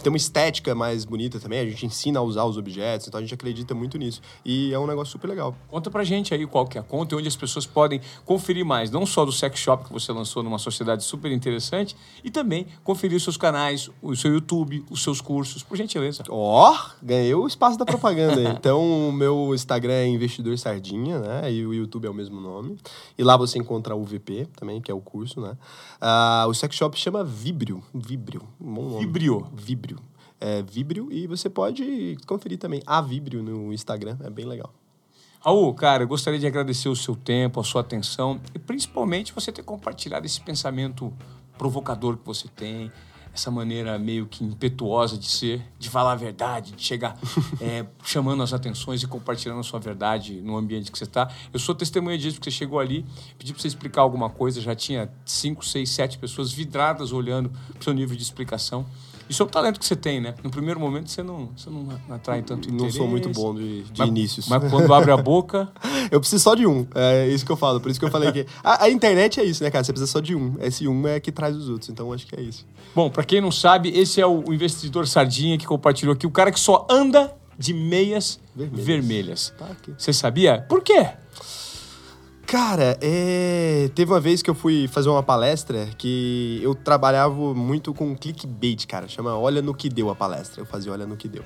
Tem 0.01 0.11
uma 0.11 0.17
estética 0.17 0.73
mais 0.75 1.05
bonita 1.05 1.39
também. 1.39 1.59
A 1.59 1.65
gente 1.65 1.85
ensina 1.85 2.19
a 2.19 2.21
usar 2.21 2.43
os 2.45 2.57
objetos, 2.57 3.07
então 3.07 3.17
a 3.17 3.21
gente 3.21 3.33
acredita 3.33 3.73
muito 3.73 3.97
nisso. 3.97 4.21
E 4.45 4.73
é 4.73 4.79
um 4.79 4.87
negócio 4.87 5.11
super 5.11 5.27
legal. 5.27 5.55
Conta 5.69 5.89
pra 5.89 6.03
gente 6.03 6.33
aí 6.33 6.45
qual 6.45 6.65
que 6.65 6.77
é 6.77 6.81
a 6.81 6.83
conta 6.83 7.15
e 7.15 7.17
onde 7.17 7.27
as 7.27 7.35
pessoas 7.35 7.65
podem 7.65 8.01
conferir 8.25 8.65
mais, 8.65 8.91
não 8.91 9.05
só 9.05 9.25
do 9.25 9.31
sex 9.31 9.59
shop 9.59 9.85
que 9.85 9.93
você 9.93 10.11
lançou 10.11 10.43
numa 10.43 10.57
sociedade 10.57 11.03
super 11.03 11.31
interessante, 11.31 11.95
e 12.23 12.29
também 12.29 12.67
conferir 12.83 13.17
os 13.17 13.23
seus 13.23 13.37
canais, 13.37 13.89
o 14.01 14.15
seu 14.15 14.33
YouTube, 14.33 14.83
os 14.89 15.03
seus 15.03 15.21
cursos, 15.21 15.63
por 15.63 15.77
gentileza. 15.77 16.23
Ó, 16.29 16.77
ganhei 17.01 17.33
o 17.33 17.47
espaço 17.47 17.77
da 17.77 17.85
propaganda. 17.85 18.41
então, 18.57 19.09
o 19.09 19.11
meu 19.11 19.53
Instagram 19.53 19.93
é 19.93 20.07
Investidor 20.07 20.57
Sardinha, 20.57 21.19
né? 21.19 21.51
E 21.51 21.65
o 21.65 21.73
YouTube 21.73 22.05
é 22.05 22.09
o 22.09 22.13
mesmo 22.13 22.39
nome. 22.39 22.77
E 23.17 23.23
lá 23.23 23.35
você 23.37 23.57
encontra 23.57 23.95
o 23.95 24.03
VP 24.03 24.47
também, 24.55 24.81
que 24.81 24.91
é 24.91 24.93
o 24.93 25.01
curso, 25.01 25.41
né? 25.41 25.57
Ah, 25.99 26.45
o 26.47 26.53
sex 26.53 26.75
shop 26.75 26.97
chama 26.97 27.23
Vibrio. 27.23 27.83
Vibrio. 27.93 28.41
um 28.59 28.73
Bom 28.73 28.89
nome. 28.89 29.05
Vibrio. 29.05 29.26
Vibrio. 29.53 29.99
É 30.39 30.61
Vibrio 30.61 31.11
e 31.11 31.27
você 31.27 31.49
pode 31.49 32.17
conferir 32.25 32.57
também 32.57 32.81
a 32.85 33.01
Vibrio 33.01 33.41
no 33.41 33.73
Instagram. 33.73 34.17
É 34.21 34.29
bem 34.29 34.45
legal. 34.45 34.73
Raul, 35.39 35.73
cara, 35.73 36.03
eu 36.03 36.07
gostaria 36.07 36.39
de 36.39 36.47
agradecer 36.47 36.89
o 36.89 36.95
seu 36.95 37.15
tempo, 37.15 37.59
a 37.59 37.63
sua 37.63 37.81
atenção 37.81 38.39
e 38.53 38.59
principalmente 38.59 39.33
você 39.33 39.51
ter 39.51 39.63
compartilhado 39.63 40.25
esse 40.25 40.41
pensamento 40.41 41.13
provocador 41.57 42.17
que 42.17 42.25
você 42.25 42.47
tem, 42.47 42.91
essa 43.37 43.51
maneira 43.51 43.97
meio 43.99 44.25
que 44.25 44.43
impetuosa 44.43 45.17
de 45.17 45.27
ser, 45.27 45.61
de 45.77 45.89
falar 45.89 46.13
a 46.13 46.15
verdade, 46.15 46.71
de 46.71 46.83
chegar 46.83 47.17
é, 47.61 47.85
chamando 48.03 48.41
as 48.41 48.51
atenções 48.51 49.01
e 49.03 49.07
compartilhando 49.07 49.59
a 49.59 49.63
sua 49.63 49.79
verdade 49.79 50.41
no 50.41 50.57
ambiente 50.57 50.91
que 50.91 50.97
você 50.97 51.03
está. 51.03 51.31
Eu 51.53 51.59
sou 51.59 51.75
testemunha 51.75 52.17
disso, 52.17 52.37
porque 52.37 52.49
você 52.49 52.57
chegou 52.57 52.79
ali, 52.79 53.05
pedi 53.37 53.53
para 53.53 53.61
você 53.61 53.67
explicar 53.67 54.01
alguma 54.01 54.29
coisa, 54.29 54.59
já 54.59 54.75
tinha 54.75 55.09
cinco, 55.23 55.63
seis, 55.63 55.91
sete 55.91 56.17
pessoas 56.17 56.51
vidradas 56.51 57.11
olhando 57.11 57.49
para 57.49 57.79
o 57.79 57.83
seu 57.83 57.93
nível 57.93 58.17
de 58.17 58.23
explicação. 58.23 58.85
Isso 59.29 59.43
é 59.43 59.45
um 59.45 59.49
talento 59.49 59.79
que 59.79 59.85
você 59.85 59.95
tem, 59.95 60.21
né? 60.21 60.33
No 60.43 60.49
primeiro 60.49 60.79
momento 60.79 61.09
você 61.09 61.21
não, 61.21 61.49
você 61.55 61.69
não 61.69 61.87
atrai 62.09 62.41
tanto 62.41 62.67
Não 62.69 62.75
interesse. 62.75 62.97
sou 62.97 63.07
muito 63.07 63.29
bom 63.29 63.53
de, 63.53 63.83
de 63.83 63.99
Mas- 63.99 64.07
inícios. 64.09 64.47
Mas 64.47 64.69
quando 64.71 64.93
abre 64.93 65.11
a 65.11 65.17
boca, 65.17 65.69
Eu 66.11 66.19
preciso 66.19 66.41
só 66.43 66.55
de 66.55 66.65
um. 66.65 66.87
É 66.95 67.27
isso 67.27 67.45
que 67.45 67.51
eu 67.51 67.57
falo. 67.57 67.81
Por 67.81 67.91
isso 67.91 67.99
que 67.99 68.05
eu 68.05 68.11
falei 68.11 68.31
que. 68.31 68.45
A, 68.63 68.85
a 68.85 68.89
internet 68.89 69.39
é 69.39 69.43
isso, 69.43 69.61
né, 69.63 69.69
cara? 69.69 69.83
Você 69.83 69.91
precisa 69.91 70.09
só 70.11 70.19
de 70.19 70.35
um. 70.35 70.55
Esse 70.59 70.87
um 70.87 71.07
é 71.07 71.19
que 71.19 71.31
traz 71.31 71.55
os 71.55 71.67
outros. 71.69 71.89
Então 71.89 72.13
acho 72.13 72.25
que 72.25 72.35
é 72.35 72.41
isso. 72.41 72.65
Bom, 72.95 73.09
pra 73.09 73.23
quem 73.23 73.41
não 73.41 73.51
sabe, 73.51 73.89
esse 73.89 74.21
é 74.21 74.25
o 74.25 74.41
investidor 74.53 75.07
Sardinha 75.07 75.57
que 75.57 75.65
compartilhou 75.65 76.13
aqui, 76.13 76.25
o 76.25 76.31
cara 76.31 76.51
que 76.51 76.59
só 76.59 76.87
anda 76.89 77.35
de 77.57 77.73
meias 77.73 78.39
vermelhas. 78.55 79.53
Tá 79.57 79.65
aqui. 79.65 79.93
Você 79.97 80.13
sabia? 80.13 80.65
Por 80.69 80.81
quê? 80.83 81.07
Cara, 82.47 82.97
é... 83.01 83.89
teve 83.93 84.09
uma 84.09 84.21
vez 84.21 84.41
que 84.41 84.49
eu 84.49 84.55
fui 84.55 84.87
fazer 84.87 85.09
uma 85.09 85.21
palestra 85.21 85.85
que 85.97 86.61
eu 86.63 86.73
trabalhava 86.73 87.53
muito 87.53 87.93
com 87.93 88.15
clickbait, 88.15 88.87
cara. 88.87 89.05
Chama 89.05 89.37
Olha 89.37 89.61
no 89.61 89.73
que 89.73 89.89
deu 89.89 90.09
a 90.09 90.15
palestra. 90.15 90.61
Eu 90.61 90.65
fazia 90.65 90.93
Olha 90.93 91.05
no 91.05 91.17
que 91.17 91.27
deu. 91.27 91.43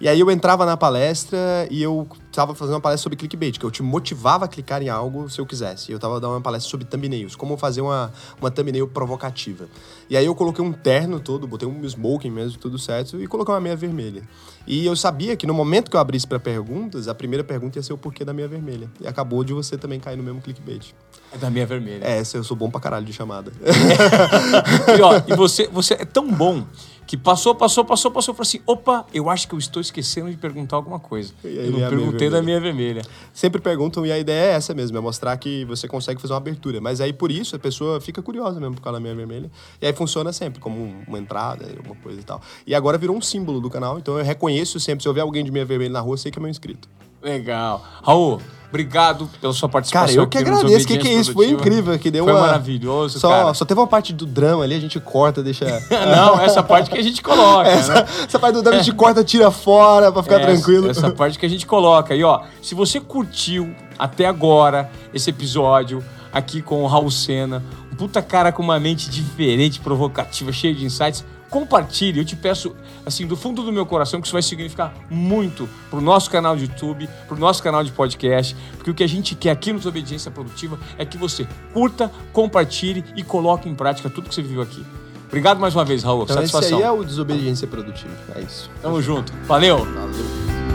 E 0.00 0.08
aí 0.08 0.18
eu 0.18 0.30
entrava 0.30 0.64
na 0.64 0.78
palestra 0.78 1.68
e 1.70 1.82
eu 1.82 2.08
tava 2.32 2.54
fazendo 2.54 2.76
uma 2.76 2.80
palestra 2.80 3.02
sobre 3.02 3.16
clickbait, 3.16 3.58
que 3.58 3.64
eu 3.66 3.70
te 3.70 3.82
motivava 3.82 4.46
a 4.46 4.48
clicar 4.48 4.80
em 4.82 4.88
algo 4.88 5.28
se 5.28 5.38
eu 5.38 5.44
quisesse. 5.44 5.90
E 5.90 5.94
eu 5.94 5.98
tava 5.98 6.18
dando 6.18 6.32
uma 6.32 6.40
palestra 6.40 6.70
sobre 6.70 6.86
thumbnails, 6.86 7.36
como 7.36 7.54
fazer 7.58 7.82
uma, 7.82 8.10
uma 8.40 8.50
thumbnail 8.50 8.88
provocativa. 8.88 9.68
E 10.08 10.16
aí 10.16 10.24
eu 10.24 10.34
coloquei 10.34 10.64
um 10.64 10.72
terno 10.72 11.20
todo, 11.20 11.46
botei 11.46 11.68
um 11.68 11.84
smoking 11.84 12.30
mesmo, 12.30 12.58
tudo 12.58 12.78
certo, 12.78 13.20
e 13.20 13.26
coloquei 13.26 13.52
uma 13.52 13.60
meia 13.60 13.76
vermelha. 13.76 14.22
E 14.66 14.86
eu 14.86 14.96
sabia 14.96 15.36
que 15.36 15.46
no 15.46 15.52
momento 15.52 15.90
que 15.90 15.96
eu 15.96 16.00
abrisse 16.00 16.26
para 16.26 16.38
perguntas, 16.38 17.06
a 17.06 17.14
primeira 17.14 17.44
pergunta 17.44 17.78
ia 17.78 17.82
ser 17.82 17.92
o 17.92 17.98
porquê 17.98 18.24
da 18.24 18.32
meia 18.32 18.48
vermelha. 18.48 18.90
E 19.02 19.06
acabou 19.06 19.44
de 19.44 19.52
você 19.52 19.76
também 19.76 20.00
cair 20.00 20.16
no 20.16 20.22
mesmo 20.22 20.40
clickbait. 20.40 20.94
É 21.30 21.36
da 21.36 21.50
meia 21.50 21.66
vermelha. 21.66 22.04
É, 22.04 22.20
eu 22.20 22.42
sou 22.42 22.56
bom 22.56 22.70
pra 22.70 22.80
caralho 22.80 23.04
de 23.04 23.12
chamada. 23.12 23.52
e, 24.96 25.02
ó, 25.02 25.22
e 25.26 25.36
você, 25.36 25.68
você 25.68 25.94
é 25.94 26.04
tão 26.06 26.26
bom 26.30 26.64
que 27.10 27.16
passou, 27.16 27.56
passou, 27.56 27.84
passou, 27.84 28.08
passou, 28.08 28.32
falou 28.32 28.46
assim: 28.46 28.60
opa, 28.64 29.04
eu 29.12 29.28
acho 29.28 29.48
que 29.48 29.52
eu 29.52 29.58
estou 29.58 29.82
esquecendo 29.82 30.30
de 30.30 30.36
perguntar 30.36 30.76
alguma 30.76 31.00
coisa. 31.00 31.32
Eu 31.42 31.72
não 31.72 31.80
perguntei 31.80 32.30
da 32.30 32.40
minha 32.40 32.60
vermelha. 32.60 33.02
Sempre 33.34 33.60
perguntam 33.60 34.06
e 34.06 34.12
a 34.12 34.18
ideia 34.20 34.52
é 34.52 34.54
essa 34.54 34.72
mesmo, 34.74 34.96
é 34.96 35.00
mostrar 35.00 35.36
que 35.36 35.64
você 35.64 35.88
consegue 35.88 36.20
fazer 36.20 36.32
uma 36.32 36.36
abertura. 36.36 36.80
Mas 36.80 37.00
aí 37.00 37.12
por 37.12 37.32
isso 37.32 37.56
a 37.56 37.58
pessoa 37.58 38.00
fica 38.00 38.22
curiosa 38.22 38.60
mesmo 38.60 38.76
por 38.76 38.82
causa 38.82 38.98
da 38.98 39.02
minha 39.02 39.12
vermelha. 39.16 39.50
E 39.82 39.86
aí 39.86 39.92
funciona 39.92 40.32
sempre 40.32 40.60
como 40.60 41.02
uma 41.04 41.18
entrada, 41.18 41.66
alguma 41.78 41.96
coisa 41.96 42.20
e 42.20 42.22
tal. 42.22 42.40
E 42.64 42.76
agora 42.76 42.96
virou 42.96 43.16
um 43.16 43.20
símbolo 43.20 43.60
do 43.60 43.68
canal, 43.68 43.98
então 43.98 44.16
eu 44.16 44.24
reconheço 44.24 44.78
sempre. 44.78 45.02
Se 45.02 45.08
eu 45.08 45.12
ver 45.12 45.22
alguém 45.22 45.44
de 45.44 45.50
minha 45.50 45.64
vermelha 45.64 45.94
na 45.94 46.00
rua, 46.00 46.14
eu 46.14 46.18
sei 46.18 46.30
que 46.30 46.38
é 46.38 46.40
meu 46.40 46.48
inscrito. 46.48 46.88
Legal. 47.22 47.84
Raul, 48.02 48.40
obrigado 48.68 49.28
pela 49.40 49.52
sua 49.52 49.68
participação. 49.68 50.08
Cara, 50.08 50.20
eu 50.20 50.26
que 50.26 50.38
agradeço. 50.38 50.84
O 50.84 50.88
que, 50.88 50.98
que 50.98 51.08
é 51.08 51.12
isso? 51.12 51.32
Foi 51.32 51.50
incrível. 51.50 51.98
Que 51.98 52.10
deu 52.10 52.24
Foi 52.24 52.32
uma... 52.32 52.40
maravilhoso, 52.40 53.18
só, 53.18 53.28
cara. 53.28 53.54
Só 53.54 53.64
teve 53.64 53.78
uma 53.78 53.86
parte 53.86 54.12
do 54.12 54.24
drama 54.24 54.64
ali, 54.64 54.74
a 54.74 54.80
gente 54.80 54.98
corta, 55.00 55.42
deixa... 55.42 55.66
Não, 55.90 56.40
essa 56.40 56.62
parte 56.62 56.90
que 56.90 56.98
a 56.98 57.02
gente 57.02 57.22
coloca. 57.22 57.68
Essa, 57.70 57.94
né? 57.94 58.06
essa 58.26 58.38
parte 58.38 58.54
do 58.54 58.62
drama 58.62 58.80
a 58.80 58.82
gente 58.82 58.94
corta, 58.94 59.22
tira 59.22 59.50
fora 59.50 60.10
pra 60.10 60.22
ficar 60.22 60.40
essa, 60.40 60.46
tranquilo. 60.46 60.90
Essa 60.90 61.10
parte 61.10 61.38
que 61.38 61.46
a 61.46 61.48
gente 61.48 61.66
coloca. 61.66 62.14
E 62.14 62.24
ó, 62.24 62.42
se 62.62 62.74
você 62.74 63.00
curtiu 63.00 63.74
até 63.98 64.26
agora 64.26 64.90
esse 65.12 65.28
episódio 65.30 66.02
aqui 66.32 66.62
com 66.62 66.82
o 66.82 66.86
Raul 66.86 67.10
Senna, 67.10 67.62
um 67.92 67.96
puta 67.96 68.22
cara 68.22 68.50
com 68.52 68.62
uma 68.62 68.78
mente 68.80 69.10
diferente, 69.10 69.80
provocativa, 69.80 70.52
cheio 70.52 70.74
de 70.74 70.84
insights, 70.84 71.24
compartilhe. 71.50 72.20
Eu 72.20 72.24
te 72.24 72.36
peço, 72.36 72.74
assim, 73.04 73.26
do 73.26 73.36
fundo 73.36 73.62
do 73.62 73.72
meu 73.72 73.84
coração, 73.84 74.20
que 74.20 74.26
isso 74.26 74.32
vai 74.32 74.42
significar 74.42 74.94
muito 75.10 75.68
pro 75.90 76.00
nosso 76.00 76.30
canal 76.30 76.56
de 76.56 76.62
YouTube, 76.62 77.08
pro 77.26 77.36
nosso 77.36 77.62
canal 77.62 77.82
de 77.82 77.92
podcast, 77.92 78.56
porque 78.76 78.90
o 78.90 78.94
que 78.94 79.02
a 79.02 79.08
gente 79.08 79.34
quer 79.34 79.50
aqui 79.50 79.72
no 79.72 79.78
Desobediência 79.78 80.30
Produtiva 80.30 80.78
é 80.96 81.04
que 81.04 81.18
você 81.18 81.46
curta, 81.72 82.10
compartilhe 82.32 83.04
e 83.16 83.22
coloque 83.22 83.68
em 83.68 83.74
prática 83.74 84.08
tudo 84.08 84.28
que 84.28 84.34
você 84.34 84.42
viveu 84.42 84.62
aqui. 84.62 84.84
Obrigado 85.26 85.60
mais 85.60 85.74
uma 85.74 85.84
vez, 85.84 86.02
Raul. 86.02 86.24
Então 86.24 86.36
Satisfação. 86.36 86.78
esse 86.78 86.82
aí 86.82 86.82
é 86.82 86.90
o 86.90 87.04
Desobediência 87.04 87.66
Produtiva. 87.66 88.10
É 88.34 88.40
isso. 88.40 88.70
Tamo 88.82 89.00
junto. 89.00 89.32
Valeu. 89.46 89.78
Valeu. 89.78 90.69